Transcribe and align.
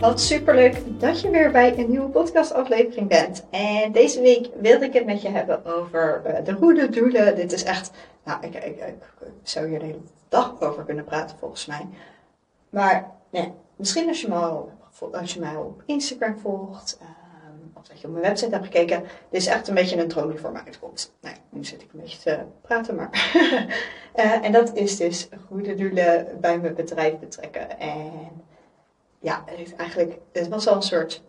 Wat 0.00 0.20
superleuk 0.20 1.00
dat 1.00 1.20
je 1.20 1.30
weer 1.30 1.50
bij 1.50 1.78
een 1.78 1.90
nieuwe 1.90 2.08
podcastaflevering 2.08 3.08
bent. 3.08 3.44
En 3.50 3.92
deze 3.92 4.20
week 4.20 4.48
wilde 4.60 4.84
ik 4.84 4.92
het 4.92 5.06
met 5.06 5.22
je 5.22 5.28
hebben 5.28 5.64
over 5.64 6.22
uh, 6.26 6.44
de 6.44 6.52
goede 6.52 6.88
doelen. 6.88 7.36
Dit 7.36 7.52
is 7.52 7.64
echt, 7.64 7.90
nou, 8.24 8.46
ik, 8.46 8.54
ik, 8.54 8.94
zou 9.42 9.68
hier 9.68 9.78
de 9.78 9.84
hele 9.84 10.00
dag 10.28 10.60
over 10.60 10.84
kunnen 10.84 11.04
praten 11.04 11.38
volgens 11.38 11.66
mij. 11.66 11.88
Maar 12.70 13.10
nee, 13.30 13.52
misschien 13.76 14.08
als 14.08 14.20
je, 14.20 14.28
me 14.28 14.34
al, 14.34 14.72
als 15.12 15.34
je 15.34 15.40
mij 15.40 15.56
op 15.56 15.82
Instagram 15.86 16.38
volgt, 16.38 16.98
um, 17.02 17.70
of 17.74 17.86
dat 17.88 18.00
je 18.00 18.06
op 18.06 18.12
mijn 18.12 18.24
website 18.24 18.50
hebt 18.50 18.64
gekeken, 18.64 19.02
dit 19.30 19.40
is 19.40 19.46
echt 19.46 19.68
een 19.68 19.74
beetje 19.74 20.02
een 20.02 20.08
droom 20.08 20.30
die 20.30 20.40
voor 20.40 20.52
mij 20.52 20.62
uitkomt. 20.64 21.14
Nou, 21.20 21.36
nu 21.48 21.64
zit 21.64 21.82
ik 21.82 21.92
een 21.92 22.00
beetje 22.00 22.18
te 22.18 22.38
praten, 22.60 22.94
maar. 22.94 23.32
uh, 24.16 24.44
en 24.46 24.52
dat 24.52 24.76
is 24.76 24.96
dus 24.96 25.28
goede 25.48 25.74
doelen 25.74 26.26
bij 26.40 26.58
mijn 26.58 26.74
bedrijf 26.74 27.18
betrekken. 27.18 27.78
En 27.78 28.48
ja, 29.20 29.44
eigenlijk, 29.76 30.18
het 30.32 30.48
was 30.48 30.66
al 30.66 30.74
een 30.74 30.82
soort. 30.82 31.22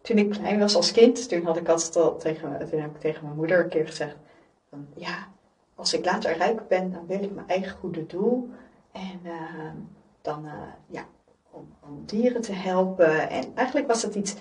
Toen 0.00 0.18
ik 0.18 0.30
klein 0.30 0.58
was 0.58 0.74
als 0.74 0.92
kind, 0.92 1.28
toen 1.28 1.44
had 1.44 1.56
ik 1.56 1.68
altijd 1.68 1.96
al 1.96 2.16
tegen, 2.16 2.68
toen 2.70 2.80
heb 2.80 2.94
ik 2.94 3.00
tegen 3.00 3.24
mijn 3.24 3.36
moeder 3.36 3.60
een 3.60 3.68
keer 3.68 3.86
gezegd: 3.86 4.16
van, 4.70 4.86
Ja, 4.94 5.28
als 5.74 5.92
ik 5.92 6.04
later 6.04 6.36
rijk 6.36 6.68
ben, 6.68 6.92
dan 6.92 7.06
wil 7.06 7.22
ik 7.22 7.34
mijn 7.34 7.48
eigen 7.48 7.78
goede 7.78 8.06
doel. 8.06 8.48
En 8.92 9.20
uh, 9.24 9.72
dan, 10.20 10.44
uh, 10.44 10.52
ja, 10.86 11.06
om, 11.50 12.02
dieren 12.06 12.40
te 12.40 12.52
helpen. 12.52 13.30
En 13.30 13.44
eigenlijk 13.54 13.86
was 13.86 14.02
dat 14.02 14.14
iets 14.14 14.34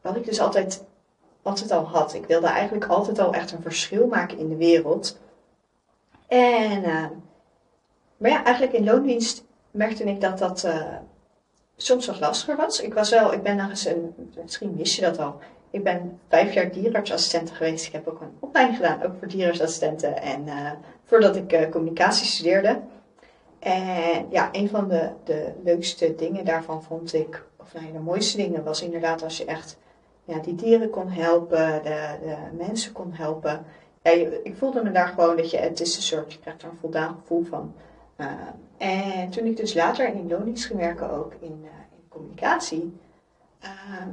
wat 0.00 0.16
ik 0.16 0.24
dus 0.24 0.40
altijd, 0.40 0.84
altijd 1.42 1.70
al 1.70 1.84
had. 1.84 2.14
Ik 2.14 2.26
wilde 2.26 2.46
eigenlijk 2.46 2.86
altijd 2.86 3.18
al 3.18 3.34
echt 3.34 3.52
een 3.52 3.62
verschil 3.62 4.06
maken 4.06 4.38
in 4.38 4.48
de 4.48 4.56
wereld. 4.56 5.18
En, 6.26 6.82
uh, 6.82 7.06
maar 8.16 8.30
ja, 8.30 8.44
eigenlijk 8.44 8.76
in 8.76 8.84
loondienst 8.84 9.44
merkte 9.70 10.04
ik 10.04 10.20
dat 10.20 10.38
dat 10.38 10.68
soms 11.80 12.06
wat 12.06 12.20
lastiger 12.20 12.56
was. 12.56 12.80
Ik 12.80 12.94
was 12.94 13.10
wel, 13.10 13.32
ik 13.32 13.42
ben 13.42 13.56
nog 13.56 13.84
een, 13.84 14.14
misschien 14.42 14.76
wist 14.76 14.94
je 14.94 15.00
dat 15.00 15.18
al. 15.18 15.38
Ik 15.70 15.84
ben 15.84 16.20
vijf 16.28 16.54
jaar 16.54 16.72
dierenartsassistent 16.72 17.50
geweest. 17.50 17.86
Ik 17.86 17.92
heb 17.92 18.08
ook 18.08 18.20
een 18.20 18.36
opleiding 18.38 18.76
gedaan, 18.76 19.02
ook 19.02 19.12
voor 19.18 19.28
dierenartsassistenten. 19.28 20.22
En 20.22 20.46
uh, 20.46 20.70
voordat 21.04 21.36
ik 21.36 21.52
uh, 21.52 21.68
communicatie 21.70 22.26
studeerde. 22.26 22.80
En 23.58 24.26
ja, 24.30 24.48
een 24.52 24.68
van 24.68 24.88
de, 24.88 25.10
de 25.24 25.52
leukste 25.64 26.14
dingen 26.14 26.44
daarvan 26.44 26.82
vond 26.82 27.14
ik, 27.14 27.44
of 27.56 27.74
nou, 27.74 27.92
de 27.92 27.98
mooiste 27.98 28.36
dingen 28.36 28.64
was 28.64 28.82
inderdaad 28.82 29.22
als 29.22 29.38
je 29.38 29.44
echt 29.44 29.76
ja, 30.24 30.38
die 30.38 30.54
dieren 30.54 30.90
kon 30.90 31.08
helpen, 31.08 31.82
de, 31.82 32.18
de 32.22 32.36
mensen 32.56 32.92
kon 32.92 33.12
helpen. 33.12 33.64
Ja, 34.02 34.10
ik 34.42 34.54
voelde 34.56 34.82
me 34.82 34.90
daar 34.90 35.08
gewoon 35.08 35.36
dat 35.36 35.50
je, 35.50 35.56
het 35.56 35.80
is 35.80 35.96
een 35.96 36.02
soort, 36.02 36.32
je 36.32 36.38
krijgt 36.38 36.62
er 36.62 36.68
een 36.68 36.78
voldaan 36.80 37.16
gevoel 37.20 37.44
van. 37.44 37.74
Uh, 38.20 38.26
en 38.76 39.30
toen 39.30 39.46
ik 39.46 39.56
dus 39.56 39.74
later 39.74 40.14
in 40.14 40.28
loondienst 40.28 40.66
ging 40.66 40.78
werken, 40.78 41.10
ook 41.10 41.32
in, 41.40 41.60
uh, 41.62 41.70
in 41.90 42.08
communicatie, 42.08 42.98
uh, 43.62 44.06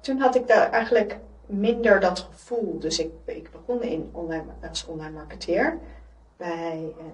toen 0.00 0.18
had 0.18 0.34
ik 0.34 0.46
daar 0.46 0.70
eigenlijk 0.70 1.18
minder 1.46 2.00
dat 2.00 2.18
gevoel. 2.18 2.78
Dus 2.78 2.98
ik, 2.98 3.10
ik 3.24 3.50
begon 3.50 3.82
in 3.82 4.08
online, 4.12 4.44
als 4.68 4.86
online 4.86 5.14
marketeer 5.14 5.78
bij 6.36 6.94
een, 6.98 7.12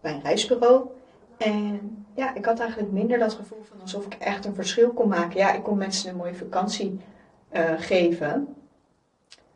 bij 0.00 0.12
een 0.12 0.22
reisbureau. 0.22 0.86
En 1.36 2.06
ja, 2.14 2.34
ik 2.34 2.44
had 2.44 2.60
eigenlijk 2.60 2.92
minder 2.92 3.18
dat 3.18 3.32
gevoel 3.32 3.62
van 3.62 3.80
alsof 3.80 4.06
ik 4.06 4.14
echt 4.14 4.44
een 4.44 4.54
verschil 4.54 4.90
kon 4.90 5.08
maken. 5.08 5.38
Ja, 5.38 5.52
ik 5.52 5.62
kon 5.62 5.78
mensen 5.78 6.10
een 6.10 6.16
mooie 6.16 6.34
vakantie 6.34 7.00
geven. 7.76 8.54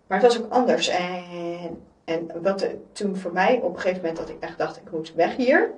Maar 0.06 0.20
het 0.20 0.32
was 0.32 0.42
ook 0.42 0.52
anders. 0.52 0.88
En, 0.88 1.82
en 2.04 2.42
wat 2.42 2.66
toen 2.92 3.16
voor 3.16 3.32
mij 3.32 3.60
op 3.62 3.74
een 3.74 3.80
gegeven 3.80 4.00
moment 4.00 4.16
dat 4.18 4.28
ik 4.28 4.40
echt 4.40 4.58
dacht, 4.58 4.76
ik 4.76 4.90
moet 4.90 5.14
weg 5.14 5.36
hier 5.36 5.70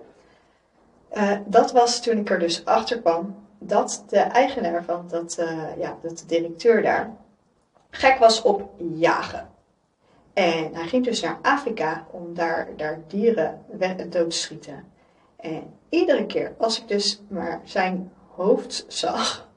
uh, 1.14 1.32
dat 1.46 1.72
was 1.72 2.02
toen 2.02 2.18
ik 2.18 2.30
er 2.30 2.38
dus 2.38 2.64
achter 2.64 3.00
kwam 3.00 3.34
dat 3.58 4.04
de 4.08 4.18
eigenaar 4.18 4.84
van 4.84 5.04
dat, 5.08 5.36
uh, 5.40 5.76
ja, 5.78 5.98
dat 6.02 6.18
de 6.18 6.26
directeur 6.26 6.82
daar, 6.82 7.10
gek 7.90 8.18
was 8.18 8.42
op 8.42 8.70
jagen. 8.94 9.48
En 10.32 10.74
hij 10.74 10.86
ging 10.86 11.04
dus 11.04 11.20
naar 11.20 11.38
Afrika 11.42 12.06
om 12.10 12.34
daar, 12.34 12.68
daar 12.76 13.00
dieren 13.06 13.64
dood 14.10 14.30
te 14.30 14.36
schieten. 14.36 14.84
En 15.36 15.62
iedere 15.88 16.26
keer 16.26 16.54
als 16.58 16.80
ik 16.80 16.88
dus 16.88 17.22
maar 17.28 17.60
zijn 17.64 18.12
hoofd 18.34 18.84
zag, 18.88 19.50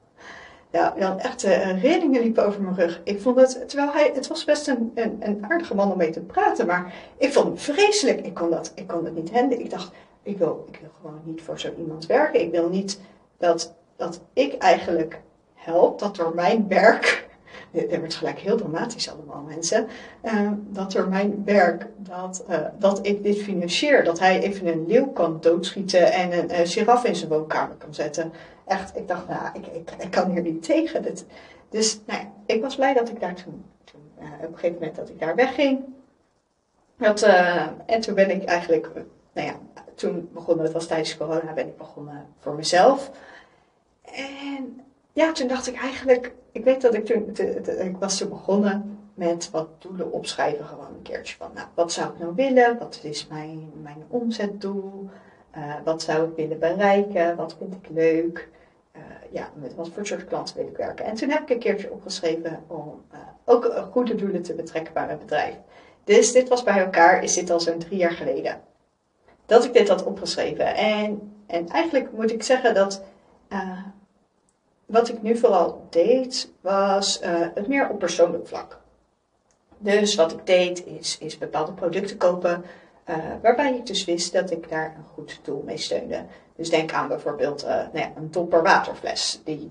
ja, 0.70 0.94
dan 0.98 1.18
echt 1.18 1.44
uh, 1.44 1.82
rillingen 1.82 2.22
liepen 2.22 2.46
over 2.46 2.62
mijn 2.62 2.74
rug. 2.74 3.00
Ik 3.04 3.20
vond 3.20 3.36
het, 3.36 3.68
terwijl 3.68 3.92
hij, 3.92 4.10
het 4.14 4.26
was 4.26 4.44
best 4.44 4.68
een, 4.68 4.92
een, 4.94 5.46
aardige 5.48 5.74
man 5.74 5.92
om 5.92 5.98
mee 5.98 6.10
te 6.10 6.20
praten, 6.20 6.66
maar 6.66 6.94
ik 7.16 7.32
vond 7.32 7.48
het 7.48 7.62
vreselijk. 7.62 8.20
Ik 8.20 8.34
kon 8.34 8.50
dat, 8.50 8.72
ik 8.74 8.86
kon 8.86 9.04
dat 9.04 9.14
niet 9.14 9.30
handen. 9.30 9.60
Ik 9.60 9.70
dacht, 9.70 9.92
ik 10.26 10.38
wil, 10.38 10.66
ik 10.68 10.78
wil 10.80 10.90
gewoon 11.00 11.20
niet 11.24 11.42
voor 11.42 11.60
zo 11.60 11.72
iemand 11.78 12.06
werken. 12.06 12.40
Ik 12.40 12.50
wil 12.50 12.68
niet 12.68 13.00
dat, 13.36 13.74
dat 13.96 14.20
ik 14.32 14.54
eigenlijk 14.58 15.20
help, 15.54 15.98
dat 15.98 16.16
door 16.16 16.34
mijn 16.34 16.68
werk, 16.68 17.28
dit 17.70 17.96
wordt 17.98 18.14
gelijk 18.14 18.38
heel 18.38 18.56
dramatisch 18.56 19.10
allemaal 19.10 19.42
mensen, 19.42 19.86
uh, 20.24 20.50
dat 20.68 20.92
door 20.92 21.08
mijn 21.08 21.42
werk, 21.44 21.86
dat, 21.96 22.44
uh, 22.50 22.58
dat 22.78 23.06
ik 23.06 23.22
dit 23.22 23.38
financier, 23.38 24.04
dat 24.04 24.18
hij 24.18 24.42
even 24.42 24.66
een 24.66 24.86
leeuw 24.86 25.06
kan 25.06 25.38
doodschieten 25.40 26.12
en 26.12 26.38
een 26.38 26.50
uh, 26.50 26.66
giraf 26.66 27.04
in 27.04 27.16
zijn 27.16 27.30
woonkamer 27.30 27.76
kan 27.76 27.94
zetten. 27.94 28.32
Echt, 28.66 28.96
ik 28.96 29.08
dacht, 29.08 29.28
nou, 29.28 29.40
ik, 29.54 29.66
ik, 29.98 30.10
kan 30.10 30.30
hier 30.30 30.42
niet 30.42 30.62
tegen. 30.62 31.04
Dus 31.68 32.00
nou 32.06 32.20
ik 32.46 32.62
was 32.62 32.76
blij 32.76 32.94
dat 32.94 33.08
ik 33.08 33.20
daar 33.20 33.34
toen, 33.34 33.64
toen 33.84 34.00
op 34.18 34.48
een 34.48 34.54
gegeven 34.54 34.78
moment 34.78 34.96
dat 34.96 35.08
ik 35.08 35.20
daar 35.20 35.34
wegging. 35.34 35.84
Dat, 36.98 37.22
en 37.86 38.00
toen 38.00 38.14
ben 38.14 38.30
ik 38.30 38.44
eigenlijk, 38.44 38.90
nou 39.32 39.46
ja, 39.46 39.54
toen 39.96 40.28
begonnen, 40.32 40.64
het 40.64 40.74
was 40.74 40.86
tijdens 40.86 41.16
corona, 41.16 41.52
ben 41.52 41.66
ik 41.66 41.76
begonnen 41.76 42.26
voor 42.38 42.54
mezelf. 42.54 43.10
En 44.02 44.80
ja, 45.12 45.32
toen 45.32 45.48
dacht 45.48 45.66
ik 45.66 45.76
eigenlijk, 45.76 46.32
ik 46.52 46.64
weet 46.64 46.80
dat 46.80 46.94
ik 46.94 47.04
toen, 47.04 47.36
ik 47.78 47.96
was 47.98 48.18
toen 48.18 48.28
begonnen 48.28 48.98
met 49.14 49.50
wat 49.50 49.68
doelen 49.78 50.12
opschrijven, 50.12 50.64
gewoon 50.64 50.86
een 50.86 51.02
keertje 51.02 51.36
van, 51.36 51.50
nou, 51.54 51.66
wat 51.74 51.92
zou 51.92 52.12
ik 52.12 52.18
nou 52.18 52.34
willen? 52.34 52.78
Wat 52.78 53.00
is 53.02 53.26
mijn, 53.26 53.70
mijn 53.82 54.04
omzetdoel? 54.08 55.08
Uh, 55.56 55.74
wat 55.84 56.02
zou 56.02 56.28
ik 56.28 56.36
willen 56.36 56.58
bereiken? 56.58 57.36
Wat 57.36 57.56
vind 57.58 57.74
ik 57.74 57.88
leuk? 57.90 58.48
Uh, 58.96 59.02
ja, 59.30 59.50
met 59.54 59.74
wat 59.74 59.88
voor 59.88 60.06
soort 60.06 60.24
klanten 60.24 60.56
wil 60.56 60.66
ik 60.66 60.76
werken? 60.76 61.04
En 61.04 61.14
toen 61.14 61.30
heb 61.30 61.42
ik 61.42 61.50
een 61.50 61.58
keertje 61.58 61.92
opgeschreven 61.92 62.62
om 62.66 63.02
uh, 63.12 63.18
ook 63.44 63.86
goede 63.90 64.14
doelen 64.14 64.42
te 64.42 64.54
betrekken 64.54 64.92
bij 64.92 65.06
mijn 65.06 65.18
bedrijf. 65.18 65.54
Dus 66.04 66.32
dit 66.32 66.48
was 66.48 66.62
bij 66.62 66.84
elkaar, 66.84 67.22
is 67.22 67.34
dit 67.34 67.50
al 67.50 67.60
zo'n 67.60 67.78
drie 67.78 67.98
jaar 67.98 68.12
geleden 68.12 68.60
dat 69.46 69.64
ik 69.64 69.72
dit 69.72 69.88
had 69.88 70.04
opgeschreven. 70.04 70.74
En, 70.74 71.32
en 71.46 71.68
eigenlijk 71.68 72.12
moet 72.12 72.32
ik 72.32 72.42
zeggen 72.42 72.74
dat 72.74 73.02
uh, 73.48 73.78
wat 74.86 75.08
ik 75.08 75.22
nu 75.22 75.36
vooral 75.36 75.86
deed, 75.90 76.52
was 76.60 77.22
uh, 77.22 77.46
het 77.54 77.66
meer 77.66 77.88
op 77.88 77.98
persoonlijk 77.98 78.48
vlak. 78.48 78.80
Dus 79.78 80.14
wat 80.14 80.32
ik 80.32 80.46
deed, 80.46 80.86
is, 80.86 81.18
is 81.18 81.38
bepaalde 81.38 81.72
producten 81.72 82.16
kopen, 82.16 82.64
uh, 83.08 83.16
waarbij 83.42 83.74
ik 83.74 83.86
dus 83.86 84.04
wist 84.04 84.32
dat 84.32 84.50
ik 84.50 84.68
daar 84.68 84.94
een 84.96 85.04
goed 85.14 85.40
doel 85.42 85.62
mee 85.66 85.76
steunde. 85.76 86.24
Dus 86.56 86.70
denk 86.70 86.92
aan 86.92 87.08
bijvoorbeeld 87.08 87.62
nou 87.66 87.98
ja, 87.98 88.12
een 88.16 88.30
topper 88.30 88.62
waterfles, 88.62 89.40
die 89.44 89.68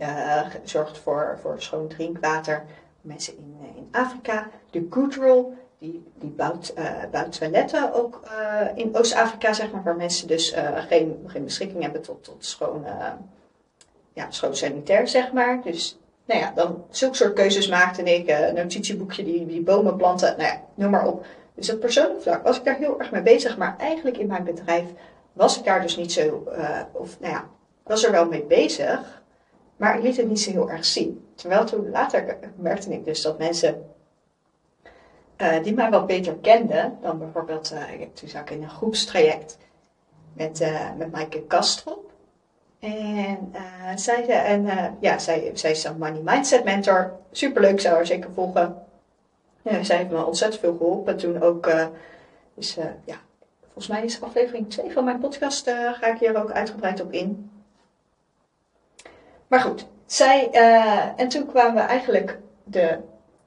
zorgt 0.63 0.97
voor, 0.97 1.37
voor 1.41 1.61
schoon 1.61 1.87
drinkwater. 1.87 2.65
Mensen 3.01 3.37
in, 3.37 3.55
in 3.75 3.87
Afrika, 3.91 4.49
de 4.69 4.87
Goodroll, 4.89 5.45
die, 5.91 6.03
die 6.19 6.29
bouwt, 6.29 6.73
bouwt 7.11 7.37
toiletten 7.37 7.93
ook 7.93 8.21
uh, 8.25 8.67
in 8.75 8.97
Oost-Afrika, 8.97 9.53
zeg 9.53 9.71
maar, 9.71 9.83
waar 9.83 9.95
mensen 9.95 10.27
dus 10.27 10.53
uh, 10.53 10.77
geen, 10.87 11.23
geen 11.27 11.43
beschikking 11.43 11.81
hebben 11.81 12.01
tot, 12.01 12.23
tot 12.23 12.45
schoon, 12.45 12.85
ja, 14.13 14.31
schoon 14.31 14.55
sanitair, 14.55 15.07
zeg 15.07 15.31
maar. 15.31 15.61
Dus 15.61 15.99
nou 16.25 16.39
ja, 16.39 16.51
dan 16.55 16.83
zulke 16.89 17.15
soort 17.15 17.33
keuzes 17.33 17.67
maakte 17.67 18.03
ik, 18.03 18.29
een 18.29 18.55
notitieboekje, 18.55 19.23
die, 19.23 19.45
die 19.45 19.61
bomen 19.61 19.95
planten, 19.95 20.35
nou 20.37 20.49
ja, 20.49 20.61
noem 20.73 20.91
maar 20.91 21.07
op. 21.07 21.25
Dus 21.55 21.73
op 21.73 21.79
persoonlijk 21.79 22.21
vlak 22.21 22.43
was 22.43 22.57
ik 22.57 22.63
daar 22.63 22.77
heel 22.77 22.99
erg 22.99 23.11
mee 23.11 23.21
bezig, 23.21 23.57
maar 23.57 23.75
eigenlijk 23.77 24.17
in 24.17 24.27
mijn 24.27 24.43
bedrijf 24.43 24.85
was 25.33 25.57
ik 25.57 25.63
daar 25.63 25.81
dus 25.81 25.97
niet 25.97 26.11
zo, 26.11 26.43
of 26.91 27.19
nou 27.19 27.33
ja, 27.33 27.45
was 27.83 28.03
er 28.03 28.11
wel 28.11 28.25
mee 28.25 28.43
bezig, 28.43 29.23
maar 29.77 29.97
ik 29.97 30.03
liet 30.03 30.17
het 30.17 30.27
niet 30.27 30.41
zo 30.41 30.51
heel 30.51 30.69
erg 30.69 30.85
zien. 30.85 31.27
Terwijl 31.35 31.65
toen 31.65 31.89
later 31.89 32.37
merkte 32.55 32.93
ik 32.93 33.05
dus 33.05 33.21
dat 33.21 33.37
mensen 33.37 33.94
uh, 35.37 35.63
die 35.63 35.73
mij 35.73 35.89
wat 35.89 36.07
beter 36.07 36.35
kenden 36.35 36.97
dan 37.01 37.17
bijvoorbeeld, 37.17 37.73
uh, 37.73 38.07
toen 38.13 38.29
zat 38.29 38.41
ik 38.41 38.49
in 38.49 38.63
een 38.63 38.69
groepstraject 38.69 39.57
met, 40.33 40.61
uh, 40.61 40.93
met 40.97 41.11
Maaike 41.11 41.41
Kastrop. 41.41 42.03
En 42.79 43.53
zij, 43.95 44.27
en, 44.27 44.67
ja, 44.99 45.17
zij, 45.17 45.51
zij 45.53 45.71
is 45.71 45.83
een 45.83 45.97
Money 45.97 46.21
Mindset 46.23 46.63
Mentor. 46.63 47.11
Superleuk, 47.31 47.81
zou 47.81 47.95
haar 47.95 48.05
zeker 48.05 48.29
volgen. 48.33 48.75
Ja, 49.61 49.83
zij 49.83 49.97
heeft 49.97 50.09
me 50.09 50.25
ontzettend 50.25 50.61
veel 50.61 50.75
geholpen 50.77 51.17
toen 51.17 51.41
ook. 51.41 51.71
dus 52.53 52.73
ja, 53.05 53.15
volgens 53.63 53.87
mij 53.87 54.03
is 54.03 54.21
aflevering 54.21 54.69
2 54.69 54.91
van 54.91 55.03
mijn 55.03 55.19
podcast, 55.19 55.69
ga 55.69 56.05
ik 56.05 56.19
hier 56.19 56.41
ook 56.41 56.51
uitgebreid 56.51 57.01
op 57.01 57.11
in. 57.11 57.51
Maar 59.47 59.59
goed, 59.61 59.87
zij, 60.05 60.49
en 61.15 61.27
toen 61.27 61.45
kwamen 61.45 61.75
we 61.75 61.81
eigenlijk 61.81 62.39
de 62.63 62.99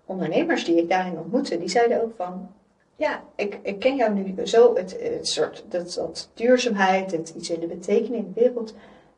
ondernemers 0.09 0.65
die 0.65 0.77
ik 0.77 0.89
daarin 0.89 1.19
ontmoette, 1.19 1.59
die 1.59 1.69
zeiden 1.69 2.03
ook 2.03 2.13
van, 2.17 2.51
ja, 2.97 3.23
ik, 3.35 3.59
ik 3.63 3.79
ken 3.79 3.97
jou 3.97 4.15
nu 4.15 4.47
zo, 4.47 4.75
het, 4.75 4.97
het 5.01 5.29
soort, 5.29 5.65
dat, 5.69 5.95
dat 5.95 6.31
duurzaamheid, 6.35 7.13
het 7.13 7.33
iets 7.37 7.51
in 7.51 7.61
de 7.61 7.67
betekenis 7.67 8.19
in 8.19 8.33
de 8.35 8.41
wereld, 8.41 8.75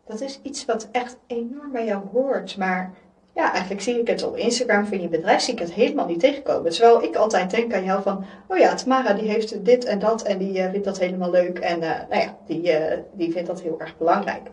dat 0.07 0.21
is 0.21 0.41
iets 0.43 0.65
wat 0.65 0.89
echt 0.93 1.17
enorm 1.27 1.73
bij 1.73 1.85
jou 1.85 2.03
hoort. 2.13 2.57
Maar 2.57 2.95
ja, 3.33 3.51
eigenlijk 3.51 3.83
zie 3.83 4.01
ik 4.01 4.07
het 4.07 4.23
op 4.23 4.37
Instagram 4.37 4.87
van 4.87 5.01
je 5.01 5.09
bedrijf, 5.09 5.41
zie 5.41 5.53
ik 5.53 5.59
het 5.59 5.73
helemaal 5.73 6.07
niet 6.07 6.21
tegenkomen. 6.21 6.71
Terwijl 6.71 7.03
ik 7.03 7.17
altijd 7.17 7.51
denk 7.51 7.75
aan 7.75 7.85
jou 7.85 8.03
van, 8.03 8.25
oh 8.47 8.59
ja, 8.59 8.75
Tamara 8.75 9.13
die 9.13 9.29
heeft 9.29 9.65
dit 9.65 9.85
en 9.85 9.99
dat 9.99 10.23
en 10.23 10.39
die 10.39 10.59
uh, 10.59 10.71
vindt 10.71 10.85
dat 10.85 10.99
helemaal 10.99 11.31
leuk. 11.31 11.59
En 11.59 11.83
uh, 11.83 11.91
nou 12.09 12.23
ja, 12.23 12.37
die, 12.47 12.63
uh, 12.63 12.99
die 13.13 13.33
vindt 13.33 13.49
dat 13.49 13.61
heel 13.61 13.81
erg 13.81 13.99
belangrijk. 13.99 14.49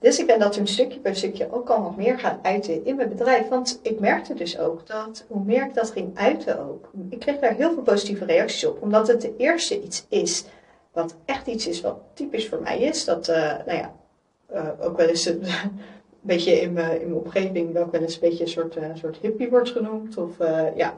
Dus 0.00 0.18
ik 0.18 0.26
ben 0.26 0.38
dat 0.38 0.56
een 0.56 0.66
stukje 0.66 1.00
bij 1.00 1.14
stukje 1.14 1.52
ook 1.52 1.70
al 1.70 1.80
nog 1.82 1.96
meer 1.96 2.18
gaan 2.18 2.38
uiten 2.42 2.84
in 2.84 2.96
mijn 2.96 3.08
bedrijf. 3.08 3.48
Want 3.48 3.80
ik 3.82 4.00
merkte 4.00 4.34
dus 4.34 4.58
ook 4.58 4.86
dat 4.86 5.24
hoe 5.28 5.44
meer 5.44 5.64
ik 5.64 5.74
dat 5.74 5.90
ging 5.90 6.18
uiten 6.18 6.68
ook, 6.68 6.90
ik 7.08 7.18
kreeg 7.18 7.38
daar 7.38 7.54
heel 7.54 7.72
veel 7.72 7.82
positieve 7.82 8.24
reacties 8.24 8.66
op. 8.66 8.82
Omdat 8.82 9.08
het 9.08 9.20
de 9.20 9.34
eerste 9.36 9.82
iets 9.82 10.06
is 10.08 10.44
wat 10.92 11.16
echt 11.24 11.46
iets 11.46 11.66
is 11.66 11.80
wat 11.80 11.98
typisch 12.14 12.48
voor 12.48 12.60
mij 12.62 12.78
is. 12.80 13.04
Dat, 13.04 13.26
nou 13.66 13.78
ja, 13.78 13.92
ook 14.80 14.96
wel 14.96 15.06
eens 15.06 15.26
een 15.26 15.42
beetje 16.20 16.60
in 16.60 16.72
mijn, 16.72 17.00
in 17.00 17.08
mijn 17.08 17.22
omgeving 17.24 17.72
wel 17.72 17.90
wel 17.90 18.00
eens 18.00 18.14
een 18.14 18.20
beetje 18.20 18.44
een 18.44 18.50
soort, 18.50 18.76
uh, 18.76 18.84
soort 18.94 19.16
hippie 19.16 19.50
wordt 19.50 19.70
genoemd. 19.70 20.16
Of 20.16 20.38
ja. 20.74 20.94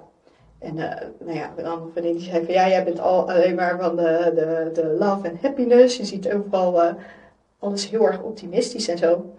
En 0.59 0.77
uh, 0.77 0.95
nou 1.19 1.37
ja, 1.37 1.53
een 1.57 1.67
andere 1.67 1.91
vriendin 1.91 2.17
die 2.17 2.31
zei 2.31 2.45
van 2.45 2.55
ja, 2.55 2.69
jij 2.69 2.85
bent 2.85 3.01
al 3.01 3.31
alleen 3.31 3.55
maar 3.55 3.79
van 3.81 3.97
de, 3.97 4.33
de, 4.35 4.71
de 4.73 4.97
love 4.99 5.29
en 5.29 5.39
happiness. 5.43 5.97
Je 5.97 6.05
ziet 6.05 6.33
overal 6.33 6.95
alles 7.63 7.91
heel 7.91 8.07
erg 8.07 8.23
optimistisch 8.23 8.89
en 8.89 8.99
zo. 8.99 9.35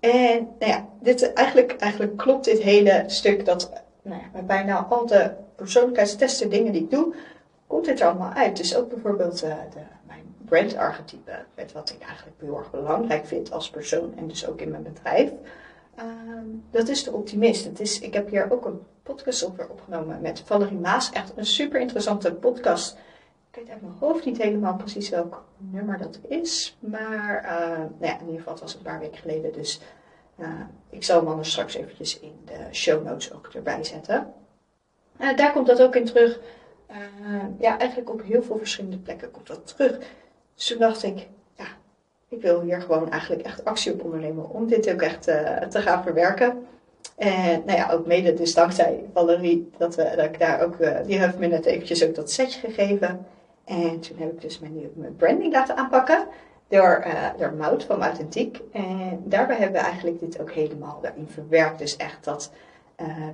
En 0.00 0.48
nou 0.58 0.72
ja, 0.72 0.88
dit, 1.00 1.32
eigenlijk, 1.32 1.76
eigenlijk 1.76 2.16
klopt 2.16 2.44
dit 2.44 2.58
hele 2.58 3.04
stuk 3.06 3.44
dat 3.44 3.72
nou 4.02 4.20
ja, 4.20 4.28
bij 4.32 4.44
bijna 4.44 4.86
al 4.88 5.06
de 5.06 5.30
persoonlijkheidstesten 5.54 6.50
dingen 6.50 6.72
die 6.72 6.82
ik 6.82 6.90
doe, 6.90 7.14
komt 7.66 7.84
dit 7.84 8.00
er 8.00 8.06
allemaal 8.06 8.32
uit. 8.32 8.56
Dus 8.56 8.76
ook 8.76 8.88
bijvoorbeeld 8.88 9.40
de 9.40 9.54
brandarchetype, 10.48 11.44
met 11.54 11.72
wat 11.72 11.90
ik 11.90 12.00
eigenlijk 12.06 12.36
heel 12.40 12.58
erg 12.58 12.70
belangrijk 12.70 13.26
vind 13.26 13.52
als 13.52 13.70
persoon 13.70 14.12
en 14.16 14.28
dus 14.28 14.46
ook 14.46 14.60
in 14.60 14.70
mijn 14.70 14.82
bedrijf. 14.82 15.30
Ehm, 15.94 16.46
dat 16.70 16.88
is 16.88 17.04
de 17.04 17.12
optimist. 17.12 17.64
Het 17.64 17.80
is, 17.80 18.00
ik 18.00 18.14
heb 18.14 18.30
hier 18.30 18.52
ook 18.52 18.64
een 18.64 18.80
podcast 19.02 19.46
over 19.46 19.68
opgenomen 19.68 20.20
met 20.20 20.42
Valerie 20.44 20.78
Maas. 20.78 21.10
Echt 21.10 21.32
een 21.36 21.46
super 21.46 21.80
interessante 21.80 22.34
podcast. 22.34 22.96
Ik 23.50 23.54
weet 23.54 23.68
uit 23.68 23.80
mijn 23.80 23.94
hoofd 23.98 24.24
niet 24.24 24.42
helemaal 24.42 24.76
precies 24.76 25.08
welk 25.08 25.44
nummer 25.58 25.98
dat 25.98 26.18
is. 26.28 26.76
Maar 26.80 27.44
uh, 27.44 27.78
nou 27.78 27.90
ja, 28.00 28.12
in 28.12 28.26
ieder 28.26 28.36
geval 28.36 28.52
het 28.52 28.62
was 28.62 28.74
een 28.74 28.82
paar 28.82 28.98
weken 28.98 29.18
geleden. 29.18 29.52
Dus 29.52 29.80
uh, 30.36 30.48
ik 30.90 31.04
zal 31.04 31.18
hem 31.18 31.28
anders 31.28 31.50
straks 31.50 31.74
eventjes 31.74 32.20
in 32.20 32.38
de 32.44 32.66
show 32.72 33.04
notes 33.04 33.32
ook 33.32 33.46
erbij 33.46 33.84
zetten. 33.84 34.32
Uh, 35.20 35.36
daar 35.36 35.52
komt 35.52 35.66
dat 35.66 35.82
ook 35.82 35.94
in 35.94 36.04
terug. 36.04 36.40
ja, 37.58 37.78
eigenlijk 37.78 38.10
op 38.10 38.22
heel 38.22 38.42
veel 38.42 38.58
verschillende 38.58 38.98
plekken 38.98 39.30
komt 39.30 39.46
dat 39.46 39.66
terug. 39.66 39.98
Dus 40.54 40.66
toen 40.66 40.78
dacht 40.78 41.02
ik, 41.02 41.28
ja, 41.56 41.66
ik 42.28 42.40
wil 42.40 42.60
hier 42.60 42.80
gewoon 42.80 43.10
eigenlijk 43.10 43.42
echt 43.42 43.64
actie 43.64 43.92
op 43.92 44.04
ondernemen 44.04 44.50
om 44.50 44.66
dit 44.66 44.90
ook 44.92 45.02
echt 45.02 45.22
te 45.70 45.80
gaan 45.80 46.02
verwerken. 46.02 46.66
En 47.16 47.62
nou 47.66 47.78
ja, 47.78 47.90
ook 47.90 48.06
mede 48.06 48.34
dus 48.34 48.54
dankzij 48.54 49.04
Valerie, 49.12 49.70
dat, 49.78 49.94
we, 49.94 50.12
dat 50.16 50.24
ik 50.24 50.38
daar 50.38 50.62
ook, 50.62 50.76
die 51.06 51.18
heeft 51.18 51.38
me 51.38 51.46
net 51.46 51.64
eventjes 51.64 52.04
ook 52.04 52.14
dat 52.14 52.30
setje 52.30 52.60
gegeven. 52.60 53.26
En 53.68 54.00
toen 54.00 54.16
heb 54.18 54.32
ik 54.32 54.40
dus 54.40 54.58
mijn, 54.58 54.90
mijn 54.94 55.16
branding 55.16 55.52
laten 55.52 55.76
aanpakken 55.76 56.26
door, 56.68 57.04
uh, 57.06 57.28
door 57.38 57.52
Mout 57.52 57.84
van 57.84 58.02
Authentiek. 58.02 58.60
En 58.72 59.22
daarbij 59.24 59.56
hebben 59.56 59.80
we 59.80 59.86
eigenlijk 59.86 60.20
dit 60.20 60.40
ook 60.40 60.50
helemaal 60.50 60.98
daarin 61.02 61.28
verwerkt. 61.28 61.78
Dus 61.78 61.96
echt 61.96 62.24
dat 62.24 62.52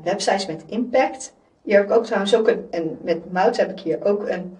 websites 0.02 0.46
met 0.46 0.64
impact. 0.66 1.34
Hier 1.62 1.76
heb 1.76 1.84
ik 1.84 1.96
ook 1.96 2.04
trouwens 2.04 2.36
ook 2.36 2.48
een, 2.48 2.66
en 2.70 2.98
met 3.02 3.32
Mout 3.32 3.56
heb 3.56 3.70
ik 3.70 3.80
hier 3.80 4.04
ook 4.04 4.28
een 4.28 4.58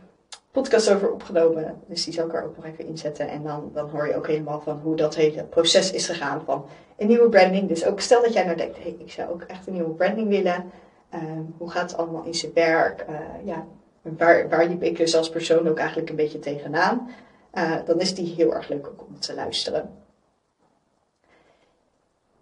podcast 0.51 0.91
over 0.91 1.13
opgenomen. 1.13 1.83
Dus 1.87 2.05
die 2.05 2.15
zal 2.15 2.27
ik 2.27 2.35
er 2.35 2.45
ook 2.45 2.57
nog 2.57 2.65
even 2.65 2.87
inzetten. 2.87 3.29
En 3.29 3.43
dan, 3.43 3.71
dan 3.73 3.91
hoor 3.91 4.07
je 4.07 4.17
ook 4.17 4.27
helemaal 4.27 4.61
van 4.61 4.81
hoe 4.83 4.97
dat 4.97 5.15
hele 5.15 5.45
proces 5.45 5.93
is 5.93 6.07
gegaan 6.07 6.43
van 6.45 6.65
een 6.97 7.07
nieuwe 7.07 7.29
branding. 7.29 7.69
Dus 7.69 7.87
ook 7.87 8.01
stel 8.01 8.23
dat 8.23 8.33
jij 8.33 8.45
nou 8.45 8.57
denkt, 8.57 8.83
hey, 8.83 8.97
ik 8.99 9.11
zou 9.11 9.31
ook 9.31 9.43
echt 9.43 9.67
een 9.67 9.73
nieuwe 9.73 9.91
branding 9.91 10.29
willen. 10.29 10.71
Uh, 11.15 11.21
hoe 11.59 11.71
gaat 11.71 11.91
het 11.91 12.01
allemaal 12.01 12.25
in 12.25 12.35
zijn 12.35 12.53
werk? 12.55 13.05
Uh, 13.09 13.17
ja, 13.45 13.67
waar, 14.05 14.49
waar 14.49 14.67
liep 14.67 14.83
ik 14.83 14.97
dus 14.97 15.17
als 15.17 15.31
persoon 15.31 15.69
ook 15.69 15.79
eigenlijk 15.79 16.11
een 16.11 16.17
beetje 16.17 16.39
tegenaan? 16.39 17.11
Uh, 17.55 17.77
dan 17.85 18.01
is 18.01 18.15
die 18.15 18.35
heel 18.35 18.55
erg 18.55 18.69
leuk 18.69 18.89
om 19.07 19.21
te 19.21 19.35
luisteren. 19.35 20.03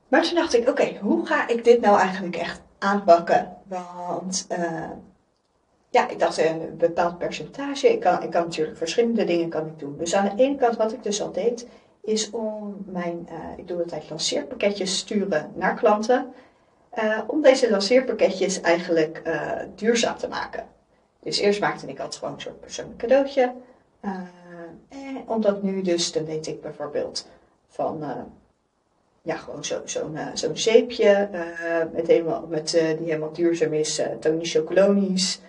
Maar 0.09 0.23
toen 0.23 0.35
dacht 0.35 0.55
ik, 0.55 0.69
oké, 0.69 0.99
hoe 1.01 1.27
ga 1.27 1.49
ik 1.49 1.65
dit 1.65 1.81
nou 1.81 1.99
eigenlijk 1.99 2.37
echt 2.37 2.61
aanpakken? 2.79 3.57
Want 3.65 4.47
ja, 5.91 6.09
ik 6.09 6.19
dacht 6.19 6.39
een 6.39 6.77
bepaald 6.77 7.19
percentage. 7.19 7.93
Ik 7.93 8.01
kan, 8.01 8.23
ik 8.23 8.31
kan 8.31 8.43
natuurlijk 8.43 8.77
verschillende 8.77 9.25
dingen 9.25 9.49
kan 9.49 9.67
ik 9.67 9.79
doen. 9.79 9.97
Dus 9.99 10.15
aan 10.15 10.37
de 10.37 10.43
ene 10.43 10.57
kant, 10.57 10.77
wat 10.77 10.93
ik 10.93 11.03
dus 11.03 11.23
al 11.23 11.33
deed, 11.33 11.67
is 12.03 12.31
om 12.31 12.85
mijn, 12.87 13.29
uh, 13.31 13.59
ik 13.59 13.69
doe 13.69 13.83
altijd 13.83 14.11
lanceerpakketjes 14.11 14.99
sturen 14.99 15.53
naar 15.55 15.75
klanten. 15.75 16.33
Om 17.27 17.43
deze 17.43 17.71
lanceerpakketjes 17.71 18.61
eigenlijk 18.61 19.23
duurzaam 19.75 20.17
te 20.17 20.29
maken. 20.29 20.67
Dus 21.23 21.39
eerst 21.39 21.61
maakte 21.61 21.87
ik 21.87 21.99
altijd 21.99 22.19
gewoon 22.19 22.35
een 22.35 22.41
soort 22.41 22.61
persoonlijk 22.61 22.99
cadeautje. 22.99 23.53
en 24.89 25.23
omdat 25.27 25.63
nu 25.63 25.83
dus, 25.83 26.13
dan 26.13 26.25
weet 26.25 26.47
ik 26.47 26.61
bijvoorbeeld 26.61 27.29
van, 27.69 28.05
ja, 29.23 29.37
gewoon 29.37 29.65
zo'n 29.65 29.89
zo 29.89 30.11
zo'n 30.35 30.57
zeepje 30.57 31.29
met 31.93 32.07
helemaal, 32.07 32.47
met, 32.49 32.71
die 32.71 33.07
helemaal 33.07 33.33
duurzaam 33.33 33.73
is, 33.73 34.03
Tony 34.21 34.45
Chocolonies. 34.45 35.41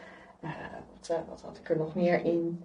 Eh, 0.43 0.49
wat, 0.97 1.09
eh, 1.09 1.17
wat, 1.29 1.41
had 1.41 1.57
ik 1.57 1.69
er 1.69 1.77
nog 1.77 1.95
meer 1.95 2.25
in? 2.25 2.63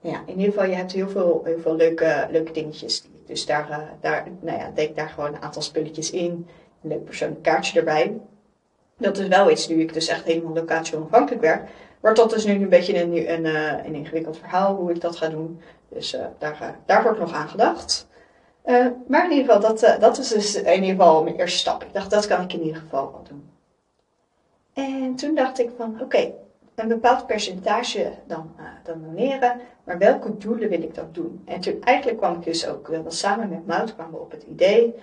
Ja, 0.00 0.22
in 0.26 0.38
ieder 0.38 0.52
geval, 0.52 0.68
je 0.68 0.74
hebt 0.74 0.92
heel 0.92 1.08
veel, 1.08 1.42
heel 1.44 1.58
veel 1.58 1.76
leuke, 1.76 2.28
leuke 2.30 2.52
dingetjes. 2.52 3.04
Dus 3.26 3.46
daar, 3.46 3.94
daar, 4.00 4.26
nou 4.40 4.58
ja, 4.58 4.70
denk 4.74 4.96
daar 4.96 5.08
gewoon 5.08 5.34
een 5.34 5.42
aantal 5.42 5.62
spulletjes 5.62 6.10
in. 6.10 6.46
Een 6.82 6.88
leuk 6.88 7.04
persoonlijk 7.04 7.42
kaartje 7.42 7.78
erbij. 7.78 8.20
Dat 8.98 9.18
is 9.18 9.28
wel 9.28 9.50
iets, 9.50 9.68
nu 9.68 9.80
ik 9.80 9.92
dus 9.92 10.08
echt 10.08 10.24
helemaal 10.24 10.52
locatie 10.52 10.96
onafhankelijk 10.96 11.42
werk, 11.42 11.68
wordt 12.00 12.18
dat 12.18 12.30
dus 12.30 12.44
nu 12.44 12.52
een 12.52 12.68
beetje 12.68 13.02
een, 13.02 13.32
een, 13.32 13.44
een 13.86 13.94
ingewikkeld 13.94 14.38
verhaal 14.38 14.74
hoe 14.74 14.90
ik 14.90 15.00
dat 15.00 15.16
ga 15.16 15.28
doen. 15.28 15.60
Dus 15.88 16.14
uh, 16.14 16.20
daar, 16.38 16.78
daar 16.86 17.02
wordt 17.02 17.18
nog 17.18 17.32
aan 17.32 17.48
gedacht. 17.48 18.06
Maar 19.06 19.24
in 19.24 19.30
ieder 19.30 19.54
geval, 19.54 19.60
dat, 19.60 20.00
dat 20.00 20.18
is 20.18 20.28
dus 20.28 20.54
in 20.54 20.72
ieder 20.74 20.88
geval 20.88 21.22
mijn 21.22 21.36
eerste 21.36 21.58
stap. 21.58 21.82
Ik 21.82 21.92
dacht, 21.92 22.10
dat 22.10 22.26
kan 22.26 22.42
ik 22.42 22.52
in 22.52 22.62
ieder 22.62 22.80
geval 22.80 23.10
wel 23.12 23.22
doen. 23.28 23.50
En 24.72 25.14
toen 25.14 25.34
dacht 25.34 25.58
ik 25.58 25.70
van 25.76 26.00
oké, 26.00 26.32
een 26.74 26.88
bepaald 26.88 27.26
percentage 27.26 28.12
dan, 28.26 28.54
uh, 28.58 28.64
dan 28.84 29.02
doneren, 29.02 29.60
maar 29.84 29.98
welke 29.98 30.36
doelen 30.36 30.68
wil 30.68 30.82
ik 30.82 30.94
dan 30.94 31.08
doen? 31.12 31.42
En 31.44 31.60
toen 31.60 31.82
eigenlijk 31.82 32.18
kwam 32.18 32.34
ik 32.34 32.44
dus 32.44 32.66
ook 32.68 32.88
wel 32.88 33.04
samen 33.08 33.48
met 33.48 33.66
Mout 33.66 33.94
kwamen 33.94 34.12
we 34.12 34.20
op 34.20 34.30
het 34.30 34.42
idee 34.42 34.94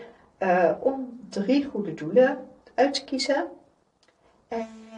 om 0.79 1.19
drie 1.29 1.65
goede 1.65 1.93
doelen 1.93 2.37
uit 2.73 2.93
te 2.93 3.03
kiezen. 3.03 3.47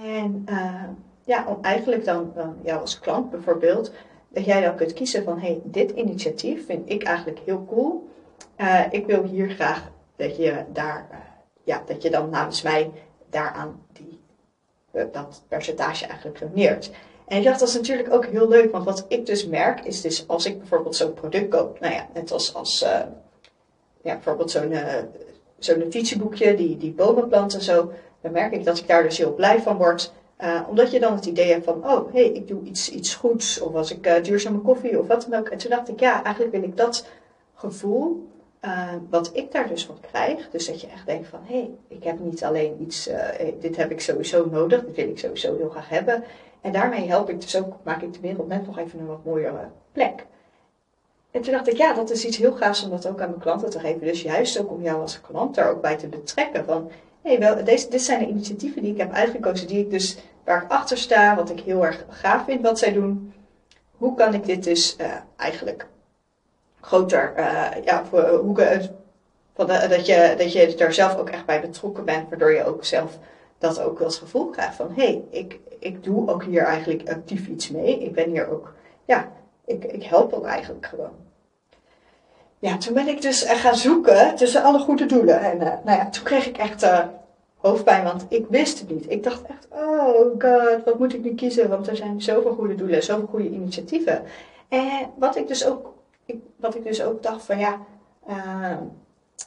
En 0.04 0.46
uh, 0.50 0.84
ja, 1.24 1.46
om 1.48 1.58
eigenlijk 1.62 2.06
dan, 2.06 2.32
dan 2.36 2.58
jou 2.64 2.80
als 2.80 3.00
klant 3.00 3.30
bijvoorbeeld, 3.30 3.92
dat 4.30 4.46
jij 4.46 4.62
dan 4.62 4.76
kunt 4.76 4.94
kiezen 4.94 5.24
van 5.24 5.40
hey, 5.40 5.62
dit 5.64 5.92
initiatief 5.92 6.66
vind 6.66 6.90
ik 6.90 7.04
eigenlijk 7.04 7.40
heel 7.46 7.66
cool. 7.66 8.10
ik 8.92 9.06
wil 9.06 9.24
hier 9.24 9.50
graag 9.50 9.92
dat 10.16 10.38
je 10.38 10.64
daar, 10.74 11.08
ja, 11.64 11.84
dat 11.86 12.02
je 12.02 12.10
dan 12.10 12.30
namens 12.30 12.62
mij 12.62 12.92
daaraan 13.30 13.86
die 13.94 14.20
eh, 14.92 15.04
dat 15.12 15.44
percentage 15.48 16.06
eigenlijk 16.06 16.40
doneert. 16.40 16.92
En 17.28 17.38
ik 17.38 17.44
dacht, 17.44 17.60
dat 17.60 17.68
is 17.68 17.76
natuurlijk 17.76 18.14
ook 18.14 18.26
heel 18.26 18.48
leuk, 18.48 18.72
want 18.72 18.86
wat 18.86 19.06
ik 19.08 19.26
dus 19.26 19.48
merk 19.48 19.86
is 19.86 20.02
dus 20.02 20.28
als 20.28 20.46
ik 20.46 20.58
bijvoorbeeld 20.58 20.96
zo'n 20.96 21.14
product 21.14 21.50
koop, 21.50 21.80
nou 21.80 21.94
ja, 21.94 22.08
net 22.14 22.32
als, 22.32 22.54
als 22.54 22.80
ja, 24.02 24.14
bijvoorbeeld 24.14 24.52
zo'n 24.52 24.74
zo'n 25.58 25.80
notitieboekje, 25.80 26.56
die, 26.56 26.78
die 26.78 26.92
bomen 26.92 27.28
planten 27.28 27.60
en 27.60 27.66
zo, 27.66 27.92
dan 28.24 28.32
merk 28.32 28.54
ik 28.54 28.66
dat 28.66 28.78
ik 28.78 28.88
daar 28.88 29.04
dus 29.04 29.18
heel 29.18 29.34
blij 29.34 29.62
van 29.62 29.78
word. 29.78 30.14
Uh, 30.40 30.62
omdat 30.70 30.92
je 30.92 31.00
dan 31.00 31.14
het 31.14 31.26
idee 31.26 31.52
hebt 31.52 31.66
van, 31.66 31.86
oh, 31.86 32.14
hé, 32.14 32.24
hey, 32.24 32.32
ik 32.32 32.48
doe 32.48 32.64
iets, 32.64 32.90
iets 32.90 33.16
goeds, 33.16 33.62
of 33.62 33.74
als 33.74 33.92
ik 33.92 34.08
uh, 34.08 34.24
duurzame 34.24 34.60
koffie 34.60 35.00
of 35.00 35.08
wat 35.08 35.28
dan 35.30 35.40
ook. 35.40 35.48
En 35.48 35.58
toen 35.58 35.70
dacht 35.70 35.90
ik, 35.90 36.00
ja, 36.00 36.24
eigenlijk 36.24 36.56
wil 36.56 36.64
ik 36.64 36.78
dat 36.78 37.08
gevoel 37.54 38.28
uh, 38.62 38.90
wat 39.10 39.30
ik 39.34 39.52
daar 39.52 39.68
dus 39.68 39.86
van 39.86 39.98
krijg, 40.12 40.50
dus 40.50 40.68
dat 40.68 40.82
je 40.82 40.88
echt 40.88 41.06
denkt 41.06 41.28
van 41.28 41.40
hé, 41.44 41.56
hey, 41.56 41.72
ik 41.88 42.04
heb 42.04 42.20
niet 42.20 42.44
alleen 42.44 42.82
iets, 42.82 43.10
dit 43.60 43.76
heb 43.76 43.92
ik 43.92 44.02
sowieso 44.02 44.46
nodig, 44.52 44.86
dit 44.86 44.96
wil 44.96 45.08
ik 45.08 45.20
sowieso 45.20 45.58
heel 45.58 45.70
graag 45.70 45.90
hebben. 45.90 46.24
En 46.62 46.72
daarmee 46.72 47.08
help 47.08 47.30
ik 47.30 47.42
dus 47.42 47.58
ook, 47.58 47.74
maak 47.84 48.02
ik 48.02 48.14
de 48.14 48.20
wereld 48.20 48.48
net 48.48 48.66
nog 48.66 48.78
even 48.78 49.00
een 49.00 49.06
wat 49.06 49.26
mooiere 49.26 49.70
plek. 49.92 50.26
En 51.32 51.42
toen 51.42 51.54
dacht 51.54 51.68
ik, 51.68 51.78
ja, 51.78 51.94
dat 51.94 52.10
is 52.10 52.26
iets 52.26 52.38
heel 52.38 52.54
gaafs 52.54 52.84
om 52.84 52.90
dat 52.90 53.08
ook 53.08 53.22
aan 53.22 53.30
mijn 53.30 53.42
klanten 53.42 53.70
te 53.70 53.80
geven. 53.80 54.08
Dus 54.08 54.22
juist 54.22 54.60
ook 54.60 54.72
om 54.72 54.82
jou 54.82 55.02
als 55.02 55.22
klant 55.22 55.56
daar 55.56 55.70
ook 55.70 55.82
bij 55.82 55.98
te 55.98 56.08
betrekken. 56.08 56.66
Van, 56.66 56.92
hey, 57.24 57.40
wel, 57.40 57.64
deze, 57.64 57.90
dit 57.90 58.02
zijn 58.02 58.20
de 58.20 58.28
initiatieven 58.28 58.82
die 58.82 58.92
ik 58.92 58.98
heb 58.98 59.12
uitgekozen, 59.12 59.68
die 59.68 59.80
ik 59.80 59.90
dus, 59.90 60.18
waar 60.44 60.64
ik 60.64 60.72
achter 60.72 60.98
sta, 60.98 61.36
wat 61.36 61.50
ik 61.50 61.60
heel 61.60 61.86
erg 61.86 62.06
gaaf 62.10 62.46
vind 62.46 62.62
wat 62.62 62.80
zij 62.80 62.94
doen. 62.94 63.34
hoe 63.98 64.16
kan 64.16 64.34
ik 64.34 64.46
dit 64.46 64.64
dus 64.64 64.96
eigenlijk 65.38 65.88
groter, 66.82 67.34
ja, 67.84 68.04
hoe, 68.42 68.90
van 69.54 69.68
dat, 69.68 70.06
je, 70.06 70.34
dat 70.38 70.54
je 70.54 70.76
er 70.76 70.94
zelf 70.94 71.18
ook 71.18 71.30
echt 71.30 71.46
bij 71.46 71.62
betrokken 71.62 72.06
bent, 72.06 72.30
waardoor 72.30 72.52
je 72.52 72.66
ook 72.66 72.86
zelf 72.86 73.18
dat 73.58 73.80
ook 73.80 74.00
het 74.00 74.16
gevoel 74.16 74.50
krijgt 74.50 74.76
van 74.76 74.92
hé, 74.96 75.04
hey, 75.04 75.22
ik, 75.30 75.60
ik 75.80 76.04
doe 76.04 76.30
ook 76.30 76.44
hier 76.44 76.64
eigenlijk 76.64 77.10
actief 77.10 77.48
iets 77.48 77.70
mee. 77.70 78.00
Ik 78.00 78.14
ben 78.14 78.30
hier 78.30 78.50
ook, 78.50 78.74
ja, 79.06 79.32
ik, 79.66 79.84
ik 79.84 80.04
help 80.04 80.34
ook 80.34 80.46
eigenlijk 80.46 80.86
gewoon. 80.86 81.12
Ja, 82.64 82.78
toen 82.78 82.94
ben 82.94 83.08
ik 83.08 83.22
dus 83.22 83.44
gaan 83.44 83.76
zoeken 83.76 84.36
tussen 84.36 84.64
alle 84.64 84.80
goede 84.80 85.06
doelen. 85.06 85.40
En 85.40 85.58
uh, 85.58 85.74
nou 85.84 85.98
ja, 85.98 86.10
toen 86.10 86.24
kreeg 86.24 86.48
ik 86.48 86.58
echt 86.58 86.84
uh, 86.84 87.00
hoofdpijn, 87.58 88.04
want 88.04 88.26
ik 88.30 88.46
wist 88.50 88.80
het 88.80 88.90
niet. 88.90 89.12
Ik 89.12 89.24
dacht 89.24 89.42
echt, 89.46 89.68
oh 89.70 90.16
god, 90.40 90.84
wat 90.86 91.00
moet 91.00 91.14
ik 91.14 91.24
nu 91.24 91.36
kiezen? 91.36 91.70
Want 91.70 91.88
er 91.88 91.96
zijn 91.96 92.22
zoveel 92.22 92.54
goede 92.54 92.76
doelen, 92.76 93.04
zoveel 93.04 93.28
goede 93.28 93.50
initiatieven. 93.50 94.24
En 94.68 95.10
wat 95.16 95.36
ik 95.36 95.48
dus 95.48 95.66
ook, 95.66 95.94
ik, 96.26 96.36
wat 96.56 96.76
ik 96.76 96.84
dus 96.84 97.04
ook 97.04 97.24
dacht 97.24 97.44
van 97.44 97.60
ja, 97.60 97.80
uh, 98.30 98.78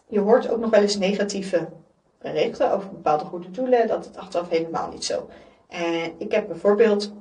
je 0.06 0.20
hoort 0.20 0.50
ook 0.50 0.60
nog 0.60 0.70
wel 0.70 0.80
eens 0.80 0.98
negatieve 0.98 1.68
berichten 2.18 2.72
over 2.72 2.88
bepaalde 2.88 3.24
goede 3.24 3.50
doelen, 3.50 3.86
dat 3.86 4.04
het 4.04 4.16
achteraf 4.16 4.48
helemaal 4.48 4.90
niet 4.90 5.04
zo. 5.04 5.28
En 5.68 6.12
ik 6.18 6.32
heb 6.32 6.46
bijvoorbeeld, 6.46 7.12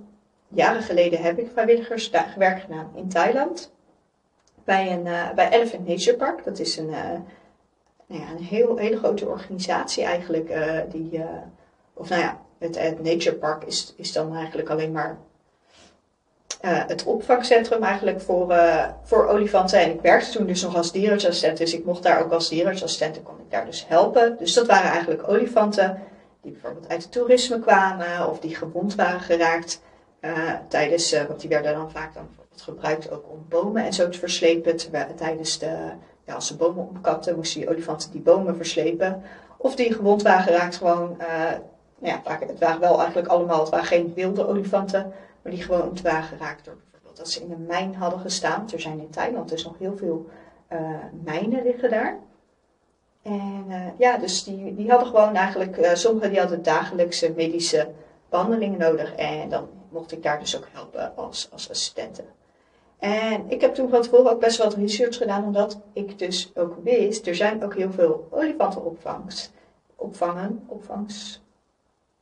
jaren 0.47 0.81
geleden 0.81 1.21
heb 1.21 1.39
ik 1.39 1.51
vrijwilligerswerk 1.53 2.59
gedaan 2.61 2.91
in 2.95 3.09
Thailand. 3.09 3.73
Bij, 4.65 4.91
een, 4.91 5.05
uh, 5.05 5.31
bij 5.31 5.50
Elephant 5.50 5.88
Nature 5.88 6.17
Park. 6.17 6.43
Dat 6.43 6.60
is 6.60 6.77
een, 6.77 6.89
uh, 6.89 7.12
nou 8.07 8.22
ja, 8.22 8.29
een 8.38 8.43
heel, 8.43 8.77
hele 8.77 8.98
grote 8.98 9.25
organisatie 9.25 10.03
eigenlijk. 10.03 10.50
Uh, 10.50 10.79
die, 10.89 11.24
of 11.93 12.10
nou 12.10 12.22
ja, 12.22 12.39
het, 12.57 12.79
het 12.79 13.03
Nature 13.03 13.36
Park 13.36 13.63
is, 13.63 13.93
is 13.98 14.12
dan 14.12 14.36
eigenlijk 14.36 14.69
alleen 14.69 14.91
maar 14.91 15.17
het 16.62 17.03
opvangcentrum 17.03 17.84
eigenlijk 17.84 18.22
voor, 18.22 18.55
voor 19.03 19.27
olifanten. 19.27 19.79
En 19.79 19.91
ik 19.91 20.01
werkte 20.01 20.31
toen 20.31 20.48
dus 20.48 20.62
nog 20.62 20.75
als 20.75 20.91
dierenartsassistent, 20.91 21.57
dus 21.57 21.74
ik 21.74 21.86
mocht 21.86 22.03
daar 22.03 22.24
ook 22.24 22.31
als 22.31 22.50
dierenartsassistent, 22.50 23.24
kon 23.24 23.39
ik 23.39 23.51
daar 23.51 23.65
dus 23.65 23.86
helpen. 23.88 24.38
Dus 24.38 24.53
dat 24.53 24.67
waren 24.67 24.89
eigenlijk 24.91 25.27
olifanten 25.27 26.01
die 26.41 26.51
bijvoorbeeld 26.51 26.89
uit 26.89 27.03
het 27.03 27.12
toerisme 27.12 27.60
kwamen 27.60 28.29
of 28.29 28.39
die 28.39 28.55
gewond 28.55 28.95
waren 28.95 29.19
geraakt 29.19 29.81
tijdens, 30.67 31.12
want 31.27 31.39
die 31.39 31.50
werden 31.50 31.74
dan 31.74 31.91
vaak 31.91 32.13
dan 32.13 32.27
gebruikt 32.62 33.12
ook 33.12 33.25
om 33.29 33.45
bomen 33.50 33.83
en 33.83 33.93
zo 33.93 34.09
te 34.09 34.19
verslepen. 34.19 34.77
Tijdens 35.15 35.59
de, 35.59 35.77
ja, 36.25 36.33
als 36.33 36.47
ze 36.47 36.55
bomen 36.55 36.88
omkapten, 36.88 37.35
moesten 37.35 37.59
die 37.59 37.69
olifanten 37.69 38.12
die 38.12 38.21
bomen 38.21 38.55
verslepen. 38.55 39.24
Of 39.57 39.75
die 39.75 39.93
gewond 39.93 40.21
waren 40.21 40.43
geraakt 40.43 40.75
gewoon, 40.75 41.17
nou 42.00 42.21
ja, 42.24 42.38
het 42.47 42.59
waren 42.59 42.79
wel 42.79 42.97
eigenlijk 42.97 43.27
allemaal, 43.27 43.59
het 43.59 43.69
waren 43.69 43.85
geen 43.85 44.13
wilde 44.13 44.47
olifanten, 44.47 45.13
maar 45.41 45.51
die 45.51 45.63
gewoon 45.63 45.97
waren 46.03 46.24
geraakt 46.24 46.65
door 46.65 46.77
bijvoorbeeld 46.91 47.17
dat 47.17 47.29
ze 47.29 47.41
in 47.41 47.51
een 47.51 47.65
mijn 47.65 47.95
hadden 47.95 48.19
gestaan. 48.19 48.67
Er 48.74 48.79
zijn 48.79 49.00
in 49.00 49.09
Thailand 49.09 49.50
dus 49.50 49.63
nog 49.63 49.77
heel 49.77 49.97
veel 49.97 50.29
uh, 50.71 50.79
mijnen 51.24 51.63
liggen 51.63 51.89
daar. 51.89 52.19
En 53.21 53.65
uh, 53.67 53.75
ja, 53.97 54.17
dus 54.17 54.43
die, 54.43 54.75
die 54.75 54.89
hadden 54.89 55.07
gewoon 55.07 55.35
eigenlijk, 55.35 55.77
uh, 55.77 55.93
sommigen 55.93 56.29
die 56.29 56.39
hadden 56.39 56.63
dagelijkse 56.63 57.33
medische 57.35 57.91
behandelingen 58.29 58.79
nodig. 58.79 59.15
En 59.15 59.50
dan 59.50 59.67
mocht 59.89 60.12
ik 60.12 60.24
daar 60.24 60.39
dus 60.39 60.57
ook 60.57 60.67
helpen 60.71 61.15
als, 61.15 61.50
als 61.51 61.69
assistente. 61.69 62.24
En 62.99 63.43
ik 63.47 63.61
heb 63.61 63.73
toen 63.73 63.89
van 63.89 64.01
tevoren 64.01 64.31
ook 64.31 64.39
best 64.39 64.57
wel 64.57 64.67
wat 64.67 64.77
research 64.77 65.17
gedaan, 65.17 65.43
omdat 65.43 65.79
ik 65.93 66.19
dus 66.19 66.51
ook 66.55 66.75
wist, 66.83 67.27
er 67.27 67.35
zijn 67.35 67.63
ook 67.63 67.75
heel 67.75 67.91
veel 67.91 68.27
olifantenopvangs, 68.31 69.51
opvangen, 69.95 70.67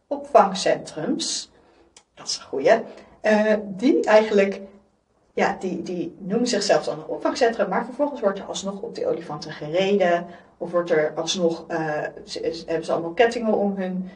opvangcentrums. 0.07 1.51
Dat 2.13 2.27
is 2.27 2.37
een 2.37 2.43
goeie. 2.43 2.73
Uh, 3.21 3.53
die 3.63 4.03
eigenlijk, 4.03 4.61
ja, 5.33 5.57
die, 5.59 5.81
die 5.81 6.15
noemen 6.17 6.47
zichzelf 6.47 6.83
dan 6.83 6.99
een 6.99 7.05
opvangcentrum, 7.05 7.69
maar 7.69 7.85
vervolgens 7.85 8.21
wordt 8.21 8.39
er 8.39 8.45
alsnog 8.45 8.81
op 8.81 8.95
die 8.95 9.07
olifanten 9.07 9.51
gereden. 9.51 10.25
Of 10.57 10.71
wordt 10.71 10.91
er 10.91 11.13
alsnog, 11.15 11.65
ze, 12.25 12.63
hebben 12.65 12.85
ze 12.85 12.91
allemaal 12.91 13.11
kettingen 13.11 13.53
om 13.53 13.75
hun 13.75 14.09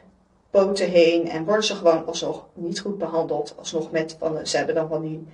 poten 0.50 0.90
heen 0.90 1.30
en 1.30 1.46
worden 1.46 1.64
ze 1.64 1.76
gewoon 1.76 2.06
alsnog 2.06 2.46
niet 2.54 2.80
goed 2.80 2.98
behandeld. 2.98 3.56
Alsnog 3.58 3.92
met, 3.92 4.16
van, 4.20 4.48
ze 4.48 4.58
hebben 4.58 4.76
dan 4.76 4.88
van 4.88 5.02
die 5.02 5.28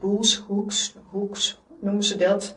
boels, 0.00 0.44
hoeks, 0.46 0.94
hoeks 1.10 1.62
noemen 1.80 2.04
ze 2.04 2.16
dat. 2.16 2.54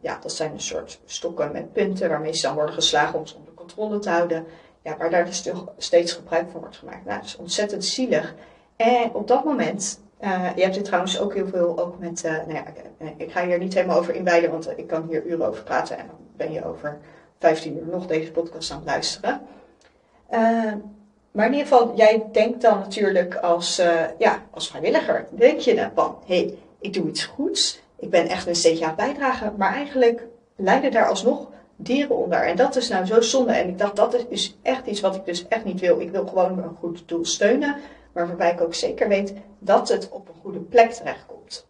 ja, 0.00 0.18
dat 0.20 0.32
zijn 0.32 0.52
een 0.52 0.60
soort 0.60 1.00
stokken 1.04 1.52
met 1.52 1.72
punten 1.72 2.08
waarmee 2.08 2.32
ze 2.32 2.46
dan 2.46 2.54
worden 2.54 2.74
geslagen 2.74 3.18
om 3.18 3.26
ze 3.26 3.36
onder 3.36 3.54
controle 3.54 3.98
te 3.98 4.10
houden. 4.10 4.46
Ja, 4.82 4.96
waar 4.96 5.10
daar 5.10 5.24
dus 5.24 5.50
steeds 5.76 6.12
gebruik 6.12 6.50
van 6.50 6.60
wordt 6.60 6.76
gemaakt. 6.76 7.04
Nou, 7.04 7.18
dat 7.18 7.28
is 7.28 7.36
ontzettend 7.36 7.84
zielig. 7.84 8.34
En 8.76 9.14
op 9.14 9.28
dat 9.28 9.44
moment, 9.44 10.00
uh, 10.20 10.56
je 10.56 10.62
hebt 10.62 10.74
dit 10.74 10.84
trouwens 10.84 11.20
ook 11.20 11.34
heel 11.34 11.48
veel 11.48 11.78
ook 11.78 11.98
met, 11.98 12.22
nou 12.22 12.54
ja, 12.54 12.64
ik 13.16 13.32
ga 13.32 13.46
hier 13.46 13.58
niet 13.58 13.74
helemaal 13.74 13.98
over 13.98 14.14
inwijden, 14.14 14.50
want 14.50 14.78
ik 14.78 14.86
kan 14.86 15.06
hier 15.08 15.24
uren 15.24 15.46
over 15.46 15.62
praten 15.62 15.98
en 15.98 16.06
dan 16.06 16.16
ben 16.36 16.52
je 16.52 16.64
over 16.64 16.98
15 17.38 17.76
uur 17.76 17.86
nog 17.86 18.06
deze 18.06 18.30
podcast 18.30 18.70
aan 18.70 18.76
het 18.76 18.86
luisteren. 18.86 19.40
Maar 21.34 21.46
in 21.46 21.52
ieder 21.52 21.66
geval, 21.66 21.96
jij 21.96 22.24
denkt 22.32 22.62
dan 22.62 22.78
natuurlijk 22.78 23.34
als, 23.34 23.76
ja, 24.18 24.42
als 24.50 24.68
vrijwilliger, 24.68 25.26
denk 25.30 25.60
je 25.60 25.74
dan 25.74 25.90
van, 25.94 26.16
hé, 26.26 26.36
hey, 26.36 26.58
ik 26.80 26.92
doe 26.92 27.08
iets 27.08 27.24
goeds, 27.24 27.80
ik 27.98 28.10
ben 28.10 28.26
echt 28.26 28.46
een 28.46 28.54
steentje 28.54 28.86
aan 28.86 28.94
bijdragen, 28.96 29.54
maar 29.56 29.74
eigenlijk 29.74 30.22
lijden 30.56 30.90
daar 30.90 31.08
alsnog 31.08 31.48
dieren 31.76 32.16
onder. 32.16 32.46
En 32.46 32.56
dat 32.56 32.76
is 32.76 32.88
nou 32.88 33.06
zo 33.06 33.20
zonde. 33.20 33.52
En 33.52 33.68
ik 33.68 33.78
dacht, 33.78 33.96
dat 33.96 34.26
is 34.28 34.56
echt 34.62 34.86
iets 34.86 35.00
wat 35.00 35.14
ik 35.14 35.24
dus 35.24 35.48
echt 35.48 35.64
niet 35.64 35.80
wil. 35.80 36.00
Ik 36.00 36.10
wil 36.10 36.26
gewoon 36.26 36.58
een 36.58 36.76
goed 36.80 37.02
doel 37.06 37.24
steunen 37.24 37.76
maar 38.14 38.26
waarbij 38.26 38.52
ik 38.52 38.60
ook 38.60 38.74
zeker 38.74 39.08
weet 39.08 39.34
dat 39.58 39.88
het 39.88 40.08
op 40.08 40.28
een 40.28 40.40
goede 40.42 40.58
plek 40.58 40.92
terechtkomt. 40.92 41.66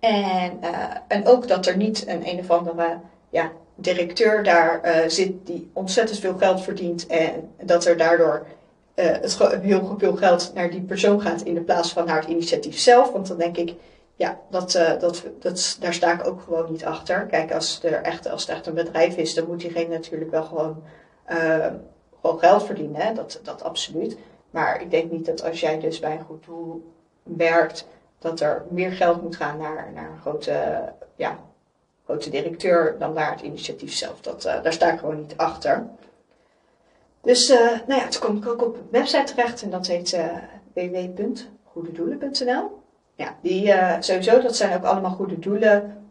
En, 0.00 0.58
uh, 0.62 0.96
en 1.08 1.26
ook 1.26 1.48
dat 1.48 1.66
er 1.66 1.76
niet 1.76 2.06
een 2.06 2.28
een 2.28 2.38
of 2.38 2.50
andere 2.50 2.98
ja, 3.30 3.52
directeur 3.76 4.42
daar 4.42 4.80
uh, 4.84 5.08
zit 5.08 5.46
die 5.46 5.70
ontzettend 5.72 6.18
veel 6.18 6.36
geld 6.36 6.62
verdient 6.62 7.06
en 7.06 7.50
dat 7.62 7.84
er 7.84 7.96
daardoor 7.96 8.46
het 8.94 9.62
heel 9.62 9.94
veel 9.98 10.16
geld 10.16 10.50
naar 10.54 10.70
die 10.70 10.80
persoon 10.80 11.20
gaat 11.20 11.42
in 11.42 11.54
de 11.54 11.60
plaats 11.60 11.92
van 11.92 12.06
naar 12.06 12.20
het 12.20 12.28
initiatief 12.28 12.78
zelf. 12.78 13.12
Want 13.12 13.26
dan 13.28 13.38
denk 13.38 13.56
ik, 13.56 13.74
ja, 14.14 14.38
dat, 14.50 14.72
dat, 15.00 15.24
dat, 15.38 15.76
daar 15.80 15.94
sta 15.94 16.12
ik 16.12 16.26
ook 16.26 16.40
gewoon 16.40 16.70
niet 16.70 16.84
achter. 16.84 17.26
Kijk, 17.26 17.52
als, 17.52 17.80
er 17.82 18.02
echt, 18.02 18.28
als 18.28 18.40
het 18.46 18.50
echt 18.50 18.66
een 18.66 18.74
bedrijf 18.74 19.16
is, 19.16 19.34
dan 19.34 19.46
moet 19.46 19.60
diegene 19.60 19.88
natuurlijk 19.88 20.30
wel 20.30 20.42
gewoon, 20.44 20.82
gewoon 22.20 22.38
geld 22.38 22.64
verdienen. 22.64 23.14
Dat, 23.14 23.40
dat 23.42 23.62
absoluut. 23.62 24.16
Maar 24.50 24.80
ik 24.80 24.90
denk 24.90 25.10
niet 25.10 25.26
dat 25.26 25.44
als 25.44 25.60
jij 25.60 25.78
dus 25.80 25.98
bij 25.98 26.12
een 26.12 26.24
goed 26.24 26.44
doel 26.44 26.92
werkt, 27.22 27.86
dat 28.18 28.40
er 28.40 28.64
meer 28.70 28.92
geld 28.92 29.22
moet 29.22 29.36
gaan 29.36 29.58
naar, 29.58 29.90
naar 29.94 30.10
een 30.10 30.20
grote, 30.20 30.82
ja, 31.16 31.38
grote 32.06 32.30
directeur 32.30 32.96
dan 32.98 33.12
naar 33.12 33.30
het 33.30 33.40
initiatief 33.40 33.92
zelf. 33.92 34.20
Dat, 34.20 34.44
uh, 34.44 34.62
daar 34.62 34.72
sta 34.72 34.92
ik 34.92 34.98
gewoon 34.98 35.18
niet 35.18 35.36
achter. 35.36 35.86
Dus 37.20 37.50
uh, 37.50 37.58
nou 37.86 38.00
ja, 38.00 38.08
toen 38.08 38.20
kom 38.20 38.36
ik 38.36 38.48
ook 38.48 38.62
op 38.62 38.76
een 38.76 38.88
website 38.90 39.34
terecht 39.34 39.62
en 39.62 39.70
dat 39.70 39.86
heet 39.86 40.12
uh, 40.12 40.24
www.goededoelen.nl. 40.72 42.84
Ja, 43.14 43.36
die 43.40 43.72
sowieso, 44.00 44.40
dat 44.40 44.56
zijn 44.56 44.76
ook 44.76 44.84
allemaal 44.84 45.10
goede 45.10 45.38
doelen 45.38 46.06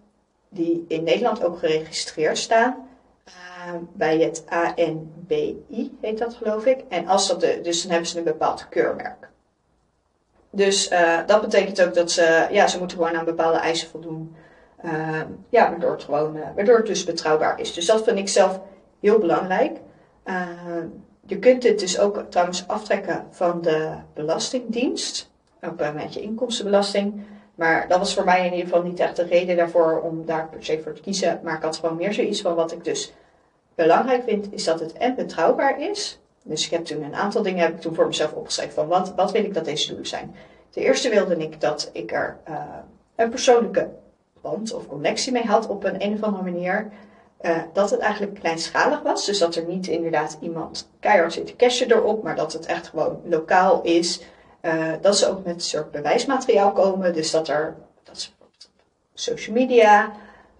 die 0.49 0.85
in 0.87 1.03
Nederland 1.03 1.43
ook 1.43 1.59
geregistreerd 1.59 2.37
staan. 2.37 2.87
Bij 3.93 4.19
het 4.19 4.43
ANBI, 4.49 5.97
heet 6.01 6.17
dat 6.17 6.33
geloof 6.33 6.65
ik. 6.65 6.83
En 6.89 7.07
als 7.07 7.27
dat 7.27 7.39
de, 7.39 7.59
dus 7.63 7.81
dan 7.81 7.91
hebben 7.91 8.09
ze 8.09 8.17
een 8.17 8.23
bepaald 8.23 8.69
keurmerk. 8.69 9.29
Dus 10.49 10.89
dat 11.25 11.41
betekent 11.41 11.81
ook 11.81 11.93
dat 11.93 12.11
ze, 12.11 12.47
ja, 12.51 12.67
ze 12.67 12.79
moeten 12.79 12.97
gewoon 12.97 13.15
aan 13.15 13.25
bepaalde 13.25 13.57
eisen 13.57 13.89
voldoen. 13.89 14.35
Uh, 14.85 15.21
ja, 15.49 15.69
waardoor 15.69 15.91
het 15.91 16.03
gewoon, 16.03 16.35
uh, 16.35 16.43
waardoor 16.55 16.77
het 16.77 16.85
dus 16.85 17.03
betrouwbaar 17.03 17.59
is. 17.59 17.73
Dus 17.73 17.85
dat 17.85 18.03
vind 18.03 18.17
ik 18.17 18.29
zelf 18.29 18.59
heel 18.99 19.19
belangrijk. 19.19 19.77
Ehm, 20.23 20.87
je 21.25 21.39
kunt 21.39 21.61
dit 21.61 21.79
dus 21.79 21.99
ook 21.99 22.23
trouwens 22.29 22.67
aftrekken 22.67 23.25
van 23.31 23.61
de 23.61 23.91
Belastingdienst. 24.13 25.31
Ook 25.61 25.93
met 25.93 26.13
je 26.13 26.21
inkomstenbelasting. 26.21 27.23
Maar 27.55 27.87
dat 27.87 27.99
was 27.99 28.13
voor 28.13 28.23
mij 28.23 28.45
in 28.45 28.51
ieder 28.51 28.67
geval 28.67 28.83
niet 28.83 28.99
echt 28.99 29.15
de 29.15 29.23
reden 29.23 29.57
daarvoor 29.57 30.01
om 30.01 30.25
daar 30.25 30.49
per 30.49 30.63
se 30.63 30.81
voor 30.83 30.93
te 30.93 31.01
kiezen. 31.01 31.39
Maar 31.43 31.55
ik 31.55 31.63
had 31.63 31.77
gewoon 31.77 31.95
meer 31.95 32.13
zoiets 32.13 32.41
van 32.41 32.55
wat 32.55 32.71
ik 32.71 32.83
dus 32.83 33.13
belangrijk 33.75 34.23
vind, 34.23 34.53
is 34.53 34.63
dat 34.63 34.79
het 34.79 34.93
en 34.93 35.15
betrouwbaar 35.15 35.81
is. 35.81 36.19
Dus 36.43 36.65
ik 36.65 36.71
heb 36.71 36.85
toen 36.85 37.03
een 37.03 37.15
aantal 37.15 37.41
dingen 37.41 37.65
heb 37.65 37.73
ik 37.73 37.81
toen 37.81 37.95
voor 37.95 38.07
mezelf 38.07 38.33
opgeschreven 38.33 38.73
van 38.73 38.87
wat, 38.87 39.13
wat 39.15 39.31
wil 39.31 39.43
ik 39.43 39.53
dat 39.53 39.65
deze 39.65 39.87
doelen 39.87 40.07
zijn. 40.07 40.35
Ten 40.69 40.81
eerste 40.81 41.09
wilde 41.09 41.37
ik 41.37 41.61
dat 41.61 41.89
ik 41.93 42.11
er 42.11 42.37
uh, 42.49 42.63
een 43.15 43.29
persoonlijke 43.29 43.89
of 44.53 44.87
connectie 44.87 45.31
mee 45.31 45.45
had 45.45 45.67
op 45.67 45.83
een, 45.83 46.03
een 46.03 46.13
of 46.13 46.23
andere 46.23 46.43
manier. 46.43 46.91
Uh, 47.41 47.57
dat 47.73 47.89
het 47.89 47.99
eigenlijk 47.99 48.39
kleinschalig 48.39 49.01
was. 49.01 49.25
Dus 49.25 49.39
dat 49.39 49.55
er 49.55 49.65
niet 49.65 49.87
inderdaad 49.87 50.37
iemand 50.41 50.89
keihard 50.99 51.33
zit 51.33 51.45
te 51.45 51.55
cashen 51.55 51.91
erop, 51.91 52.23
maar 52.23 52.35
dat 52.35 52.53
het 52.53 52.65
echt 52.65 52.87
gewoon 52.87 53.21
lokaal 53.23 53.81
is. 53.81 54.21
Uh, 54.61 54.93
dat 55.01 55.17
ze 55.17 55.29
ook 55.29 55.45
met 55.45 55.55
een 55.55 55.61
soort 55.61 55.91
bewijsmateriaal 55.91 56.71
komen. 56.71 57.13
Dus 57.13 57.31
dat 57.31 57.47
er, 57.47 57.75
dat 58.03 58.21
ze 58.21 58.29
op 58.39 58.47
social 59.13 59.55
media, 59.55 60.11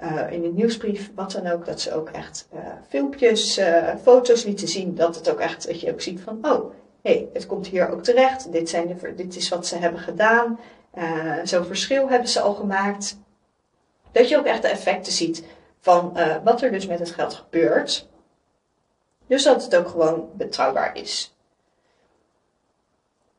uh, 0.02 0.32
in 0.32 0.44
een 0.44 0.54
nieuwsbrief, 0.54 1.12
wat 1.16 1.32
dan 1.32 1.48
ook, 1.48 1.66
dat 1.66 1.82
ze 1.82 1.94
ook 1.94 2.10
echt 2.10 2.48
filmpjes, 2.88 3.60
foto's 4.02 4.44
lieten 4.44 4.68
zien. 4.68 4.96
Dat 4.96 5.16
het 5.16 5.30
ook 5.32 5.40
echt, 5.40 5.68
dat 5.68 5.82
je 5.82 5.92
ook 5.92 6.02
ziet 6.02 6.22
van, 6.22 6.38
oh, 6.42 6.72
hé, 7.02 7.12
hey, 7.12 7.28
het 7.34 7.46
komt 7.46 7.68
hier 7.68 7.90
ook 7.90 8.04
terecht. 8.04 8.52
Dit, 8.52 8.70
zijn 8.70 8.88
de, 8.88 9.16
dit 9.16 9.36
is 9.36 9.50
wat 9.50 9.68
ze 9.68 9.78
hebben 9.78 10.00
gedaan. 10.00 10.60
Zo'n 11.44 11.66
verschil 11.66 12.10
hebben 12.10 12.30
ze 12.30 12.40
al 12.42 12.54
gemaakt. 12.54 13.18
Dat 14.16 14.30
je 14.30 14.38
ook 14.38 14.46
echt 14.46 14.62
de 14.62 14.68
effecten 14.68 15.12
ziet 15.14 15.44
van 15.80 16.18
wat 16.44 16.62
er 16.62 16.72
dus 16.72 16.88
met 16.88 17.00
het 17.00 17.12
geld 17.12 17.34
gebeurt. 17.34 18.08
Dus 19.28 19.44
dat 19.44 19.64
het 19.64 19.76
ook 19.76 19.88
gewoon 19.88 20.30
betrouwbaar 20.34 20.98
is. 20.98 21.36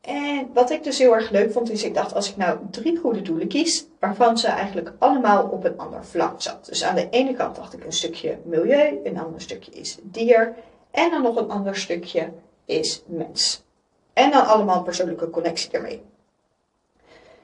En 0.00 0.50
wat 0.52 0.70
ik 0.70 0.84
dus 0.84 0.98
heel 0.98 1.14
erg 1.14 1.30
leuk 1.30 1.52
vond, 1.52 1.70
is 1.70 1.82
ik 1.82 1.94
dacht, 1.94 2.14
als 2.14 2.30
ik 2.30 2.36
nou 2.36 2.58
drie 2.70 2.98
goede 2.98 3.22
doelen 3.22 3.48
kies, 3.48 3.86
waarvan 4.00 4.38
ze 4.38 4.48
eigenlijk 4.48 4.92
allemaal 4.98 5.48
op 5.48 5.64
een 5.64 5.78
ander 5.78 6.04
vlak 6.04 6.42
zat. 6.42 6.66
Dus 6.66 6.84
aan 6.84 6.94
de 6.94 7.08
ene 7.10 7.34
kant 7.34 7.56
dacht 7.56 7.72
ik 7.72 7.84
een 7.84 7.92
stukje 7.92 8.38
milieu, 8.44 9.00
een 9.04 9.18
ander 9.18 9.40
stukje 9.40 9.70
is 9.72 9.98
dier, 10.02 10.54
en 10.90 11.10
dan 11.10 11.22
nog 11.22 11.36
een 11.36 11.50
ander 11.50 11.76
stukje 11.76 12.32
is 12.64 13.02
mens. 13.06 13.64
En 14.12 14.30
dan 14.30 14.46
allemaal 14.46 14.82
persoonlijke 14.82 15.30
connectie 15.30 15.70
ermee. 15.70 16.02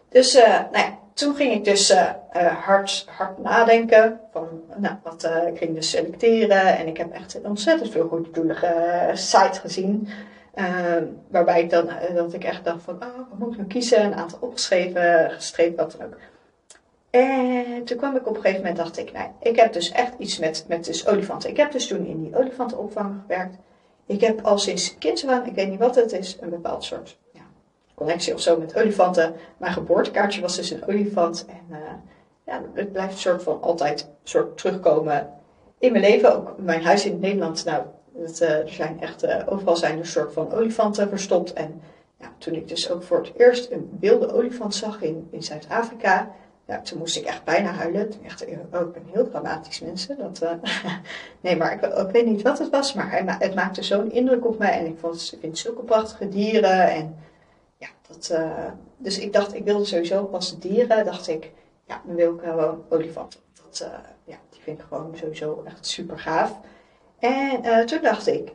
Dus 0.09 0.37
uh, 0.37 0.49
nou 0.49 0.79
ja, 0.79 0.99
toen 1.15 1.35
ging 1.35 1.53
ik 1.53 1.65
dus 1.65 1.91
uh, 1.91 2.11
hard, 2.65 3.05
hard 3.17 3.39
nadenken. 3.39 4.21
Van, 4.33 4.49
nou, 4.77 4.95
wat, 5.03 5.31
ik 5.47 5.59
ging 5.59 5.75
dus 5.75 5.91
selecteren 5.91 6.79
en 6.79 6.87
ik 6.87 6.97
heb 6.97 7.13
echt 7.13 7.41
ontzettend 7.43 7.91
veel 7.91 8.09
goede 8.09 8.31
doelige 8.31 9.11
sites 9.15 9.59
gezien. 9.59 10.09
Uh, 10.55 10.97
waarbij 11.29 11.63
ik 11.63 11.71
dan, 11.71 11.87
uh, 11.87 12.15
dat 12.15 12.33
ik 12.33 12.45
echt 12.45 12.65
dacht 12.65 12.83
van, 12.83 12.95
oh, 12.95 13.17
wat 13.31 13.39
moet 13.39 13.51
ik 13.51 13.57
nou 13.57 13.69
kiezen? 13.69 14.05
Een 14.05 14.15
aantal 14.15 14.39
opgeschreven, 14.41 15.31
gestreept, 15.31 15.77
wat 15.77 15.95
dan 15.99 16.07
ook. 16.07 16.17
En 17.11 17.85
toen 17.85 17.97
kwam 17.97 18.17
ik 18.17 18.27
op 18.27 18.37
een 18.37 18.41
gegeven 18.41 18.61
moment, 18.61 18.77
dacht 18.77 18.99
ik, 18.99 19.13
nou, 19.13 19.31
ik 19.41 19.57
heb 19.57 19.73
dus 19.73 19.91
echt 19.91 20.13
iets 20.19 20.39
met, 20.39 20.65
met 20.69 20.85
dus 20.85 21.07
olifanten. 21.07 21.51
Ik 21.51 21.57
heb 21.57 21.73
dus 21.73 21.87
toen 21.87 22.07
in 22.07 22.23
die 22.23 22.37
olifantenopvang 22.37 23.21
gewerkt. 23.21 23.57
Ik 24.07 24.21
heb 24.21 24.41
al 24.41 24.59
sinds 24.59 24.99
kinds 24.99 25.25
ik 25.25 25.55
weet 25.55 25.69
niet 25.69 25.79
wat 25.79 25.95
het 25.95 26.13
is, 26.13 26.37
een 26.41 26.51
bepaald 26.51 26.85
soort 26.85 27.17
connectie 28.03 28.35
of 28.35 28.41
zo 28.41 28.59
met 28.59 28.77
olifanten. 28.77 29.35
Mijn 29.57 29.73
geboortekaartje 29.73 30.41
was 30.41 30.57
dus 30.57 30.71
een 30.71 30.87
olifant. 30.89 31.45
En 31.49 31.67
uh, 31.71 31.79
ja, 32.47 32.63
het 32.75 32.93
blijft 32.93 33.19
soort 33.19 33.43
van 33.43 33.63
altijd 33.63 34.09
soort 34.23 34.59
terugkomen 34.59 35.31
in 35.79 35.93
mijn 35.93 36.05
leven. 36.05 36.37
Ook 36.37 36.55
mijn 36.59 36.85
huis 36.85 37.07
in 37.07 37.19
Nederland, 37.21 37.65
nou, 37.65 37.83
het, 38.19 38.41
uh, 38.41 38.49
er 38.49 38.69
zijn 38.69 39.01
echt, 39.01 39.25
uh, 39.25 39.37
overal 39.47 39.77
zijn 39.77 39.99
er 39.99 40.07
soort 40.07 40.33
van 40.33 40.53
olifanten 40.53 41.09
verstopt. 41.09 41.53
En 41.53 41.81
ja, 42.17 42.33
toen 42.39 42.55
ik 42.55 42.69
dus 42.69 42.91
ook 42.91 43.03
voor 43.03 43.19
het 43.19 43.33
eerst 43.37 43.71
een 43.71 43.97
wilde 44.01 44.33
olifant 44.33 44.75
zag 44.75 45.03
in, 45.03 45.29
in 45.31 45.43
Zuid-Afrika, 45.43 46.31
ja, 46.67 46.81
toen 46.81 46.99
moest 46.99 47.17
ik 47.17 47.25
echt 47.25 47.45
bijna 47.45 47.71
huilen. 47.71 48.13
Echt, 48.25 48.45
oh, 48.73 48.81
ik 48.81 48.93
ben 48.93 49.07
heel 49.13 49.31
dramatisch 49.31 49.81
mensen. 49.81 50.17
Dat, 50.19 50.43
nee, 51.41 51.57
maar 51.57 51.73
ik, 51.73 52.11
weet 52.13 52.27
niet 52.27 52.43
wat 52.43 52.59
het 52.59 52.71
was, 52.71 52.95
maar 52.95 53.39
het 53.39 53.55
maakte 53.55 53.83
zo'n 53.83 54.13
indruk 54.13 54.47
op 54.47 54.59
mij. 54.59 54.79
En 54.79 54.87
ik, 54.87 54.99
vond, 54.99 55.31
ik 55.33 55.41
vind 55.41 55.59
zulke 55.59 55.83
prachtige 55.83 56.29
dieren. 56.29 56.89
En 56.91 57.17
ja, 57.83 57.89
dat, 58.09 58.35
dus 58.97 59.19
ik 59.19 59.33
dacht, 59.33 59.55
ik 59.55 59.65
wilde 59.65 59.85
sowieso 59.85 60.25
pas 60.25 60.59
dieren. 60.59 61.05
Dacht 61.05 61.29
ik, 61.29 61.51
ja, 61.87 62.03
dan 62.07 62.15
wil 62.15 62.35
ik 62.35 62.41
gewoon 62.41 62.85
olifanten. 62.89 63.41
Dat, 63.55 63.89
ja, 64.25 64.37
die 64.51 64.61
vind 64.63 64.79
ik 64.79 64.85
gewoon 64.89 65.17
sowieso 65.17 65.63
echt 65.67 65.87
super 65.87 66.19
gaaf. 66.19 66.61
En 67.19 67.65
uh, 67.65 67.79
toen 67.79 68.03
dacht 68.03 68.27
ik, 68.27 68.53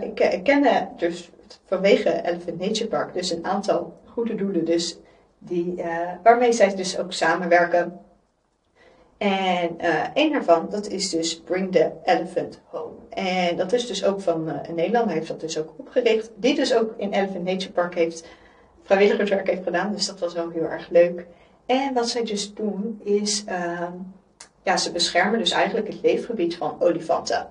ik, 0.00 0.20
ik 0.20 0.42
kende 0.42 0.88
dus 0.96 1.30
vanwege 1.64 2.22
Elephant 2.22 2.58
Nature 2.58 2.88
Park 2.88 3.12
dus 3.14 3.30
een 3.30 3.44
aantal 3.44 4.00
goede 4.04 4.34
doelen 4.34 4.64
dus 4.64 4.98
die, 5.38 5.82
waarmee 6.22 6.52
zij 6.52 6.74
dus 6.74 6.98
ook 6.98 7.12
samenwerken. 7.12 8.00
En 9.18 9.76
een 10.14 10.32
daarvan, 10.32 10.66
dat 10.70 10.88
is 10.88 11.10
dus 11.10 11.40
Bring 11.40 11.72
the 11.72 11.90
Elephant 12.04 12.60
Home. 12.64 12.94
En 13.08 13.56
dat 13.56 13.72
is 13.72 13.86
dus 13.86 14.04
ook 14.04 14.20
van 14.20 14.60
Nederland, 14.74 15.10
heeft 15.10 15.28
dat 15.28 15.40
dus 15.40 15.58
ook 15.58 15.72
opgericht. 15.76 16.30
Die 16.34 16.54
dus 16.54 16.74
ook 16.74 16.94
in 16.96 17.12
Elephant 17.12 17.44
Nature 17.44 17.72
Park 17.72 17.94
heeft 17.94 18.28
vrijwilligerswerk 18.86 19.46
heeft 19.46 19.62
gedaan, 19.62 19.92
dus 19.92 20.06
dat 20.06 20.18
was 20.18 20.34
wel 20.34 20.50
heel 20.50 20.64
erg 20.64 20.88
leuk. 20.90 21.26
En 21.66 21.94
wat 21.94 22.08
zij 22.08 22.24
dus 22.24 22.54
doen 22.54 23.00
is, 23.04 23.44
ehm, 23.46 23.92
ja, 24.62 24.76
ze 24.76 24.92
beschermen 24.92 25.38
dus 25.38 25.50
eigenlijk 25.50 25.86
het 25.86 26.02
leefgebied 26.02 26.56
van 26.56 26.76
olifanten. 26.78 27.46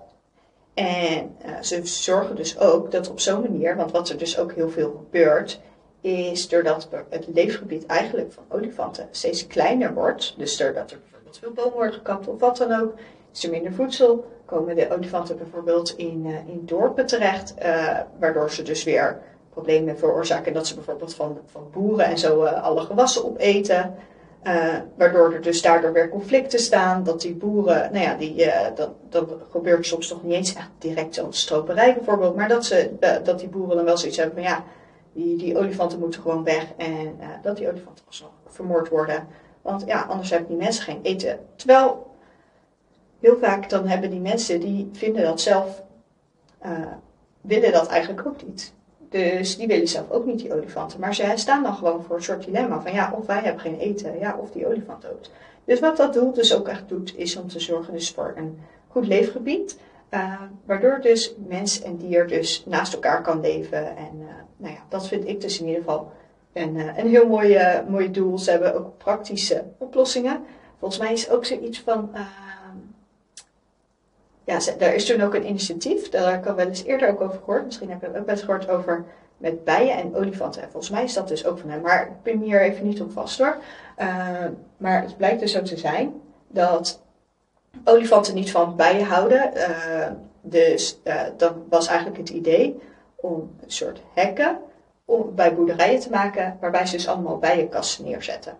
En 0.74 1.36
uh, 1.46 1.62
ze 1.62 1.86
zorgen 1.86 2.36
dus 2.36 2.60
ook 2.60 2.92
dat 2.92 3.10
op 3.10 3.20
zo'n 3.20 3.42
manier, 3.42 3.76
want 3.76 3.92
wat 3.92 4.10
er 4.10 4.18
dus 4.18 4.38
ook 4.38 4.54
heel 4.54 4.70
veel 4.70 4.92
gebeurt, 4.92 5.60
is 6.02 6.48
doordat 6.50 6.90
het 7.10 7.28
leefgebied 7.34 7.86
eigenlijk 7.86 8.34
van 8.34 8.44
olifanten 8.50 9.08
steeds 9.12 9.48
kleiner 9.48 9.94
wordt, 9.94 10.34
dus 10.38 10.58
doordat 10.58 10.92
er 10.92 11.00
bijvoorbeeld 11.00 11.38
veel 11.38 11.52
bomen 11.52 11.74
worden 11.74 11.94
gekapt 11.94 12.28
of 12.28 12.40
wat 12.40 12.58
dan 12.58 12.82
ook, 12.82 12.94
is 13.34 13.44
er 13.44 13.50
minder 13.50 13.74
voedsel, 13.74 14.26
komen 14.46 14.76
de 14.76 14.94
olifanten 14.94 15.38
bijvoorbeeld 15.38 15.94
in, 15.98 16.26
uh, 16.26 16.36
in 16.36 16.62
dorpen 16.66 17.06
terecht, 17.06 17.54
uh, 17.64 18.00
waardoor 18.20 18.52
ze 18.52 18.64
dus 18.64 18.84
weer 18.84 19.22
problemen 19.56 19.98
veroorzaken 19.98 20.54
dat 20.54 20.68
ze 20.68 20.76
bijvoorbeeld 20.76 21.16
van, 21.16 21.38
van 21.46 21.68
boeren 21.72 22.06
en 22.06 22.18
zo 22.18 22.44
alle 22.44 22.82
gewassen 22.82 23.26
opeten. 23.26 23.96
Uh, 24.44 24.76
waardoor 24.98 25.34
er 25.34 25.42
dus 25.42 25.62
daardoor 25.62 25.94
weer 25.94 26.10
conflicten 26.10 26.60
staan. 26.60 27.04
Dat 27.04 27.22
die 27.22 27.36
boeren, 27.36 27.90
nou 27.92 28.06
ja, 28.06 28.16
die, 28.16 28.46
uh, 28.46 28.68
dat, 28.76 28.90
dat 29.10 29.30
gebeurt 29.52 29.86
soms 29.86 30.10
nog 30.10 30.24
niet 30.24 30.34
eens 30.34 30.56
echt 30.56 30.70
direct 30.78 31.16
zo'n 31.16 31.34
stroperij 31.34 31.94
bijvoorbeeld. 31.94 32.36
Maar 32.36 32.48
dat, 32.48 32.66
ze, 32.66 32.92
dat 33.24 33.40
die 33.40 33.48
boeren 33.48 33.76
dan 33.76 33.86
wel 33.86 33.98
zoiets 33.98 34.18
hebben 34.18 34.36
van 34.36 34.44
ja, 34.44 34.64
die, 35.14 35.38
die 35.38 35.58
olifanten 35.58 36.00
moeten 36.00 36.22
gewoon 36.22 36.44
weg. 36.44 36.66
En 36.78 37.20
dat 37.42 37.58
die 37.58 37.68
olifanten 37.68 38.06
alsnog 38.08 38.32
vermoord 38.48 38.90
worden. 38.90 39.28
Want 39.62 39.84
ja, 39.86 40.02
anders 40.02 40.30
hebben 40.30 40.50
die 40.50 40.58
mensen 40.58 40.84
geen 40.84 41.00
eten. 41.02 41.40
Terwijl 41.56 42.08
heel 43.20 43.38
vaak 43.38 43.70
dan 43.70 43.88
hebben 43.88 44.10
die 44.10 44.20
mensen 44.20 44.60
die 44.60 44.90
vinden 44.94 45.24
dat 45.24 45.42
zelf, 45.42 45.84
willen 47.42 47.72
dat 47.72 47.88
eigenlijk 47.88 48.28
ook 48.28 48.46
niet. 48.46 48.74
Dus 49.16 49.58
die 49.58 49.68
willen 49.68 49.88
zelf 49.88 50.12
ook 50.12 50.26
niet 50.26 50.40
die 50.40 50.54
olifanten. 50.54 51.00
Maar 51.00 51.16
ze 51.16 51.32
staan 51.36 51.64
dan 51.64 51.76
gewoon 51.76 52.04
voor 52.04 52.16
een 52.16 52.24
soort 52.24 52.46
dilemma 52.46 52.82
van 52.82 52.94
ja, 52.94 53.14
of 53.18 53.26
wij 53.26 53.40
hebben 53.40 53.62
geen 53.62 53.80
eten, 53.80 54.20
ja, 54.20 54.38
of 54.42 54.52
die 54.52 54.68
olifant 54.68 55.06
ook. 55.06 55.20
Dus 55.66 55.80
wat 55.80 55.98
dat 55.98 56.14
doel 56.14 56.34
dus 56.34 56.56
ook 56.56 56.68
echt 56.68 56.90
doet, 56.90 57.18
is 57.18 57.36
om 57.36 57.48
te 57.48 57.60
zorgen 57.60 57.94
dus 57.94 58.12
voor 58.12 58.34
een 58.36 58.60
goed 58.88 59.08
leefgebied. 59.08 59.78
Uh, 60.12 60.42
waardoor 60.66 61.02
dus 61.02 61.36
mens 61.48 61.82
en 61.82 61.98
dier 61.98 62.28
dus 62.28 62.64
naast 62.66 62.94
elkaar 62.94 63.22
kan 63.22 63.42
leven. 63.42 63.98
En 63.98 64.12
uh, 64.20 64.28
nou 64.58 64.74
ja, 64.74 64.80
dat 64.90 65.08
vind 65.08 65.28
ik 65.28 65.42
dus 65.42 65.60
in 65.60 65.68
ieder 65.68 65.82
geval 65.84 66.12
een, 66.54 66.76
uh, 66.76 66.98
een 66.98 67.10
heel 67.10 67.28
mooi, 67.28 67.60
mooi 67.90 68.12
doel. 68.12 68.38
Ze 68.38 68.52
hebben 68.52 68.76
ook 68.76 68.98
praktische 68.98 69.64
oplossingen. 69.78 70.44
Volgens 70.80 71.00
mij 71.00 71.14
is 71.14 71.30
ook 71.30 71.46
zoiets 71.46 71.80
van 71.80 72.10
ja, 74.46 74.60
daar 74.78 74.94
is 74.94 75.06
toen 75.06 75.22
ook 75.22 75.34
een 75.34 75.48
initiatief, 75.48 76.10
daar 76.10 76.32
heb 76.32 76.42
ik 76.42 76.50
al 76.50 76.56
wel 76.56 76.68
eens 76.68 76.84
eerder 76.84 77.10
ook 77.10 77.22
over 77.22 77.40
gehoord. 77.40 77.66
Misschien 77.66 77.90
heb 77.90 78.02
je 78.02 78.08
ook 78.08 78.14
wel 78.14 78.24
eens 78.28 78.42
gehoord 78.42 78.70
over 78.70 79.06
met 79.38 79.64
bijen 79.64 79.98
en 79.98 80.16
olifanten. 80.16 80.62
En 80.62 80.72
volgens 80.72 80.92
mij 80.92 81.04
is 81.04 81.14
dat 81.14 81.28
dus 81.28 81.46
ook 81.46 81.60
van 81.60 81.70
hem, 81.70 81.82
maar 81.82 82.02
ik 82.02 82.24
ben 82.24 82.40
hier 82.40 82.62
even 82.62 82.88
niet 82.88 83.02
op 83.02 83.12
vast 83.12 83.40
hoor. 83.40 83.58
Uh, 83.98 84.46
maar 84.78 85.02
het 85.02 85.18
blijkt 85.18 85.40
dus 85.40 85.52
zo 85.52 85.62
te 85.62 85.78
zijn 85.78 86.14
dat 86.48 87.02
olifanten 87.84 88.36
niet 88.36 88.52
van 88.52 88.76
bijen 88.76 89.06
houden. 89.06 89.52
Uh, 89.56 90.08
dus 90.42 91.00
uh, 91.04 91.22
dat 91.38 91.54
was 91.70 91.88
eigenlijk 91.88 92.18
het 92.18 92.30
idee 92.30 92.80
om 93.16 93.56
een 93.64 93.72
soort 93.72 94.02
hekken 94.14 94.58
om, 95.06 95.36
bij 95.36 95.56
boerderijen 95.56 96.00
te 96.00 96.10
maken, 96.10 96.58
waarbij 96.62 96.86
ze 96.86 96.96
dus 96.96 97.08
allemaal 97.08 97.38
bijenkasten 97.38 98.06
neerzetten. 98.06 98.58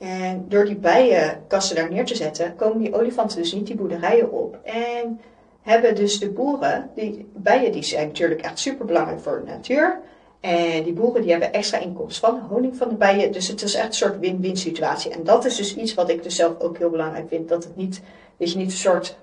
En 0.00 0.44
door 0.48 0.64
die 0.64 0.76
bijenkasten 0.76 1.76
daar 1.76 1.90
neer 1.90 2.04
te 2.04 2.14
zetten, 2.14 2.56
komen 2.56 2.78
die 2.78 2.94
olifanten 2.94 3.38
dus 3.38 3.52
niet 3.52 3.66
die 3.66 3.76
boerderijen 3.76 4.32
op. 4.32 4.58
En 4.62 5.20
hebben 5.62 5.94
dus 5.94 6.18
de 6.18 6.30
boeren, 6.30 6.90
die 6.94 7.30
bijen 7.34 7.72
die 7.72 7.82
zijn 7.82 8.06
natuurlijk 8.06 8.40
echt 8.40 8.58
super 8.58 8.86
belangrijk 8.86 9.20
voor 9.20 9.42
de 9.44 9.50
natuur. 9.50 10.00
En 10.40 10.82
die 10.82 10.92
boeren 10.92 11.22
die 11.22 11.30
hebben 11.30 11.52
extra 11.52 11.78
inkomsten 11.78 12.28
van 12.28 12.34
de 12.34 12.54
honing 12.54 12.76
van 12.76 12.88
de 12.88 12.94
bijen. 12.94 13.32
Dus 13.32 13.48
het 13.48 13.62
is 13.62 13.74
echt 13.74 13.86
een 13.86 13.92
soort 13.92 14.18
win-win 14.18 14.56
situatie. 14.56 15.10
En 15.10 15.24
dat 15.24 15.44
is 15.44 15.56
dus 15.56 15.76
iets 15.76 15.94
wat 15.94 16.08
ik 16.08 16.22
dus 16.22 16.36
zelf 16.36 16.60
ook 16.60 16.78
heel 16.78 16.90
belangrijk 16.90 17.28
vind. 17.28 17.48
Dat, 17.48 17.64
het 17.64 17.76
niet, 17.76 18.00
dat 18.36 18.52
je 18.52 18.58
niet 18.58 18.70
een 18.70 18.76
soort, 18.76 19.16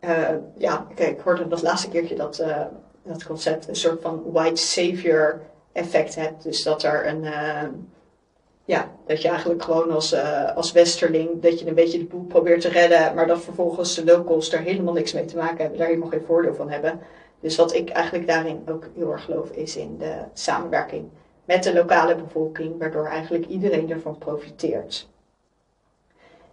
uh, 0.00 0.28
ja, 0.56 0.86
kijk, 0.94 1.10
ik 1.10 1.20
hoorde 1.20 1.48
dat 1.48 1.62
laatste 1.62 1.88
keertje 1.88 2.14
dat, 2.14 2.40
uh, 2.40 2.60
dat 3.02 3.24
concept, 3.24 3.68
een 3.68 3.76
soort 3.76 4.02
van 4.02 4.22
white 4.32 4.60
savior 4.60 5.40
effect 5.72 6.14
hebt. 6.14 6.42
Dus 6.42 6.62
dat 6.62 6.82
er 6.82 7.06
een, 7.06 7.22
uh, 7.22 7.62
ja, 8.64 8.90
dat 9.06 9.22
je 9.22 9.28
eigenlijk 9.28 9.62
gewoon 9.62 9.90
als, 9.90 10.12
uh, 10.12 10.56
als 10.56 10.72
westerling, 10.72 11.42
dat 11.42 11.60
je 11.60 11.66
een 11.66 11.74
beetje 11.74 11.98
de 11.98 12.04
boel 12.04 12.24
probeert 12.24 12.60
te 12.60 12.68
redden, 12.68 13.14
maar 13.14 13.26
dat 13.26 13.42
vervolgens 13.42 13.94
de 13.94 14.04
locals 14.04 14.50
daar 14.50 14.62
helemaal 14.62 14.94
niks 14.94 15.12
mee 15.12 15.24
te 15.24 15.36
maken 15.36 15.58
hebben, 15.58 15.78
daar 15.78 15.88
helemaal 15.88 16.08
geen 16.08 16.24
voordeel 16.26 16.54
van 16.54 16.70
hebben. 16.70 17.00
Dus 17.40 17.56
wat 17.56 17.74
ik 17.74 17.90
eigenlijk 17.90 18.26
daarin 18.26 18.62
ook 18.68 18.88
heel 18.94 19.12
erg 19.12 19.24
geloof 19.24 19.50
is 19.50 19.76
in 19.76 19.98
de 19.98 20.14
samenwerking 20.32 21.08
met 21.44 21.62
de 21.62 21.74
lokale 21.74 22.14
bevolking, 22.14 22.78
waardoor 22.78 23.06
eigenlijk 23.06 23.46
iedereen 23.46 23.90
ervan 23.90 24.18
profiteert. 24.18 25.08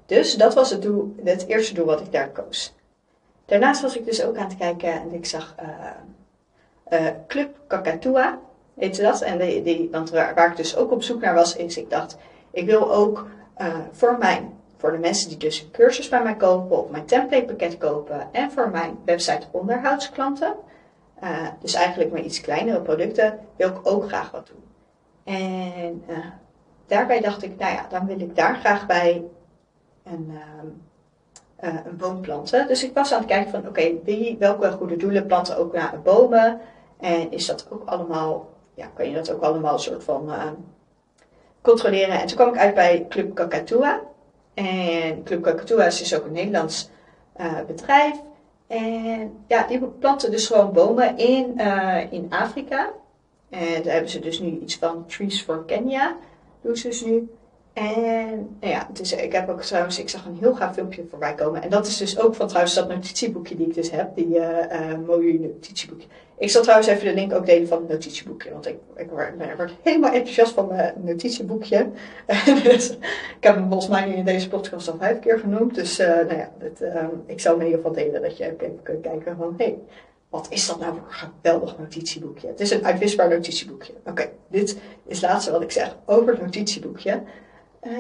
Dus 0.06 0.36
dat 0.36 0.54
was 0.54 0.70
het, 0.70 0.82
doel, 0.82 1.16
het 1.24 1.48
eerste 1.48 1.74
doel 1.74 1.86
wat 1.86 2.00
ik 2.00 2.12
daar 2.12 2.30
koos. 2.30 2.76
Daarnaast 3.46 3.82
was 3.82 3.98
ik 3.98 4.06
dus 4.06 4.24
ook 4.24 4.38
aan 4.38 4.48
het 4.48 4.58
kijken 4.58 4.94
en 4.94 5.14
ik 5.14 5.26
zag 5.26 5.56
uh, 5.62 7.00
uh, 7.00 7.08
Club 7.28 7.50
Kakatua 7.68 8.40
heette 8.76 9.02
dat. 9.02 9.22
En 9.22 9.38
die, 9.64 9.90
want 9.92 10.10
waar, 10.10 10.50
ik 10.50 10.58
dus 10.58 10.76
ook 10.76 10.92
op 10.92 11.04
zoek 11.04 11.22
naar 11.22 11.34
was, 11.34 11.56
is 11.56 11.78
ik 11.78 11.90
dacht, 11.90 12.18
ik 12.52 12.66
wil 12.66 12.94
ook 12.94 13.28
uh, 13.62 13.68
voor 13.92 14.18
mijn, 14.20 14.54
voor 14.78 14.92
de 14.92 14.98
mensen 14.98 15.30
die 15.30 15.38
dus 15.38 15.62
een 15.62 15.72
cursus 15.72 16.10
bij 16.10 16.24
mij 16.24 16.36
kopen 16.36 16.84
of 16.84 16.90
mijn 16.90 17.06
templatepakket 17.06 17.78
kopen 17.78 18.28
en 18.32 18.52
voor 18.52 18.70
mijn 18.70 18.98
website 19.06 19.48
onderhoudsklanten, 19.52 20.56
uh, 21.24 21.48
dus 21.60 21.74
eigenlijk 21.74 22.12
maar 22.12 22.22
iets 22.22 22.42
kleinere 22.42 22.82
producten, 22.82 23.40
wil 23.56 23.70
ik 23.70 23.80
ook 23.84 24.08
graag 24.08 24.32
wat 24.32 24.48
doen. 24.48 24.64
En 25.24 26.04
uh, 26.08 26.18
daarbij 26.88 27.22
dacht 27.22 27.44
ik, 27.44 27.58
nou 27.58 27.74
ja, 27.74 27.86
dan 27.90 28.06
wil 28.06 28.20
ik 28.20 28.36
daar 28.36 28.56
graag 28.56 28.86
bij 28.86 29.24
een, 30.04 30.32
uh, 31.64 31.76
een 31.86 31.98
boom 31.98 32.22
planten. 32.22 32.68
Dus 32.68 32.84
ik 32.84 32.94
was 32.94 33.12
aan 33.12 33.20
het 33.20 33.28
kijken 33.28 33.52
van, 33.52 33.68
oké, 33.68 33.92
welke 34.40 34.72
goede 34.72 34.96
doelen 34.96 35.26
planten 35.26 35.58
ook 35.58 35.74
naar 35.74 36.02
bomen? 36.04 36.60
En 37.00 37.32
is 37.32 37.46
dat 37.46 37.68
ook 37.70 37.90
allemaal, 37.90 38.50
ja, 38.82 38.88
kan 38.94 39.08
je 39.08 39.14
dat 39.14 39.32
ook 39.32 39.42
allemaal 39.42 39.80
soort 39.80 40.04
van 40.04 40.30
uh, 40.30 40.44
controleren? 41.62 42.20
En 42.20 42.28
toen 42.28 42.36
kwam 42.36 42.50
ik 42.50 42.58
uit 42.58 42.74
bij 42.74 43.06
Club 43.10 43.36
Kakatua. 43.36 44.02
En 44.54 45.24
Club 45.24 45.42
Kakatua 45.42 45.86
is 45.86 45.98
dus 45.98 46.16
ook 46.16 46.26
een 46.26 46.32
Nederlands 46.32 46.90
uh, 47.40 47.62
bedrijf. 47.68 48.16
En 48.68 49.44
ja, 49.48 49.68
die 49.68 49.80
planten 49.80 50.32
dus 50.32 50.48
gewoon 50.48 50.74
bomen 50.74 51.18
in, 51.18 51.54
uh, 51.58 52.12
in 52.12 52.28
Afrika. 52.30 52.92
En 53.50 53.84
daar 53.84 53.94
hebben 53.94 54.10
ze 54.10 54.20
dus 54.20 54.40
nu 54.40 54.60
iets 54.60 54.78
van 54.78 55.06
Trees 55.06 55.42
for 55.42 55.66
Kenya. 55.66 56.16
Doen 56.62 56.76
ze 56.76 56.88
dus 56.88 57.02
nu. 57.02 57.30
En 57.74 58.58
nou 58.60 58.74
ja, 58.74 58.88
dus 58.94 59.14
ik 59.14 59.32
heb 59.32 59.50
ook 59.50 59.62
trouwens, 59.62 60.00
ik 60.00 60.10
zag 60.10 60.26
een 60.26 60.38
heel 60.40 60.56
gaaf 60.56 60.74
filmpje 60.74 61.04
voorbij 61.10 61.36
komen. 61.36 61.62
En 61.62 61.70
dat 61.70 61.88
is 61.88 61.98
dus 61.98 62.20
ook 62.20 62.36
van 62.36 62.48
trouwens 62.48 62.76
dat 62.76 62.88
notitieboekje 62.88 63.56
die 63.56 63.68
ik 63.68 63.74
dus 63.74 63.92
heb. 63.92 64.16
Die 64.16 64.28
uh, 64.28 64.40
uh, 64.40 64.98
mooie 65.06 65.40
notitieboekje. 65.40 66.08
Ik 66.38 66.50
zal 66.50 66.62
trouwens 66.62 66.90
even 66.90 67.06
de 67.06 67.14
link 67.14 67.34
ook 67.34 67.46
delen 67.46 67.68
van 67.68 67.78
het 67.78 67.90
notitieboekje. 67.90 68.52
Want 68.52 68.68
ik, 68.68 68.78
ik 68.96 69.10
word, 69.10 69.34
word 69.58 69.72
helemaal 69.82 70.12
enthousiast 70.12 70.54
van 70.54 70.68
mijn 70.68 70.94
notitieboekje. 70.98 71.88
dus, 72.64 72.90
ik 73.38 73.44
heb 73.44 73.56
hem 73.56 73.68
volgens 73.68 73.90
mij 73.90 74.10
in 74.10 74.26
deze 74.26 74.50
podcast 74.50 74.90
al 74.90 74.98
vijf 74.98 75.20
keer 75.20 75.40
genoemd. 75.40 75.76
Dus 75.76 76.00
uh, 76.00 76.08
nou 76.08 76.38
ja, 76.38 76.52
dit, 76.60 76.84
ik 77.26 77.40
zal 77.40 77.52
hem 77.52 77.62
in 77.62 77.68
ieder 77.68 77.82
geval 77.82 78.04
delen. 78.04 78.22
Dat 78.22 78.38
je 78.38 78.44
even 78.44 78.80
kunt 78.84 79.02
kijken 79.02 79.36
van, 79.38 79.54
hé, 79.58 79.66
hey, 79.66 79.78
wat 80.30 80.48
is 80.50 80.68
dat 80.68 80.80
nou 80.80 80.94
voor 80.94 81.08
een 81.08 81.32
geweldig 81.42 81.78
notitieboekje? 81.78 82.48
Het 82.48 82.60
is 82.60 82.72
een 82.72 82.86
uitwisbaar 82.86 83.30
notitieboekje. 83.30 83.94
Oké, 84.06 84.30
dit 84.48 84.78
is 85.06 85.22
het 85.22 85.30
laatste 85.30 85.52
wat 85.52 85.62
ik 85.62 85.72
zeg 85.72 85.98
over 86.06 86.32
het 86.32 86.42
notitieboekje. 86.42 87.22
Uh, 87.84 87.94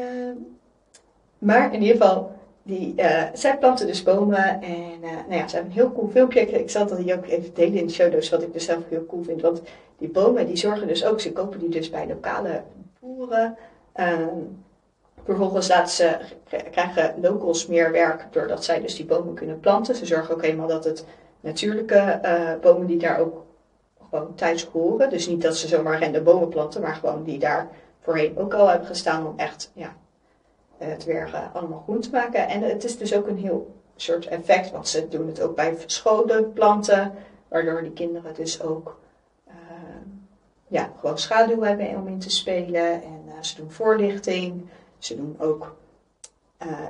maar 1.37 1.73
in 1.73 1.81
ieder 1.81 1.97
geval, 1.97 2.31
die, 2.63 2.93
uh, 2.97 3.23
zij 3.33 3.57
planten 3.57 3.87
dus 3.87 4.03
bomen 4.03 4.61
en 4.61 5.03
uh, 5.03 5.11
nou 5.11 5.33
ja, 5.33 5.47
ze 5.47 5.55
hebben 5.55 5.71
een 5.71 5.79
heel 5.79 5.91
cool 5.91 6.07
filmpje. 6.07 6.41
Ik, 6.41 6.49
ik 6.49 6.69
zal 6.69 6.87
dat 6.87 6.97
hier 6.97 7.17
ook 7.17 7.25
even 7.25 7.53
delen 7.53 7.79
in 7.79 7.87
de 7.87 7.93
show 7.93 8.29
wat 8.29 8.41
ik 8.41 8.53
dus 8.53 8.65
zelf 8.65 8.83
heel 8.89 9.05
cool 9.05 9.23
vind. 9.23 9.41
Want 9.41 9.61
die 9.97 10.09
bomen 10.09 10.45
die 10.45 10.55
zorgen 10.55 10.87
dus 10.87 11.05
ook, 11.05 11.19
ze 11.19 11.31
kopen 11.31 11.59
die 11.59 11.69
dus 11.69 11.89
bij 11.89 12.07
lokale 12.07 12.63
boeren. 12.99 13.57
Um, 13.95 14.63
vervolgens 15.23 15.67
laten 15.67 15.93
ze, 15.93 16.17
krijgen 16.71 17.15
locals 17.21 17.67
meer 17.67 17.91
werk 17.91 18.27
doordat 18.31 18.63
zij 18.63 18.81
dus 18.81 18.95
die 18.95 19.05
bomen 19.05 19.33
kunnen 19.33 19.59
planten. 19.59 19.95
Ze 19.95 20.05
zorgen 20.05 20.35
ook 20.35 20.41
helemaal 20.41 20.67
dat 20.67 20.83
het 20.83 21.05
natuurlijke 21.39 22.19
uh, 22.23 22.51
bomen 22.61 22.87
die 22.87 22.97
daar 22.97 23.19
ook 23.19 23.45
gewoon 24.09 24.35
thuis 24.35 24.63
horen. 24.63 25.09
Dus 25.09 25.27
niet 25.27 25.41
dat 25.41 25.55
ze 25.57 25.67
zomaar 25.67 25.99
rende 25.99 26.21
bomen 26.21 26.49
planten, 26.49 26.81
maar 26.81 26.95
gewoon 26.95 27.23
die 27.23 27.39
daar 27.39 27.69
voorheen 28.01 28.37
ook 28.37 28.53
al 28.53 28.67
hebben 28.67 28.87
gestaan 28.87 29.27
om 29.27 29.33
echt 29.37 29.71
ja, 29.73 29.95
het 30.77 31.03
weer 31.03 31.27
uh, 31.27 31.55
allemaal 31.55 31.81
groen 31.83 32.01
te 32.01 32.09
maken. 32.09 32.47
En 32.47 32.61
het 32.61 32.83
is 32.83 32.97
dus 32.97 33.15
ook 33.15 33.27
een 33.27 33.37
heel 33.37 33.75
soort 33.95 34.27
effect, 34.27 34.71
want 34.71 34.87
ze 34.87 35.07
doen 35.07 35.27
het 35.27 35.41
ook 35.41 35.55
bij 35.55 35.75
verscholen 35.75 36.53
planten, 36.53 37.13
waardoor 37.47 37.81
die 37.81 37.93
kinderen 37.93 38.33
dus 38.33 38.61
ook 38.61 38.99
uh, 39.47 39.53
ja, 40.67 40.91
gewoon 40.99 41.17
schaduw 41.17 41.61
hebben 41.61 41.95
om 41.95 42.07
in 42.07 42.19
te 42.19 42.29
spelen. 42.29 43.03
En 43.03 43.21
ze 43.41 43.55
doen 43.55 43.71
voorlichting, 43.71 44.69
ze 44.97 45.15
doen 45.15 45.35
ook 45.39 45.75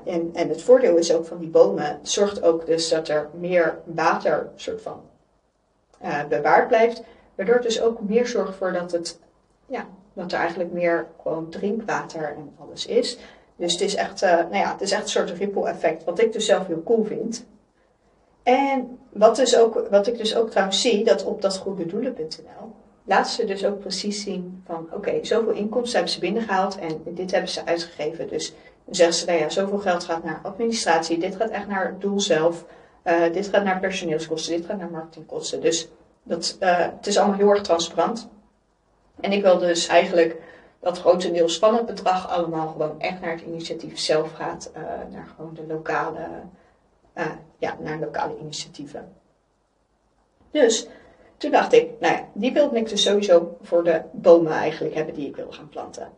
en, 0.03 0.29
en 0.33 0.49
het 0.49 0.61
voordeel 0.61 0.97
is 0.97 1.13
ook 1.13 1.25
van 1.25 1.37
die 1.37 1.49
bomen, 1.49 1.99
zorgt 2.01 2.43
ook 2.43 2.65
dus 2.65 2.89
dat 2.89 3.07
er 3.07 3.29
meer 3.33 3.79
water 3.83 4.49
soort 4.55 4.81
van 4.81 5.01
bewaard 6.29 6.67
blijft. 6.67 7.03
Waardoor 7.35 7.55
het 7.55 7.63
dus 7.63 7.81
ook 7.81 8.01
meer 8.01 8.27
zorgt 8.27 8.55
voor 8.55 8.73
dat 8.73 8.91
het, 8.91 9.19
ja, 9.65 9.87
dat 10.13 10.31
er 10.31 10.39
eigenlijk 10.39 10.71
meer 10.71 11.07
gewoon 11.21 11.49
drinkwater 11.49 12.35
en 12.37 12.53
alles 12.59 12.85
is. 12.85 13.17
Dus 13.55 13.71
het 13.71 13.81
is 13.81 13.95
echt, 13.95 14.23
uh, 14.23 14.29
nou 14.29 14.55
ja, 14.55 14.71
het 14.71 14.81
is 14.81 14.91
echt 14.91 15.01
een 15.01 15.09
soort 15.09 15.29
ripple 15.29 15.67
effect, 15.69 16.03
wat 16.03 16.19
ik 16.19 16.33
dus 16.33 16.45
zelf 16.45 16.67
heel 16.67 16.83
cool 16.83 17.03
vind. 17.03 17.45
En 18.43 18.97
wat, 19.09 19.35
dus 19.35 19.57
ook, 19.57 19.87
wat 19.89 20.07
ik 20.07 20.17
dus 20.17 20.35
ook 20.35 20.49
trouwens 20.49 20.81
zie, 20.81 21.03
dat 21.03 21.23
op 21.23 21.41
dat 21.41 21.57
goededoelen.nl 21.57 22.71
laat 23.03 23.29
ze 23.29 23.45
dus 23.45 23.65
ook 23.65 23.79
precies 23.79 24.23
zien 24.23 24.63
van, 24.65 24.87
oké, 24.91 25.19
zoveel 25.21 25.53
inkomsten 25.53 25.95
hebben 25.95 26.13
ze 26.13 26.19
binnengehaald 26.19 26.79
en 26.79 27.01
dit 27.05 27.31
hebben 27.31 27.49
ze 27.49 27.65
uitgegeven. 27.65 28.27
Dus 28.27 28.53
dan 28.85 28.95
zeggen 28.95 29.15
ze, 29.15 29.25
nou 29.25 29.39
ja, 29.39 29.49
zoveel 29.49 29.77
geld 29.77 30.03
gaat 30.03 30.23
naar 30.23 30.39
administratie, 30.43 31.17
dit 31.17 31.35
gaat 31.35 31.49
echt 31.49 31.67
naar 31.67 31.85
het 31.85 32.01
doel 32.01 32.19
zelf, 32.19 32.65
uh, 33.03 33.33
dit 33.33 33.47
gaat 33.47 33.63
naar 33.63 33.79
personeelskosten, 33.79 34.57
dit 34.57 34.65
gaat 34.65 34.77
naar 34.77 34.91
marketingkosten. 34.91 35.61
Dus 35.61 35.87
dat, 36.23 36.57
uh, 36.59 36.77
het 36.77 37.07
is 37.07 37.17
allemaal 37.17 37.37
heel 37.37 37.49
erg 37.49 37.61
transparant. 37.61 38.29
En 39.21 39.31
ik 39.31 39.41
wil 39.41 39.57
dus 39.57 39.87
eigenlijk 39.87 40.41
dat 40.79 40.99
grotendeels 40.99 41.59
van 41.59 41.75
het 41.75 41.85
bedrag 41.85 42.29
allemaal 42.29 42.67
gewoon 42.67 42.99
echt 42.99 43.21
naar 43.21 43.31
het 43.31 43.41
initiatief 43.41 43.99
zelf 43.99 44.31
gaat, 44.31 44.71
uh, 44.77 44.83
naar 45.11 45.27
gewoon 45.35 45.53
de 45.53 45.65
lokale, 45.67 46.27
ja, 47.57 47.77
naar 47.79 47.99
lokale 47.99 48.37
initiatieven. 48.39 49.13
Dus 50.51 50.87
toen 51.37 51.51
dacht 51.51 51.73
ik, 51.73 51.89
nou 51.99 52.13
ja, 52.13 52.27
die 52.33 52.53
wilde 52.53 52.77
ik 52.77 52.89
dus 52.89 53.01
sowieso 53.01 53.57
voor 53.61 53.83
de 53.83 54.01
bomen 54.11 54.51
eigenlijk 54.51 54.95
hebben 54.95 55.13
die 55.13 55.27
ik 55.27 55.35
wil 55.35 55.51
gaan 55.51 55.69
planten. 55.69 56.09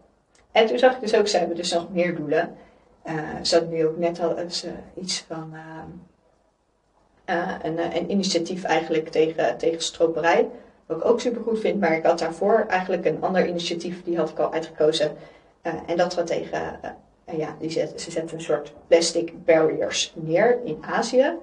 En 0.51 0.67
toen 0.67 0.79
zag 0.79 0.93
ik 0.93 1.01
dus 1.01 1.15
ook, 1.15 1.27
ze 1.27 1.37
hebben 1.37 1.55
dus 1.55 1.71
nog 1.73 1.89
meer 1.89 2.15
doelen. 2.15 2.55
Uh, 3.05 3.13
ze 3.41 3.55
hadden 3.55 3.73
nu 3.73 3.85
ook 3.85 3.97
net 3.97 4.19
al 4.19 4.37
eens, 4.37 4.65
iets 4.95 5.25
van 5.27 5.55
een, 7.25 7.95
een, 7.95 8.11
initiatief 8.11 8.63
eigenlijk 8.63 9.09
tegen, 9.09 9.57
tegen 9.57 9.81
stroperij. 9.81 10.49
Wat 10.85 10.97
ik 10.97 11.05
ook 11.05 11.19
super 11.19 11.41
goed 11.41 11.59
vind, 11.59 11.79
maar 11.79 11.95
ik 11.95 12.05
had 12.05 12.19
daarvoor 12.19 12.65
eigenlijk 12.67 13.05
een 13.05 13.21
ander 13.21 13.47
initiatief, 13.47 14.03
die 14.03 14.17
had 14.17 14.29
ik 14.29 14.39
al 14.39 14.53
uitgekozen. 14.53 15.11
en 15.61 15.97
dat 15.97 16.13
gaat 16.13 16.27
tegen, 16.27 16.79
ja, 17.31 17.55
die 17.59 17.69
ze 17.69 17.91
zetten 17.95 18.37
een 18.37 18.41
soort 18.41 18.73
plastic 18.87 19.45
barriers 19.45 20.13
neer 20.15 20.59
in 20.63 20.77
Azië. 20.81 21.33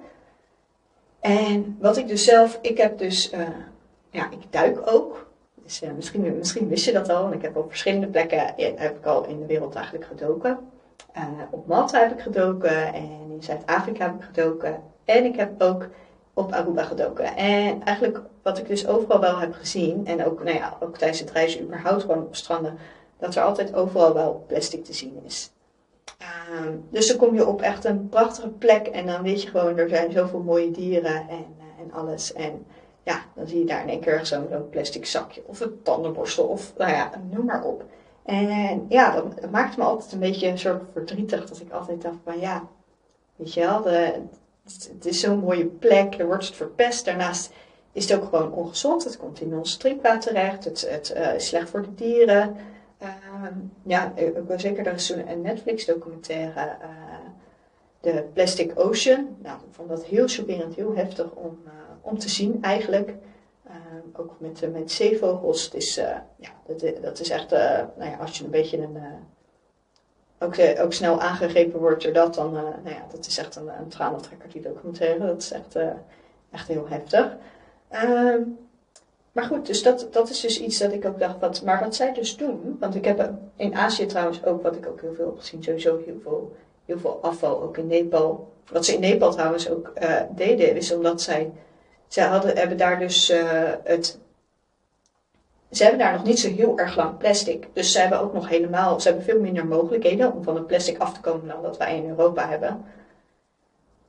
En 1.19 1.77
wat 1.79 1.97
ik 1.97 2.07
dus 2.07 2.23
zelf, 2.23 2.59
ik 2.61 2.77
heb 2.77 2.97
dus, 2.97 3.29
ja, 4.09 4.29
ik 4.31 4.39
duik 4.49 4.81
ook. 4.85 5.29
Dus 5.63 5.81
misschien, 5.95 6.37
misschien 6.37 6.67
wist 6.67 6.85
je 6.85 6.91
dat 6.91 7.09
al, 7.09 7.21
want 7.21 7.33
ik 7.33 7.41
heb 7.41 7.55
op 7.55 7.69
verschillende 7.69 8.07
plekken 8.07 8.53
heb 8.55 8.97
ik 8.97 9.05
al 9.05 9.25
in 9.25 9.39
de 9.39 9.45
wereld 9.45 9.75
eigenlijk 9.75 10.05
gedoken. 10.05 10.59
Op 11.49 11.67
Malta 11.67 11.99
heb 11.99 12.11
ik 12.11 12.19
gedoken 12.19 12.93
en 12.93 13.09
in 13.29 13.43
Zuid-Afrika 13.43 14.05
heb 14.05 14.15
ik 14.15 14.23
gedoken. 14.23 14.81
En 15.05 15.25
ik 15.25 15.35
heb 15.35 15.61
ook 15.61 15.87
op 16.33 16.51
Aruba 16.51 16.83
gedoken. 16.83 17.35
En 17.35 17.83
eigenlijk 17.83 18.19
wat 18.41 18.57
ik 18.57 18.67
dus 18.67 18.87
overal 18.87 19.19
wel 19.19 19.37
heb 19.37 19.53
gezien, 19.53 20.07
en 20.07 20.25
ook, 20.25 20.43
nou 20.43 20.57
ja, 20.57 20.77
ook 20.79 20.97
tijdens 20.97 21.19
het 21.19 21.31
reizen 21.31 21.61
überhaupt 21.61 22.01
gewoon 22.01 22.23
op 22.23 22.35
stranden, 22.35 22.77
dat 23.17 23.35
er 23.35 23.43
altijd 23.43 23.73
overal 23.75 24.13
wel 24.13 24.43
plastic 24.47 24.85
te 24.85 24.93
zien 24.93 25.21
is. 25.25 25.51
Uh, 26.21 26.71
dus 26.89 27.07
dan 27.07 27.17
kom 27.17 27.35
je 27.35 27.47
op 27.47 27.61
echt 27.61 27.85
een 27.85 28.09
prachtige 28.09 28.49
plek 28.49 28.87
en 28.87 29.05
dan 29.05 29.21
weet 29.21 29.41
je 29.41 29.49
gewoon, 29.49 29.77
er 29.77 29.89
zijn 29.89 30.11
zoveel 30.11 30.39
mooie 30.39 30.71
dieren 30.71 31.29
en, 31.29 31.45
en 31.79 31.93
alles. 31.93 32.33
En 32.33 32.65
ja, 33.03 33.23
dan 33.35 33.47
zie 33.47 33.59
je 33.59 33.65
daar 33.65 33.81
in 33.81 33.89
één 33.89 33.99
keer 33.99 34.25
zo'n 34.25 34.69
plastic 34.69 35.05
zakje 35.05 35.43
of 35.45 35.59
een 35.59 35.81
tandenborstel 35.83 36.45
of 36.45 36.73
nou 36.77 36.91
ja, 36.91 37.11
noem 37.29 37.45
maar 37.45 37.63
op. 37.63 37.83
En 38.25 38.85
ja, 38.89 39.15
dat, 39.15 39.41
dat 39.41 39.51
maakt 39.51 39.77
me 39.77 39.83
altijd 39.83 40.11
een 40.11 40.19
beetje 40.19 40.47
een 40.47 40.59
soort 40.59 40.83
verdrietig 40.93 41.45
dat 41.45 41.59
ik 41.59 41.71
altijd 41.71 42.01
dacht 42.01 42.17
van 42.23 42.39
ja, 42.39 42.67
weet 43.35 43.53
je 43.53 43.59
wel, 43.59 43.81
de, 43.81 44.13
het, 44.63 45.05
is 45.05 45.19
zo'n 45.19 45.39
mooie 45.39 45.65
plek, 45.65 46.19
er 46.19 46.25
wordt 46.25 46.45
het 46.45 46.55
verpest. 46.55 47.05
Daarnaast 47.05 47.53
is 47.91 48.09
het 48.09 48.19
ook 48.19 48.29
gewoon 48.29 48.51
ongezond, 48.51 49.03
het 49.03 49.17
komt 49.17 49.41
in 49.41 49.57
ons 49.57 49.77
drinkwater 49.77 50.33
terecht, 50.33 50.63
het, 50.63 50.89
het 50.89 51.13
uh, 51.15 51.35
is 51.35 51.47
slecht 51.47 51.69
voor 51.69 51.81
de 51.81 51.93
dieren. 51.95 52.55
Uh, 53.03 53.09
ja, 53.83 54.13
ik 54.15 54.33
wil 54.47 54.59
zeker, 54.59 54.87
er 54.87 54.93
is 54.93 55.09
een 55.09 55.41
Netflix 55.41 55.85
documentaire, 55.85 56.77
uh, 56.81 56.87
de 57.99 58.23
Plastic 58.33 58.79
Ocean. 58.79 59.37
Nou, 59.41 59.57
ik 59.57 59.73
vond 59.73 59.89
dat 59.89 60.05
heel 60.05 60.27
chockerend, 60.27 60.75
heel 60.75 60.95
heftig 60.95 61.31
om 61.31 61.57
om 62.01 62.17
te 62.17 62.29
zien 62.29 62.57
eigenlijk. 62.61 63.13
Uh, 63.67 63.73
ook 64.13 64.35
met, 64.39 64.71
met 64.73 64.91
zeevogels. 64.91 65.69
Is, 65.69 65.95
ja, 65.95 66.53
dat, 66.65 67.01
dat, 67.01 67.19
is 67.19 67.29
echt, 67.29 67.49
nou 67.49 68.09
ja, 68.09 68.17
als 68.19 68.37
je 68.37 68.43
een 68.43 68.49
beetje 68.49 68.77
een, 68.77 68.97
ook, 70.41 70.55
ook 70.79 70.93
snel 70.93 71.21
aangegrepen 71.21 71.79
wordt 71.79 72.03
door 72.03 72.13
dat, 72.13 72.33
dan, 72.33 72.53
nou 72.53 72.65
ja, 72.85 73.05
dat 73.11 73.25
is 73.25 73.37
echt 73.37 73.55
een, 73.55 73.67
een 73.79 73.87
tranentrekker 73.87 74.49
die 74.49 74.61
documentaire. 74.61 75.25
Dat 75.25 75.41
is 75.41 75.51
echt, 75.51 75.75
echt 76.51 76.67
heel 76.67 76.87
heftig. 76.89 77.35
Ehm, 77.89 78.41
maar 79.31 79.43
goed, 79.43 79.65
dus 79.65 79.83
dat, 79.83 80.07
dat 80.11 80.29
is 80.29 80.39
dus 80.39 80.61
iets 80.61 80.77
dat 80.77 80.91
ik 80.91 81.05
ook 81.05 81.19
dacht, 81.19 81.39
wat, 81.39 81.63
maar 81.63 81.79
wat 81.79 81.95
zij 81.95 82.13
dus 82.13 82.37
doen, 82.37 82.77
want 82.79 82.95
ik 82.95 83.05
heb 83.05 83.31
in 83.55 83.75
Azië 83.75 84.05
trouwens 84.05 84.45
ook, 84.45 84.63
wat 84.63 84.75
ik 84.75 84.87
ook 84.87 85.01
heel 85.01 85.13
veel 85.13 85.25
heb 85.25 85.39
gezien, 85.39 85.63
sowieso 85.63 86.01
heel 86.05 86.19
veel, 86.23 86.55
heel 86.85 86.99
veel 86.99 87.19
afval, 87.21 87.61
ook 87.61 87.77
in 87.77 87.87
Nepal. 87.87 88.51
Wat 88.71 88.85
ze 88.85 88.93
in 88.93 88.99
Nepal 88.99 89.31
trouwens 89.31 89.69
ook 89.69 89.93
deden, 90.35 90.75
is 90.75 90.93
omdat 90.93 91.21
zij 91.21 91.51
ze 92.07 92.21
hadden, 92.21 92.57
hebben 92.57 92.77
daar 92.77 92.99
dus 92.99 93.33
het. 93.83 94.19
Ze 95.71 95.83
hebben 95.83 95.99
daar 95.99 96.13
nog 96.13 96.23
niet 96.23 96.39
zo 96.39 96.49
heel 96.49 96.77
erg 96.77 96.95
lang 96.95 97.17
plastic. 97.17 97.67
Dus 97.73 97.91
ze 97.91 97.99
hebben 97.99 98.19
ook 98.19 98.33
nog 98.33 98.49
helemaal. 98.49 98.99
Ze 98.99 99.07
hebben 99.07 99.25
veel 99.25 99.39
minder 99.39 99.65
mogelijkheden 99.65 100.33
om 100.33 100.43
van 100.43 100.55
het 100.55 100.67
plastic 100.67 100.97
af 100.97 101.13
te 101.13 101.19
komen 101.19 101.47
dan 101.47 101.61
dat 101.61 101.77
wij 101.77 101.97
in 101.97 102.09
Europa 102.09 102.47
hebben. 102.47 102.85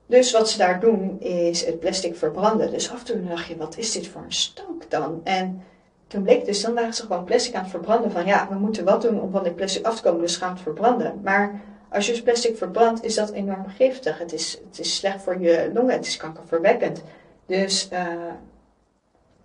Dus 0.07 0.33
wat 0.33 0.51
ze 0.51 0.59
daar 0.59 0.81
doen 0.81 1.21
is 1.21 1.67
het 1.67 1.81
plastic 1.81 2.17
verbranden. 2.17 2.71
Dus 2.71 2.91
af 2.91 2.99
en 2.99 3.05
toe 3.05 3.29
dacht 3.29 3.47
je, 3.47 3.57
wat 3.57 3.77
is 3.77 3.93
dit 3.93 4.07
voor 4.09 4.23
een 4.23 4.33
stank 4.33 4.91
dan? 4.91 5.21
En 5.25 5.63
toen 6.07 6.23
bleek 6.23 6.45
dus, 6.45 6.63
dan 6.63 6.75
waren 6.75 6.95
ze 6.95 7.03
gewoon 7.03 7.25
plastic 7.25 7.55
aan 7.55 7.63
het 7.63 7.71
verbranden. 7.71 8.11
Van 8.11 8.27
ja, 8.27 8.49
we 8.51 8.55
moeten 8.55 8.85
wat 8.85 9.03
doen 9.03 9.21
om 9.21 9.31
van 9.31 9.43
dit 9.43 9.57
plastic 9.57 9.87
af 9.87 9.97
te 9.97 10.03
komen, 10.03 10.21
dus 10.21 10.37
gaan 10.37 10.53
het 10.53 10.61
verbranden. 10.61 11.21
Maar 11.23 11.61
als 11.89 12.07
je 12.07 12.13
dus 12.13 12.23
plastic 12.23 12.57
verbrandt, 12.57 13.05
is 13.05 13.15
dat 13.15 13.31
enorm 13.31 13.69
giftig. 13.69 14.19
Het 14.19 14.33
is, 14.33 14.59
het 14.69 14.79
is 14.79 14.97
slecht 14.97 15.23
voor 15.23 15.41
je 15.41 15.71
longen, 15.75 15.95
het 15.95 16.07
is 16.07 16.17
kankerverwekkend. 16.17 17.03
Dus 17.47 17.89
uh, 17.93 18.07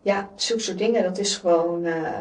ja, 0.07 0.29
zulke 0.35 0.61
soort 0.61 0.77
dingen, 0.77 1.03
dat 1.03 1.17
is 1.17 1.37
gewoon. 1.37 1.85
Uh, 1.85 2.19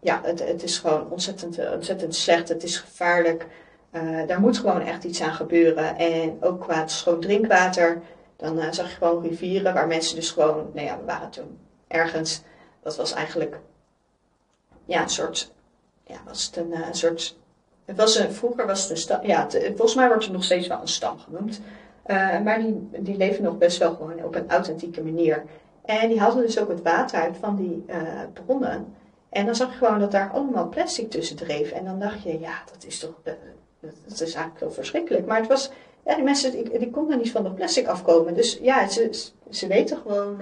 ja, 0.00 0.20
het, 0.22 0.46
het 0.46 0.62
is 0.62 0.78
gewoon 0.78 1.10
ontzettend, 1.10 1.72
ontzettend 1.72 2.14
slecht. 2.14 2.48
Het 2.48 2.62
is 2.62 2.78
gevaarlijk. 2.78 3.46
Uh, 3.92 4.26
daar 4.26 4.40
moet 4.40 4.58
gewoon 4.58 4.80
echt 4.80 5.04
iets 5.04 5.22
aan 5.22 5.34
gebeuren. 5.34 5.96
En 5.96 6.36
ook 6.40 6.60
qua 6.60 6.86
schoon 6.86 7.20
drinkwater. 7.20 8.02
Dan 8.36 8.74
zag 8.74 8.90
je 8.90 8.96
gewoon 8.96 9.22
rivieren 9.22 9.74
waar 9.74 9.86
mensen 9.86 10.16
dus 10.16 10.30
gewoon, 10.30 10.70
nou 10.74 10.86
ja, 10.86 10.98
we 10.98 11.04
waren 11.04 11.30
toen 11.30 11.58
ergens. 11.88 12.42
Dat 12.82 12.96
was 12.96 13.12
eigenlijk, 13.12 13.60
ja, 14.84 15.02
een 15.02 15.08
soort, 15.08 15.52
ja, 16.06 16.16
was 16.26 16.46
het 16.46 16.56
een, 16.56 16.94
soort 16.94 17.36
het 17.84 17.96
was 17.96 18.16
een, 18.18 18.32
vroeger 18.32 18.66
was 18.66 18.82
het 18.82 18.90
een 18.90 18.96
stam, 18.96 19.26
ja, 19.26 19.46
volgens 19.50 19.94
mij 19.94 20.08
wordt 20.08 20.24
het 20.24 20.32
nog 20.32 20.44
steeds 20.44 20.66
wel 20.66 20.80
een 20.80 20.88
stam 20.88 21.18
genoemd. 21.18 21.60
Maar 22.44 22.58
die, 22.58 22.88
die 22.90 23.16
leven 23.16 23.42
nog 23.42 23.58
best 23.58 23.78
wel 23.78 23.94
gewoon 23.94 24.24
op 24.24 24.34
een 24.34 24.50
authentieke 24.50 25.02
manier. 25.02 25.44
En 25.84 26.08
die 26.08 26.20
hadden 26.20 26.42
dus 26.42 26.58
ook 26.58 26.68
het 26.68 26.82
water 26.82 27.18
uit 27.18 27.36
van 27.36 27.56
die 27.56 27.84
uh, 27.86 27.96
bronnen. 28.32 28.94
En 29.28 29.46
dan 29.46 29.54
zag 29.54 29.70
je 29.70 29.78
gewoon 29.78 29.98
dat 29.98 30.10
daar 30.10 30.30
allemaal 30.30 30.68
plastic 30.68 31.10
tussen 31.10 31.36
dreef. 31.36 31.70
En 31.70 31.84
dan 31.84 31.98
dacht 31.98 32.22
je, 32.22 32.40
ja, 32.40 32.62
dat 32.72 32.84
is 32.84 32.98
toch, 32.98 33.20
uh, 33.24 33.32
dat 33.80 34.12
is 34.12 34.20
eigenlijk 34.20 34.58
heel 34.58 34.72
verschrikkelijk. 34.72 35.26
Maar 35.26 35.38
het 35.38 35.48
was, 35.48 35.70
ja, 36.04 36.14
die 36.14 36.24
mensen, 36.24 36.50
die, 36.50 36.78
die 36.78 36.90
konden 36.90 37.18
niet 37.18 37.30
van 37.30 37.42
dat 37.42 37.54
plastic 37.54 37.86
afkomen. 37.86 38.34
Dus 38.34 38.58
ja, 38.62 38.88
ze, 38.88 39.28
ze 39.50 39.66
weten 39.66 39.96
gewoon, 39.96 40.36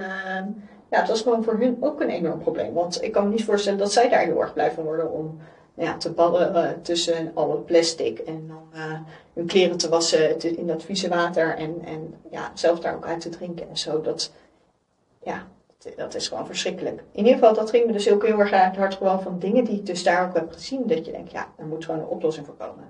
ja, 0.91 0.99
het 0.99 1.09
was 1.09 1.23
gewoon 1.23 1.45
voor 1.45 1.59
hun 1.59 1.77
ook 1.81 2.01
een 2.01 2.11
enorm 2.11 2.39
probleem. 2.39 2.73
Want 2.73 3.03
ik 3.03 3.13
kan 3.13 3.25
me 3.25 3.31
niet 3.31 3.45
voorstellen 3.45 3.79
dat 3.79 3.93
zij 3.93 4.09
daar 4.09 4.21
heel 4.21 4.41
erg 4.41 4.53
blij 4.53 4.73
van 4.73 4.85
worden 4.85 5.13
om 5.13 5.39
ja, 5.75 5.97
te 5.97 6.11
ballen 6.11 6.55
uh, 6.55 6.71
tussen 6.83 7.31
al 7.35 7.51
het 7.51 7.67
plastic 7.67 8.19
en 8.19 8.49
dan 8.49 8.69
uh, 8.75 9.01
hun 9.35 9.47
kleren 9.47 9.77
te 9.77 9.89
wassen 9.89 10.57
in 10.57 10.67
dat 10.67 10.83
vieze 10.83 11.09
water 11.09 11.57
en, 11.57 11.83
en 11.85 12.15
ja, 12.31 12.51
zelf 12.55 12.81
daar 12.81 12.95
ook 12.95 13.07
uit 13.07 13.21
te 13.21 13.29
drinken 13.29 13.69
en 13.69 13.77
zo. 13.77 14.01
Dat, 14.01 14.33
ja, 15.25 15.47
dat 15.97 16.15
is 16.15 16.29
gewoon 16.29 16.47
verschrikkelijk. 16.47 17.03
In 17.13 17.19
ieder 17.19 17.33
geval, 17.33 17.55
dat 17.55 17.71
ging 17.71 17.87
me 17.87 17.93
dus 17.93 18.11
ook 18.11 18.27
heel 18.27 18.39
erg 18.39 18.77
hard 18.77 18.95
gewoon 18.95 19.23
van 19.23 19.39
dingen 19.39 19.65
die 19.65 19.79
ik 19.79 19.87
dus 19.87 20.03
daar 20.03 20.29
ook 20.29 20.35
heb 20.35 20.53
gezien. 20.53 20.87
Dat 20.87 21.07
je 21.07 21.13
denkt, 21.13 21.31
ja, 21.31 21.49
er 21.57 21.67
moet 21.67 21.85
gewoon 21.85 22.01
een 22.01 22.07
oplossing 22.07 22.47
voor 22.47 22.55
komen. 22.55 22.85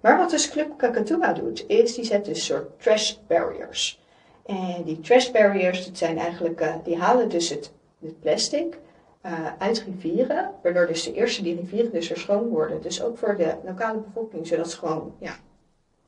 Maar 0.00 0.18
wat 0.18 0.30
dus 0.30 0.50
Club 0.50 0.76
Kakatua 0.76 1.32
doet, 1.32 1.64
is 1.66 1.94
die 1.94 2.04
zet 2.04 2.24
dus 2.24 2.44
soort 2.44 2.80
trash 2.80 3.14
barriers. 3.26 4.00
En 4.46 4.82
die 4.84 5.00
trash 5.00 5.30
barriers, 5.30 5.86
dat 5.86 5.98
zijn 5.98 6.18
eigenlijk, 6.18 6.60
uh, 6.60 6.74
die 6.84 6.96
halen 6.96 7.28
dus 7.28 7.48
het, 7.48 7.72
het 8.00 8.20
plastic 8.20 8.78
uh, 9.26 9.32
uit 9.58 9.84
rivieren, 9.86 10.50
waardoor 10.62 10.86
dus 10.86 11.02
de 11.02 11.12
eerste 11.12 11.42
die 11.42 11.56
rivieren 11.56 11.92
dus 11.92 12.08
weer 12.08 12.18
schoon 12.18 12.48
worden. 12.48 12.82
Dus 12.82 13.02
ook 13.02 13.18
voor 13.18 13.36
de 13.36 13.54
lokale 13.64 13.98
bevolking, 13.98 14.46
zodat 14.46 14.70
ze 14.70 14.76
gewoon, 14.76 15.14
ja, 15.18 15.36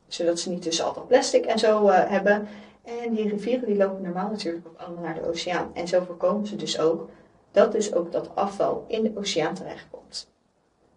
zodat 0.07 0.41
ze 0.41 0.51
niet 0.51 0.63
dus 0.63 0.83
al 0.83 0.93
dat 0.93 1.09
plastic 1.09 1.45
en 1.45 1.59
zo 1.59 1.89
uh, 1.89 2.11
hebben. 2.11 2.49
En 2.89 3.15
die 3.15 3.29
rivieren 3.29 3.67
die 3.67 3.77
lopen 3.77 4.03
normaal 4.03 4.31
natuurlijk 4.31 4.67
ook 4.67 4.79
allemaal 4.79 5.03
naar 5.03 5.15
de 5.15 5.29
oceaan. 5.29 5.71
En 5.75 5.89
zo 5.89 6.03
voorkomen 6.05 6.47
ze 6.47 6.57
dus 6.57 6.79
ook 6.79 7.09
dat 7.51 7.73
dus 7.73 7.95
ook 7.95 8.13
dat 8.13 8.35
afval 8.35 8.85
in 8.87 9.03
de 9.03 9.13
oceaan 9.15 9.55
terechtkomt. 9.55 10.31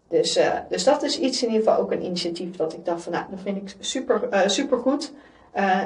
Dus, 0.07 0.37
uh, 0.37 0.59
dus 0.69 0.83
dat 0.83 1.03
is 1.03 1.19
iets 1.19 1.43
in 1.43 1.49
ieder 1.49 1.63
geval 1.63 1.81
ook 1.81 1.91
een 1.91 2.03
initiatief 2.03 2.55
dat 2.55 2.73
ik 2.73 2.85
dacht 2.85 3.03
van 3.03 3.11
nou, 3.11 3.25
dat 3.29 3.39
vind 3.39 3.57
ik 3.57 3.75
super, 3.79 4.49
super 4.49 4.77
goed. 4.77 5.13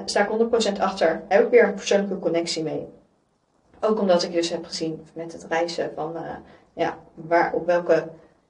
sta 0.06 0.28
ik 0.28 0.30
100% 0.78 0.80
achter. 0.80 1.24
Heb 1.28 1.44
ik 1.44 1.50
weer 1.50 1.64
een 1.64 1.74
persoonlijke 1.74 2.20
connectie 2.20 2.64
mee. 2.64 2.88
Ook 3.80 4.00
omdat 4.00 4.24
ik 4.24 4.32
dus 4.32 4.50
heb 4.50 4.66
gezien 4.66 5.06
met 5.14 5.34
het 5.34 5.46
reizen 5.50 5.92
van 5.96 6.16
ja, 6.74 6.98
waar, 7.14 7.54
op 7.54 7.66
welke 7.66 8.08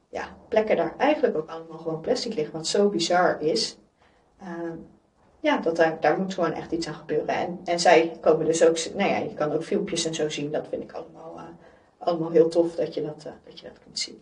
ja, 0.09 0.27
plekken 0.47 0.75
daar 0.75 0.93
eigenlijk 0.97 1.37
ook 1.37 1.49
allemaal 1.49 1.77
gewoon 1.77 2.01
plastic 2.01 2.33
ligt, 2.33 2.51
wat 2.51 2.67
zo 2.67 2.89
bizar 2.89 3.41
is. 3.41 3.77
Ja, 5.45 5.57
dat 5.57 5.75
daar, 5.75 5.97
daar 5.99 6.19
moet 6.19 6.33
gewoon 6.33 6.53
echt 6.53 6.71
iets 6.71 6.87
aan 6.87 6.93
gebeuren. 6.93 7.27
En, 7.27 7.59
en 7.65 7.79
zij 7.79 8.17
komen 8.21 8.45
dus 8.45 8.63
ook, 8.63 8.77
nou 8.95 9.09
ja, 9.09 9.17
je 9.17 9.33
kan 9.33 9.51
ook 9.51 9.63
filmpjes 9.63 10.05
en 10.05 10.13
zo 10.13 10.29
zien. 10.29 10.51
Dat 10.51 10.67
vind 10.69 10.83
ik 10.83 10.91
allemaal, 10.91 11.33
uh, 11.35 11.43
allemaal 11.97 12.29
heel 12.29 12.49
tof 12.49 12.75
dat 12.75 12.93
je 12.93 13.01
dat, 13.01 13.23
dat 13.45 13.59
je 13.59 13.67
dat 13.67 13.79
kunt 13.83 13.99
zien. 13.99 14.21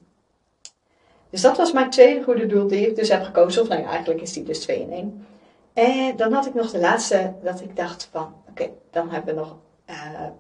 Dus 1.30 1.42
dat 1.42 1.58
was 1.58 1.72
mijn 1.72 1.90
tweede 1.90 2.24
goede 2.24 2.46
doel 2.46 2.68
die 2.68 2.88
ik 2.88 2.96
dus 2.96 3.10
heb 3.10 3.24
gekozen. 3.24 3.62
Of 3.62 3.68
nou 3.68 3.82
ja, 3.82 3.88
eigenlijk 3.88 4.22
is 4.22 4.34
die 4.34 4.44
dus 4.44 4.60
twee 4.60 4.80
in 4.80 4.92
één. 4.92 5.26
En 5.74 6.16
dan 6.16 6.34
had 6.34 6.46
ik 6.46 6.54
nog 6.54 6.72
de 6.72 6.80
laatste 6.80 7.34
dat 7.44 7.62
ik 7.62 7.76
dacht 7.76 8.10
van, 8.12 8.34
oké, 8.50 8.70
dan 8.92 9.10
hebben 9.10 9.36
we 9.36 9.40
nog 9.40 9.56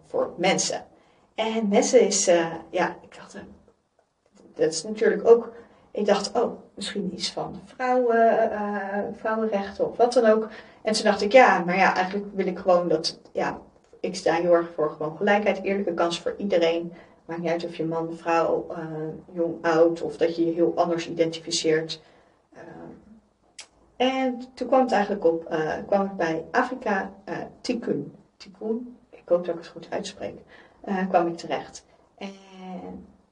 voor 0.07 0.33
mensen. 0.37 0.85
En 1.35 1.67
mensen 1.67 2.01
is, 2.01 2.25
ja, 2.69 2.97
ik 3.01 3.15
dacht, 3.15 3.35
dat 4.55 4.71
is 4.71 4.83
natuurlijk 4.83 5.27
ook, 5.27 5.53
ik 5.91 6.05
dacht, 6.05 6.31
oh, 6.31 6.51
misschien 6.73 7.11
iets 7.13 7.31
van 7.31 7.61
vrouwen, 7.65 8.49
vrouwenrechten 9.17 9.89
of 9.89 9.97
wat 9.97 10.13
dan 10.13 10.25
ook. 10.25 10.49
En 10.83 10.93
toen 10.93 11.03
dacht 11.03 11.21
ik, 11.21 11.31
ja, 11.31 11.63
maar 11.63 11.77
ja, 11.77 11.95
eigenlijk 11.95 12.25
wil 12.33 12.47
ik 12.47 12.59
gewoon 12.59 12.87
dat, 12.87 13.19
ja, 13.31 13.59
ik 13.99 14.15
sta 14.15 14.33
heel 14.33 14.53
erg 14.53 14.69
voor 14.75 14.89
gewoon 14.91 15.17
gelijkheid, 15.17 15.63
eerlijke 15.63 15.93
kans 15.93 16.19
voor 16.19 16.35
iedereen. 16.37 16.93
Maakt 17.25 17.41
niet 17.41 17.51
uit 17.51 17.65
of 17.65 17.75
je 17.75 17.85
man, 17.85 18.17
vrouw, 18.17 18.67
jong, 19.31 19.55
oud 19.61 20.01
of 20.01 20.17
dat 20.17 20.35
je 20.35 20.45
je 20.45 20.51
heel 20.51 20.73
anders 20.75 21.09
identificeert. 21.09 22.01
en 23.95 24.43
toen 24.53 24.67
kwam 24.67 24.81
het 24.81 24.91
eigenlijk 24.91 25.25
op, 25.25 25.55
kwam 25.87 26.05
ik 26.05 26.15
bij 26.15 26.43
Afrika 26.51 27.11
Tikkun. 27.61 28.13
Tikkun, 28.37 28.97
ik 29.09 29.29
hoop 29.29 29.45
dat 29.45 29.55
ik 29.55 29.61
het 29.61 29.69
goed 29.69 29.87
uitspreek, 29.89 30.35
uh, 30.85 31.07
kwam 31.09 31.27
ik 31.27 31.37
terecht. 31.37 31.85
En 32.17 32.31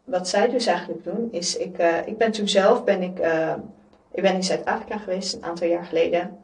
wat 0.04 0.28
zij 0.28 0.50
dus 0.50 0.66
eigenlijk 0.66 1.04
doen, 1.04 1.28
is, 1.32 1.58
ik, 1.58 1.80
uh, 1.80 2.08
ik 2.08 2.18
ben 2.18 2.32
toen 2.32 2.48
zelf, 2.48 2.84
ben 2.84 3.02
ik, 3.02 3.20
uh, 3.20 3.54
ik 4.12 4.22
ben 4.22 4.34
in 4.34 4.44
Zuid-Afrika 4.44 4.98
geweest 4.98 5.34
een 5.34 5.44
aantal 5.44 5.68
jaar 5.68 5.86
geleden. 5.86 6.38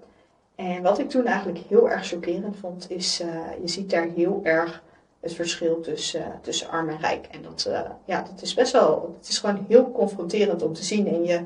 En 0.57 0.81
wat 0.81 0.99
ik 0.99 1.09
toen 1.09 1.25
eigenlijk 1.25 1.59
heel 1.67 1.89
erg 1.89 2.07
chockerend 2.07 2.57
vond, 2.57 2.91
is, 2.91 3.17
je 3.61 3.67
ziet 3.67 3.89
daar 3.89 4.07
heel 4.15 4.39
erg 4.43 4.83
het 5.19 5.33
verschil 5.33 5.79
tussen, 5.79 6.39
tussen 6.41 6.69
arm 6.69 6.89
en 6.89 6.97
rijk. 6.97 7.27
En 7.31 7.41
dat, 7.41 7.69
ja, 8.05 8.21
dat 8.21 8.41
is 8.41 8.53
best 8.53 8.71
wel, 8.71 9.15
het 9.17 9.27
is 9.27 9.39
gewoon 9.39 9.65
heel 9.67 9.91
confronterend 9.91 10.61
om 10.61 10.73
te 10.73 10.83
zien. 10.83 11.07
En 11.07 11.23
je 11.23 11.41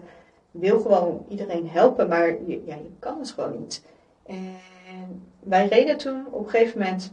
wil 0.52 0.80
gewoon 0.80 1.26
iedereen 1.28 1.70
helpen, 1.70 2.08
maar 2.08 2.28
je, 2.28 2.62
ja, 2.66 2.76
je 2.76 2.92
kan 3.00 3.20
het 3.20 3.32
gewoon 3.32 3.60
niet. 3.60 3.84
En 4.26 5.24
wij 5.40 5.68
reden 5.68 5.98
toen 5.98 6.26
op 6.32 6.44
een 6.44 6.50
gegeven 6.50 6.80
moment 6.80 7.12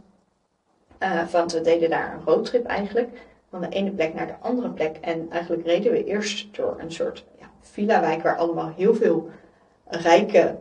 want 1.30 1.52
we 1.52 1.60
deden 1.60 1.90
daar 1.90 2.14
een 2.14 2.24
roadtrip 2.24 2.66
eigenlijk. 2.66 3.26
Van 3.50 3.60
de 3.60 3.68
ene 3.68 3.90
plek 3.90 4.14
naar 4.14 4.26
de 4.26 4.36
andere 4.40 4.70
plek. 4.70 4.96
En 5.00 5.30
eigenlijk 5.30 5.66
reden 5.66 5.92
we 5.92 6.04
eerst 6.04 6.56
door 6.56 6.76
een 6.78 6.92
soort 6.92 7.24
ja, 7.38 7.46
villa-wijk 7.60 8.22
waar 8.22 8.36
allemaal 8.36 8.72
heel 8.76 8.94
veel 8.94 9.28
rijke 9.84 10.58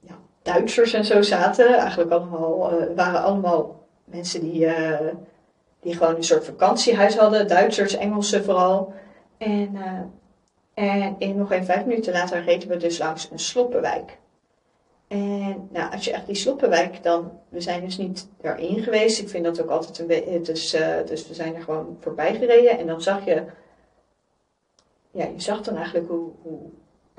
ja, 0.00 0.18
Duitsers 0.42 0.92
en 0.92 1.04
zo 1.04 1.22
zaten. 1.22 1.74
Eigenlijk 1.74 2.10
allemaal, 2.10 2.72
uh, 2.72 2.96
waren 2.96 3.22
allemaal 3.22 3.86
mensen 4.04 4.40
die, 4.40 4.68
die 5.80 5.94
gewoon 5.94 6.16
een 6.16 6.24
soort 6.24 6.44
vakantiehuis 6.44 7.16
hadden. 7.16 7.48
Duitsers, 7.48 7.96
Engelsen 7.96 8.44
vooral. 8.44 8.92
En, 9.38 9.76
en 10.74 11.14
in 11.18 11.36
nog 11.36 11.52
een 11.52 11.64
vijf 11.64 11.84
minuten 11.84 12.12
later 12.12 12.42
reden 12.42 12.68
we 12.68 12.76
dus 12.76 12.98
langs 12.98 13.28
een 13.30 13.38
sloppenwijk. 13.38 14.18
En 15.08 15.68
nou, 15.70 15.92
als 15.92 16.04
je 16.04 16.12
echt 16.12 16.26
die 16.26 16.34
sloppenwijk 16.34 17.02
dan, 17.02 17.32
we 17.48 17.60
zijn 17.60 17.84
dus 17.84 17.98
niet 17.98 18.28
erin 18.40 18.82
geweest. 18.82 19.20
Ik 19.20 19.28
vind 19.28 19.44
dat 19.44 19.62
ook 19.62 19.70
altijd 19.70 19.98
een 19.98 20.06
beetje, 20.06 20.40
dus, 20.40 20.70
dus 21.06 21.28
we 21.28 21.34
zijn 21.34 21.54
er 21.54 21.62
gewoon 21.62 21.96
voorbij 22.00 22.34
gereden. 22.34 22.78
En 22.78 22.86
dan 22.86 23.02
zag 23.02 23.24
je, 23.24 23.44
ja, 25.10 25.24
je 25.24 25.40
zag 25.40 25.62
dan 25.62 25.76
eigenlijk 25.76 26.08
hoe, 26.08 26.30
hoe 26.42 26.60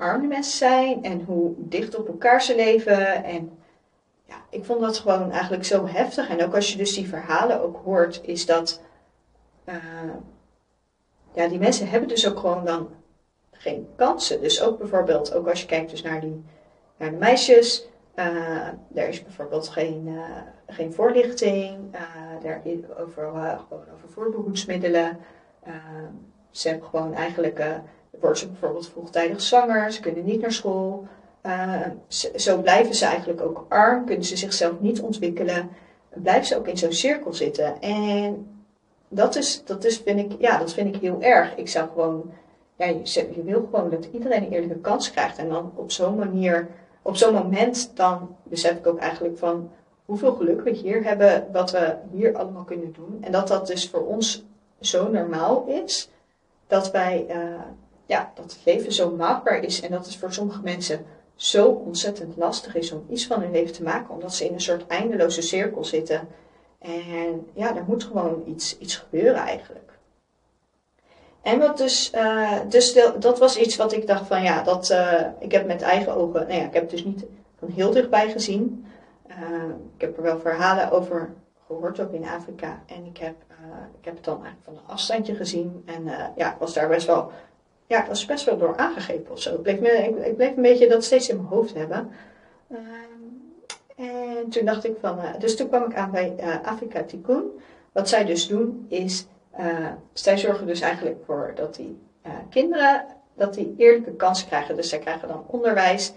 arm 0.02 0.20
de 0.20 0.26
mensen 0.26 0.58
zijn 0.58 1.04
en 1.04 1.24
hoe 1.24 1.54
dicht 1.56 1.98
op 1.98 2.08
elkaar 2.08 2.42
ze 2.42 2.54
leven. 2.54 3.24
En 3.24 3.58
ja, 4.24 4.34
ik 4.50 4.64
vond 4.64 4.80
dat 4.80 4.98
gewoon 4.98 5.30
eigenlijk 5.30 5.64
zo 5.64 5.86
heftig. 5.86 6.28
En 6.28 6.44
ook 6.44 6.54
als 6.54 6.72
je 6.72 6.78
dus 6.78 6.94
die 6.94 7.08
verhalen 7.08 7.62
ook 7.62 7.80
hoort, 7.84 8.20
is 8.24 8.46
dat, 8.46 8.82
uh, 9.68 9.74
ja, 11.34 11.48
die 11.48 11.58
mensen 11.58 11.88
hebben 11.88 12.08
dus 12.08 12.28
ook 12.28 12.38
gewoon 12.38 12.64
dan 12.64 12.88
geen 13.50 13.88
kansen. 13.96 14.40
Dus 14.40 14.62
ook 14.62 14.78
bijvoorbeeld, 14.78 15.34
ook 15.34 15.48
als 15.48 15.60
je 15.60 15.66
kijkt 15.66 15.90
dus 15.90 16.02
naar 16.02 16.20
die 16.20 16.44
naar 16.96 17.10
de 17.10 17.16
meisjes. 17.16 17.88
Uh, 18.14 18.66
er 18.94 19.08
is 19.08 19.22
bijvoorbeeld 19.22 19.68
geen, 19.68 20.06
uh, 20.06 20.24
geen 20.66 20.92
voorlichting 20.92 21.78
is 22.64 22.78
over, 22.98 23.30
gewoon 23.68 23.84
over 23.94 24.08
voorbehoedsmiddelen. 24.08 25.18
ze 26.50 26.68
hebben 26.68 26.88
gewoon 26.88 27.14
eigenlijk, 27.14 27.62
worden 28.20 28.38
ze 28.38 28.46
bijvoorbeeld 28.46 28.88
vroegtijdig 28.88 29.40
zwanger, 29.40 29.92
ze 29.92 30.00
kunnen 30.00 30.24
niet 30.24 30.40
naar 30.40 30.52
school. 30.52 31.06
zo 32.34 32.60
blijven 32.60 32.94
ze 32.94 33.04
eigenlijk 33.04 33.40
ook 33.40 33.66
arm, 33.68 34.04
kunnen 34.04 34.24
ze 34.24 34.36
zichzelf 34.36 34.80
niet 34.80 35.00
ontwikkelen. 35.00 35.70
Blijven 36.08 36.46
ze 36.46 36.56
ook 36.56 36.68
in 36.68 36.78
zo'n 36.78 36.92
cirkel 36.92 37.34
zitten. 37.34 37.80
En 37.80 38.46
dat, 39.08 39.36
is, 39.36 39.64
dat, 39.64 39.84
is, 39.84 39.98
vind 39.98 40.32
ik, 40.32 40.40
ja, 40.40 40.58
dat 40.58 40.72
vind 40.72 40.94
ik 40.94 41.00
heel 41.00 41.22
erg. 41.22 41.56
Ik 41.56 41.68
zou 41.68 41.88
gewoon, 41.88 42.30
je, 42.76 43.28
je 43.34 43.42
wil 43.44 43.68
gewoon 43.70 43.90
dat 43.90 44.08
iedereen 44.12 44.42
een 44.42 44.52
eerlijke 44.52 44.80
kans 44.80 45.10
krijgt. 45.10 45.38
En 45.38 45.48
dan 45.48 45.72
op 45.74 45.90
zo'n 45.90 46.16
manier 46.16 46.68
op 47.02 47.16
zo'n 47.16 47.34
moment 47.34 47.90
dan 47.94 48.36
besef 48.42 48.76
ik 48.76 48.86
ook 48.86 48.98
eigenlijk 48.98 49.38
van 49.38 49.70
hoeveel 50.04 50.32
geluk 50.32 50.60
we 50.60 50.70
hier 50.70 51.04
hebben, 51.04 51.46
wat 51.52 51.70
we 51.70 51.96
hier 52.12 52.36
allemaal 52.36 52.64
kunnen 52.64 52.92
doen. 52.92 53.18
En 53.20 53.32
dat 53.32 53.48
dat 53.48 53.66
dus 53.66 53.88
voor 53.88 54.06
ons 54.06 54.44
zo 54.80 55.10
normaal 55.10 55.64
is. 55.66 56.10
Dat 56.66 56.90
wij, 56.90 57.26
uh, 57.28 57.60
ja, 58.06 58.32
dat 58.34 58.44
het 58.44 58.60
leven 58.64 58.92
zo 58.92 59.10
maakbaar 59.10 59.64
is 59.64 59.80
en 59.80 59.90
dat 59.90 60.06
het 60.06 60.16
voor 60.16 60.32
sommige 60.32 60.62
mensen 60.62 61.04
zo 61.34 61.66
ontzettend 61.68 62.36
lastig 62.36 62.74
is 62.74 62.92
om 62.92 63.06
iets 63.10 63.26
van 63.26 63.40
hun 63.40 63.50
leven 63.50 63.72
te 63.72 63.82
maken, 63.82 64.14
omdat 64.14 64.34
ze 64.34 64.44
in 64.44 64.52
een 64.52 64.60
soort 64.60 64.86
eindeloze 64.86 65.42
cirkel 65.42 65.84
zitten. 65.84 66.28
En 66.78 67.46
ja, 67.52 67.76
er 67.76 67.84
moet 67.86 68.04
gewoon 68.04 68.42
iets, 68.46 68.78
iets 68.78 68.96
gebeuren 68.96 69.40
eigenlijk. 69.40 69.92
En 71.42 71.58
wat 71.58 71.78
dus, 71.78 72.12
uh, 72.14 72.60
dus 72.68 72.98
dat 73.18 73.38
was 73.38 73.56
iets 73.56 73.76
wat 73.76 73.92
ik 73.92 74.06
dacht 74.06 74.26
van 74.26 74.42
ja, 74.42 74.62
dat, 74.62 74.90
uh, 74.90 75.20
ik 75.38 75.52
heb 75.52 75.66
met 75.66 75.82
eigen 75.82 76.14
ogen, 76.14 76.40
nou 76.40 76.52
ja, 76.60 76.66
ik 76.66 76.72
heb 76.72 76.82
het 76.82 76.90
dus 76.90 77.04
niet 77.04 77.24
van 77.58 77.68
heel 77.68 77.90
dichtbij 77.90 78.30
gezien. 78.30 78.86
Uh, 79.28 79.36
ik 79.94 80.00
heb 80.00 80.16
er 80.16 80.22
wel 80.22 80.38
verhalen 80.38 80.90
over 80.90 81.34
gehoord, 81.66 82.00
ook 82.00 82.12
in 82.12 82.24
Afrika. 82.24 82.82
En 82.86 83.04
ik 83.04 83.18
heb, 83.18 83.34
ik 83.98 84.04
heb 84.04 84.14
het 84.14 84.24
dan 84.24 84.44
eigenlijk 84.44 84.64
van 84.64 84.74
een 84.74 84.92
afstandje 84.92 85.34
gezien. 85.34 85.82
En 85.86 86.04
ja, 86.36 86.52
ik 86.52 86.58
was 86.58 86.72
daar 86.72 86.88
best 86.88 87.06
wel, 87.06 87.30
ja, 87.92 88.02
ik 88.02 88.08
was 88.08 88.24
best 88.24 88.44
wel 88.44 88.58
door 88.58 88.76
aangegeven 88.76 89.30
of 89.30 89.40
zo. 89.40 89.54
Ik 89.54 89.62
bleef, 89.62 89.80
ik, 90.24 90.36
bleef 90.36 90.56
een 90.56 90.62
beetje 90.62 90.88
dat 90.88 91.04
steeds 91.04 91.28
in 91.28 91.36
mijn 91.36 91.48
hoofd 91.48 91.74
hebben. 91.74 92.10
en 93.96 94.48
toen 94.48 94.64
dacht 94.64 94.84
ik 94.84 94.96
van, 95.00 95.18
dus 95.38 95.56
toen 95.56 95.68
kwam 95.68 95.84
ik 95.84 95.94
aan 95.96 96.10
bij 96.10 96.34
Afrika 96.64 97.02
Tikkun. 97.02 97.60
Wat 97.92 98.08
zij 98.08 98.24
dus 98.24 98.48
doen 98.48 98.86
is 98.88 99.26
uh, 99.60 99.88
zij 100.12 100.38
zorgen 100.38 100.66
dus 100.66 100.80
eigenlijk 100.80 101.16
voor 101.24 101.52
dat 101.54 101.74
die 101.74 101.98
kinderen 102.50 103.04
dat 103.34 103.54
die 103.54 103.74
eerlijke 103.76 104.12
kansen 104.12 104.46
krijgen. 104.46 104.76
Dus 104.76 104.88
zij 104.88 104.98
krijgen 104.98 105.28
dan 105.28 105.44
onderwijs. 105.46 106.12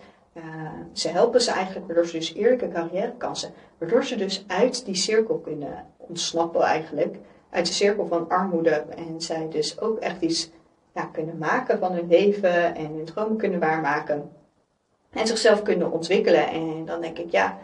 Ze 0.92 1.10
helpen 1.10 1.42
ze 1.42 1.52
eigenlijk 1.52 1.86
waardoor 1.86 2.06
ze 2.06 2.18
dus 2.18 2.34
eerlijke 2.34 2.68
carrièrekansen, 2.68 3.54
waardoor 3.78 4.06
ze 4.06 4.16
dus 4.16 4.44
uit 4.48 4.86
die 4.86 4.96
cirkel 4.96 5.38
kunnen 5.38 5.86
ontsnappen 5.98 6.62
eigenlijk, 6.62 7.16
uit 7.50 7.66
de 7.66 7.74
cirkel 7.74 8.08
van 8.08 8.30
armoede 8.30 8.86
en 8.96 9.22
zij 9.22 9.48
dus 9.50 9.80
ook 9.80 10.00
echt 10.00 10.22
iets 10.22 10.52
ja, 10.96 11.06
kunnen 11.06 11.38
maken 11.38 11.80
van 11.80 11.92
hun 11.92 12.08
leven 12.08 12.76
en 12.76 12.86
hun 12.86 13.06
dromen 13.06 13.38
kunnen 13.38 13.60
waarmaken 13.60 14.32
en 15.10 15.28
zichzelf 15.28 15.62
kunnen 15.62 15.92
ontwikkelen. 15.92 16.48
En 16.48 16.86
dan 16.86 17.02
denk 17.02 17.18
ik, 17.18 17.32
ja, 17.32 17.58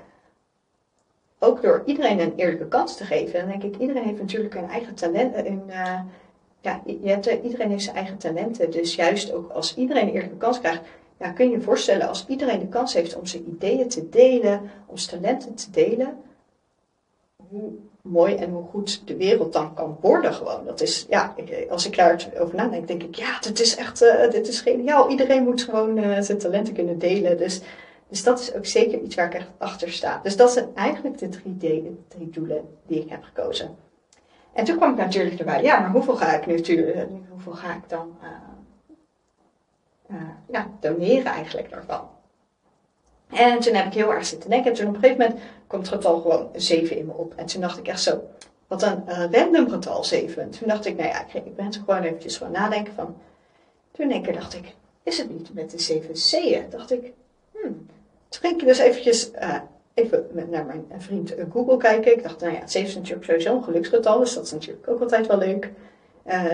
ook 1.39 1.61
door 1.61 1.83
iedereen 1.85 2.19
een 2.19 2.35
eerlijke 2.35 2.67
kans 2.67 2.97
te 2.97 3.03
geven. 3.03 3.39
Dan 3.39 3.49
denk 3.49 3.63
ik, 3.63 3.81
iedereen 3.81 4.03
heeft 4.03 4.19
natuurlijk 4.19 4.55
een 4.55 4.69
eigen 4.69 4.95
talent. 4.95 5.35
Een, 5.35 5.63
uh, 5.67 5.99
ja, 6.61 6.81
je 6.85 7.09
hebt, 7.09 7.25
iedereen 7.25 7.69
heeft 7.69 7.83
zijn 7.83 7.95
eigen 7.95 8.17
talenten. 8.17 8.71
Dus 8.71 8.95
juist 8.95 9.33
ook 9.33 9.51
als 9.51 9.75
iedereen 9.75 10.07
een 10.07 10.13
eerlijke 10.13 10.37
kans 10.37 10.59
krijgt, 10.59 10.81
ja, 11.17 11.31
kun 11.31 11.45
je 11.45 11.51
je 11.51 11.61
voorstellen 11.61 12.07
als 12.07 12.25
iedereen 12.27 12.59
de 12.59 12.67
kans 12.67 12.93
heeft 12.93 13.15
om 13.15 13.25
zijn 13.25 13.47
ideeën 13.47 13.89
te 13.89 14.09
delen, 14.09 14.61
om 14.85 14.97
zijn 14.97 15.21
talenten 15.21 15.55
te 15.55 15.71
delen, 15.71 16.17
mooi 18.03 18.35
en 18.35 18.49
hoe 18.49 18.63
goed 18.63 19.07
de 19.07 19.15
wereld 19.15 19.53
dan 19.53 19.73
kan 19.73 19.97
worden 20.01 20.33
gewoon. 20.33 20.65
Dat 20.65 20.81
is, 20.81 21.05
ja, 21.09 21.35
als 21.69 21.85
ik 21.85 21.95
daarover 21.95 22.55
nadenk, 22.55 22.87
denk 22.87 23.03
ik, 23.03 23.15
ja, 23.15 23.39
dit 23.39 23.59
is 23.59 23.75
echt, 23.75 24.01
uh, 24.01 24.29
dit 24.29 24.47
is 24.47 24.61
geniaal. 24.61 25.09
Iedereen 25.09 25.43
moet 25.43 25.61
gewoon 25.61 25.97
uh, 25.97 26.19
zijn 26.19 26.37
talenten 26.37 26.73
kunnen 26.73 26.99
delen. 26.99 27.37
Dus 27.37 27.61
dus 28.07 28.23
dat 28.23 28.39
is 28.39 28.53
ook 28.53 28.65
zeker 28.65 29.01
iets 29.01 29.15
waar 29.15 29.25
ik 29.25 29.33
echt 29.33 29.49
achter 29.57 29.91
sta. 29.91 30.19
Dus 30.23 30.35
dat 30.35 30.51
zijn 30.51 30.69
eigenlijk 30.75 31.17
de 31.17 31.29
drie, 32.09 32.29
doelen 32.29 32.77
die 32.87 33.01
ik 33.01 33.09
heb 33.09 33.23
gekozen. 33.23 33.75
En 34.53 34.65
toen 34.65 34.75
kwam 34.75 34.91
ik 34.91 34.97
natuurlijk 34.97 35.39
erbij, 35.39 35.63
ja, 35.63 35.79
maar 35.79 35.91
hoeveel 35.91 36.15
ga 36.15 36.33
ik 36.33 36.45
nu, 36.45 36.85
eh, 36.91 37.03
hoeveel 37.29 37.51
ga 37.51 37.73
ik 37.73 37.89
dan 37.89 38.17
ja, 40.51 40.67
doneren 40.79 41.31
eigenlijk 41.31 41.69
daarvan? 41.69 42.09
En 43.31 43.59
toen 43.59 43.73
heb 43.73 43.85
ik 43.85 43.93
heel 43.93 44.13
erg 44.13 44.25
zitten 44.25 44.49
denken. 44.49 44.71
En 44.71 44.77
toen 44.77 44.87
op 44.87 44.93
een 44.93 44.99
gegeven 44.99 45.21
moment 45.21 45.41
komt 45.67 45.85
het 45.85 45.95
getal 45.95 46.21
gewoon 46.21 46.49
7 46.55 46.97
in 46.97 47.05
me 47.05 47.13
op. 47.13 47.33
En 47.35 47.45
toen 47.45 47.61
dacht 47.61 47.77
ik 47.77 47.87
echt 47.87 48.01
zo, 48.01 48.21
wat 48.67 48.83
een 48.83 49.03
uh, 49.07 49.23
random 49.31 49.69
getal 49.69 50.03
7. 50.03 50.49
Toen 50.49 50.67
dacht 50.67 50.85
ik, 50.85 50.97
nou 50.97 51.09
ja, 51.09 51.25
ik, 51.33 51.55
ben 51.55 51.73
zo 51.73 51.81
gewoon 51.85 52.03
eventjes 52.03 52.37
gewoon 52.37 52.53
nadenken 52.53 52.93
van. 52.93 53.15
Toen 53.91 54.05
in 54.05 54.11
één 54.11 54.21
keer 54.21 54.33
dacht 54.33 54.53
ik, 54.53 54.75
is 55.03 55.17
het 55.17 55.29
niet 55.29 55.53
met 55.53 55.71
de 55.71 55.79
7 55.79 56.13
C'en? 56.13 56.69
Dacht 56.69 56.91
ik, 56.91 57.11
hmm, 57.51 57.87
toen 58.29 58.41
ging 58.41 58.61
ik 58.61 58.67
dus 58.67 58.77
eventjes 58.77 59.31
uh, 59.31 59.55
even 59.93 60.27
naar 60.33 60.65
mijn 60.65 60.85
vriend 60.97 61.35
Google 61.51 61.77
kijken. 61.77 62.17
Ik 62.17 62.23
dacht, 62.23 62.39
nou 62.39 62.53
ja, 62.53 62.67
7 62.67 62.89
is 62.89 62.95
natuurlijk 62.95 63.25
sowieso 63.25 63.55
een 63.55 63.63
geluksgetal, 63.63 64.19
dus 64.19 64.33
dat 64.33 64.43
is 64.43 64.51
natuurlijk 64.51 64.87
ook 64.89 65.01
altijd 65.01 65.27
wel 65.27 65.37
leuk. 65.37 65.71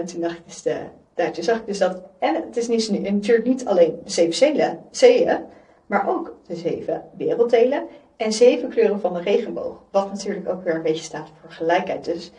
Toen 0.06 0.22
dacht 0.22 0.38
ik 0.38 0.46
dus, 0.46 0.62
de, 0.62 1.44
zag 1.44 1.58
ik 1.58 1.66
dus 1.66 1.78
dat, 1.78 2.02
en 2.20 2.36
het 2.36 2.58
is 2.58 2.68
niet, 2.68 3.12
natuurlijk 3.12 3.48
niet 3.48 3.66
alleen 3.66 4.00
de 4.04 4.12
7 4.12 4.78
C'en, 4.92 5.46
maar 5.88 6.10
ook 6.10 6.36
de 6.46 6.56
7 6.56 7.04
werelddelen 7.18 7.88
en 8.18 8.34
7 8.34 8.70
kleuren 8.70 9.00
van 9.00 9.14
de 9.14 9.22
regenboog. 9.22 9.82
Wat 9.92 10.12
natuurlijk 10.12 10.50
ook 10.50 10.64
weer 10.64 10.76
een 10.76 10.82
beetje 10.82 11.04
staat 11.04 11.30
voor 11.42 11.52
gelijkheid. 11.52 12.06
Dus 12.06 12.32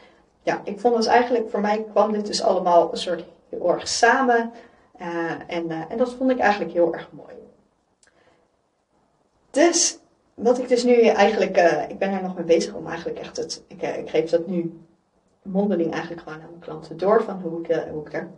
ja, 0.42 0.60
ik 0.64 0.80
vond 0.80 0.96
het 0.96 1.06
eigenlijk, 1.06 1.50
voor 1.50 1.60
mij 1.60 1.84
kwam 1.90 2.12
dit 2.12 2.26
dus 2.26 2.42
allemaal 2.42 2.90
een 2.90 2.98
soort 2.98 3.24
heel 3.48 3.72
erg 3.72 3.88
samen. 3.88 4.52
Uh, 5.00 5.30
en, 5.46 5.70
uh, 5.70 5.82
en 5.88 5.96
dat 5.96 6.14
vond 6.14 6.30
ik 6.30 6.38
eigenlijk 6.38 6.72
heel 6.72 6.94
erg 6.94 7.08
mooi. 7.12 7.34
Dus 9.50 9.98
wat 10.34 10.58
ik 10.58 10.68
dus 10.68 10.84
nu 10.84 11.06
eigenlijk, 11.06 11.56
uh, 11.56 11.88
ik 11.88 11.98
ben 11.98 12.12
er 12.12 12.22
nog 12.22 12.34
mee 12.34 12.44
bezig 12.44 12.74
om 12.74 12.86
eigenlijk 12.86 13.18
echt 13.18 13.36
het, 13.36 13.64
ik, 13.66 13.82
ik 13.82 14.10
geef 14.10 14.30
dat 14.30 14.46
nu 14.46 14.80
mondeling 15.42 15.92
eigenlijk 15.92 16.22
gewoon 16.22 16.40
aan 16.40 16.48
mijn 16.48 16.60
klanten 16.60 16.96
door 16.96 17.22
van 17.22 17.40
hoe 17.40 17.60
ik, 17.60 17.84
hoe 17.90 18.06
ik 18.06 18.12
er, 18.12 18.30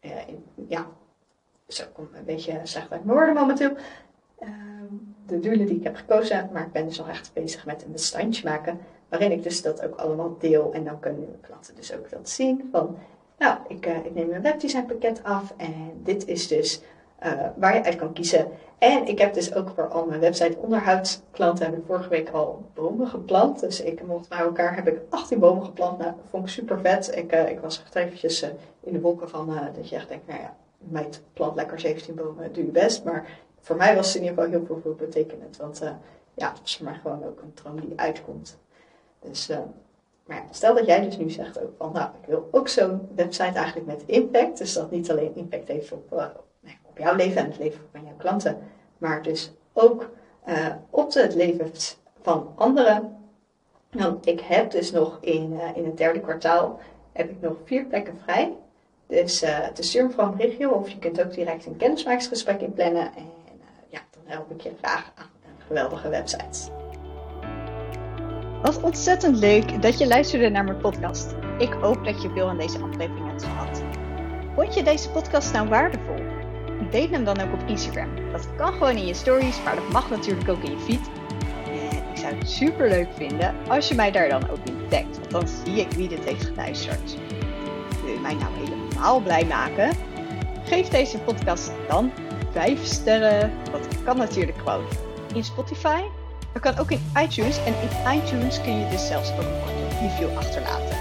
in, 0.00 0.44
ja, 0.68 0.86
zo 1.68 1.84
kom 1.92 2.08
een 2.12 2.24
beetje 2.24 2.60
slecht 2.62 2.92
uit 2.92 3.04
mijn 3.04 3.16
woorden 3.16 3.34
momenteel. 3.34 3.70
Ehm, 4.44 4.94
de 5.26 5.40
doelen 5.40 5.66
die 5.66 5.76
ik 5.76 5.84
heb 5.84 5.96
gekozen, 5.96 6.48
maar 6.52 6.62
ik 6.62 6.72
ben 6.72 6.86
dus 6.86 6.98
nog 6.98 7.08
echt 7.08 7.30
bezig 7.32 7.66
met 7.66 7.84
een 7.84 7.92
bestandje 7.92 8.48
maken, 8.48 8.78
waarin 9.08 9.32
ik 9.32 9.42
dus 9.42 9.62
dat 9.62 9.84
ook 9.84 9.94
allemaal 9.94 10.36
deel 10.38 10.72
en 10.72 10.84
dan 10.84 11.00
kunnen 11.00 11.20
mijn 11.20 11.40
klanten 11.40 11.74
dus 11.74 11.94
ook 11.94 12.10
dat 12.10 12.28
zien 12.28 12.68
van, 12.72 12.96
nou, 13.38 13.58
ik, 13.68 13.86
ik 13.86 14.14
neem 14.14 14.32
een 14.32 14.42
webdesign 14.42 14.86
pakket 14.86 15.22
af 15.22 15.54
en 15.56 16.00
dit 16.02 16.26
is 16.26 16.48
dus 16.48 16.82
waar 17.56 17.74
je 17.74 17.84
uit 17.84 17.96
kan 17.96 18.12
kiezen 18.12 18.48
en 18.78 19.06
ik 19.06 19.18
heb 19.18 19.34
dus 19.34 19.54
ook 19.54 19.68
voor 19.74 19.88
al 19.88 20.06
mijn 20.06 20.20
website 20.20 20.56
onderhoudsklanten 20.58 21.64
heb 21.64 21.76
ik 21.76 21.84
vorige 21.86 22.08
week 22.08 22.30
al 22.30 22.64
bomen 22.74 23.06
geplant. 23.08 23.60
Dus 23.60 23.82
ik 23.82 24.06
mocht 24.06 24.28
bij 24.28 24.38
elkaar 24.38 24.74
heb 24.74 24.88
ik 24.88 25.00
18 25.08 25.38
bomen 25.38 25.64
geplant. 25.64 25.98
Nou, 25.98 26.10
dat 26.10 26.24
vond 26.30 26.44
ik 26.44 26.50
super 26.50 26.80
vet. 26.80 27.16
Ik, 27.16 27.34
uh, 27.34 27.48
ik 27.48 27.60
was 27.60 27.82
echt 27.82 27.94
eventjes 27.94 28.42
in 28.80 28.92
de 28.92 29.00
wolken 29.00 29.28
van 29.28 29.58
dat 29.74 29.88
je 29.88 29.96
echt 29.96 30.08
denkt, 30.08 30.26
nou 30.26 30.40
ja, 30.40 30.56
meid 30.78 31.22
plant 31.32 31.54
lekker 31.54 31.80
17 31.80 32.14
bomen, 32.14 32.52
doe 32.52 32.64
je 32.64 32.70
best. 32.70 33.04
Maar 33.04 33.26
voor 33.64 33.76
mij 33.76 33.94
was 33.94 34.06
het 34.06 34.16
in 34.16 34.22
ieder 34.22 34.36
geval 34.36 34.50
heel 34.50 34.66
veel, 34.66 34.80
veel 34.82 34.94
betekenend. 34.94 35.56
Want 35.56 35.82
ja, 36.34 36.48
het 36.50 36.60
was 36.60 36.76
voor 36.76 36.84
mij 36.84 36.98
gewoon 37.02 37.24
ook 37.24 37.40
een 37.42 37.54
droom 37.54 37.80
die 37.80 37.92
uitkomt. 37.96 38.58
Dus, 39.20 39.48
maar 40.26 40.36
ja, 40.36 40.42
stel 40.50 40.74
dat 40.74 40.86
jij 40.86 41.00
dus 41.00 41.16
nu 41.16 41.30
zegt 41.30 41.60
ook 41.60 41.72
van, 41.78 41.92
nou, 41.92 42.10
ik 42.20 42.28
wil 42.28 42.48
ook 42.50 42.68
zo'n 42.68 43.08
website 43.14 43.58
eigenlijk 43.58 43.86
met 43.86 44.02
impact. 44.06 44.58
Dus 44.58 44.72
dat 44.72 44.90
niet 44.90 45.10
alleen 45.10 45.36
impact 45.36 45.68
heeft 45.68 45.92
op, 45.92 46.12
op 46.82 46.98
jouw 46.98 47.14
leven 47.14 47.36
en 47.36 47.46
het 47.46 47.58
leven 47.58 47.80
van 47.92 48.04
jouw 48.04 48.16
klanten, 48.16 48.58
maar 48.98 49.22
dus 49.22 49.52
ook 49.72 50.10
op 50.90 51.12
het 51.14 51.34
leven 51.34 51.70
van 52.22 52.52
anderen. 52.54 53.16
Want 53.90 54.26
ik 54.26 54.40
heb 54.40 54.70
dus 54.70 54.90
nog 54.90 55.18
in, 55.20 55.60
in 55.74 55.84
het 55.84 55.96
derde 55.96 56.20
kwartaal 56.20 56.80
heb 57.12 57.30
ik 57.30 57.40
nog 57.40 57.56
vier 57.64 57.84
plekken 57.84 58.18
vrij. 58.22 58.56
Dus 59.06 59.42
uh, 59.42 59.66
is 59.76 59.88
stuur 59.88 60.10
van 60.10 60.36
regio 60.36 60.70
of 60.70 60.88
je 60.88 60.98
kunt 60.98 61.22
ook 61.24 61.32
direct 61.32 61.66
een 61.66 61.76
kennismakingsgesprek 61.76 62.60
inplannen. 62.60 63.14
En 63.16 63.30
ik 64.26 64.60
je 64.60 64.72
graag 64.82 65.12
aan 65.14 65.30
geweldige 65.66 66.08
website. 66.08 66.70
Wat 68.62 68.82
ontzettend 68.82 69.36
leuk 69.36 69.82
dat 69.82 69.98
je 69.98 70.06
luisterde 70.06 70.48
naar 70.48 70.64
mijn 70.64 70.80
podcast. 70.80 71.34
Ik 71.58 71.72
hoop 71.72 72.04
dat 72.04 72.22
je 72.22 72.30
veel 72.30 72.48
aan 72.48 72.58
deze 72.58 72.78
aflevering 72.78 73.28
hebt 73.28 73.44
gehad. 73.44 73.82
Vond 74.54 74.74
je 74.74 74.82
deze 74.82 75.10
podcast 75.10 75.52
nou 75.52 75.68
waardevol? 75.68 76.22
deel 76.90 77.08
hem 77.08 77.24
dan 77.24 77.40
ook 77.40 77.52
op 77.52 77.68
Instagram. 77.68 78.30
Dat 78.32 78.48
kan 78.56 78.72
gewoon 78.72 78.96
in 78.96 79.06
je 79.06 79.14
stories, 79.14 79.62
maar 79.62 79.74
dat 79.74 79.88
mag 79.88 80.10
natuurlijk 80.10 80.48
ook 80.48 80.62
in 80.62 80.70
je 80.70 80.78
feed. 80.78 81.10
En 81.66 82.10
ik 82.10 82.16
zou 82.16 82.34
het 82.34 82.50
super 82.50 82.88
leuk 82.88 83.08
vinden 83.14 83.54
als 83.68 83.88
je 83.88 83.94
mij 83.94 84.10
daar 84.10 84.28
dan 84.28 84.50
ook 84.50 84.58
in 84.64 84.88
tagt, 84.88 85.18
want 85.18 85.30
dan 85.30 85.48
zie 85.48 85.80
ik 85.80 85.92
wie 85.92 86.08
dit 86.08 86.24
heeft 86.24 86.44
geluisterd. 86.44 87.16
Wil 88.04 88.12
je 88.12 88.20
mij 88.20 88.34
nou 88.34 88.52
helemaal 88.54 89.20
blij 89.20 89.44
maken? 89.44 89.90
Geef 90.64 90.88
deze 90.88 91.18
podcast 91.18 91.72
dan 91.88 92.12
5 92.54 92.84
sterren. 92.84 93.52
Dat 93.72 94.02
kan 94.04 94.16
natuurlijk 94.16 94.58
gewoon 94.58 94.84
in 95.34 95.44
Spotify. 95.44 96.00
Dat 96.52 96.62
kan 96.62 96.78
ook 96.78 96.90
in 96.90 97.12
iTunes. 97.22 97.58
En 97.64 97.74
in 97.82 98.18
iTunes 98.18 98.60
kun 98.60 98.78
je 98.78 98.88
dus 98.88 99.06
zelfs 99.06 99.30
ook 99.32 99.38
een 99.38 100.08
review 100.08 100.36
achterlaten. 100.36 100.96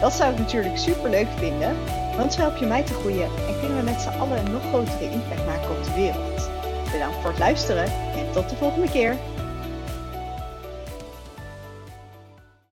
Dat 0.00 0.12
zou 0.12 0.32
ik 0.32 0.38
natuurlijk 0.38 0.78
super 0.78 1.10
leuk 1.10 1.28
vinden. 1.36 1.76
Want 2.16 2.32
zo 2.32 2.40
help 2.40 2.56
je 2.56 2.66
mij 2.66 2.82
te 2.82 2.94
groeien 2.94 3.28
en 3.48 3.60
kunnen 3.60 3.78
we 3.78 3.84
met 3.84 4.00
z'n 4.00 4.18
allen 4.18 4.38
een 4.38 4.52
nog 4.52 4.62
grotere 4.68 5.10
impact 5.10 5.46
maken 5.46 5.70
op 5.70 5.84
de 5.84 5.94
wereld. 5.94 6.50
Bedankt 6.92 7.16
voor 7.20 7.30
het 7.30 7.38
luisteren 7.38 7.84
en 7.84 8.32
tot 8.32 8.48
de 8.48 8.56
volgende 8.56 8.90
keer. 8.90 9.16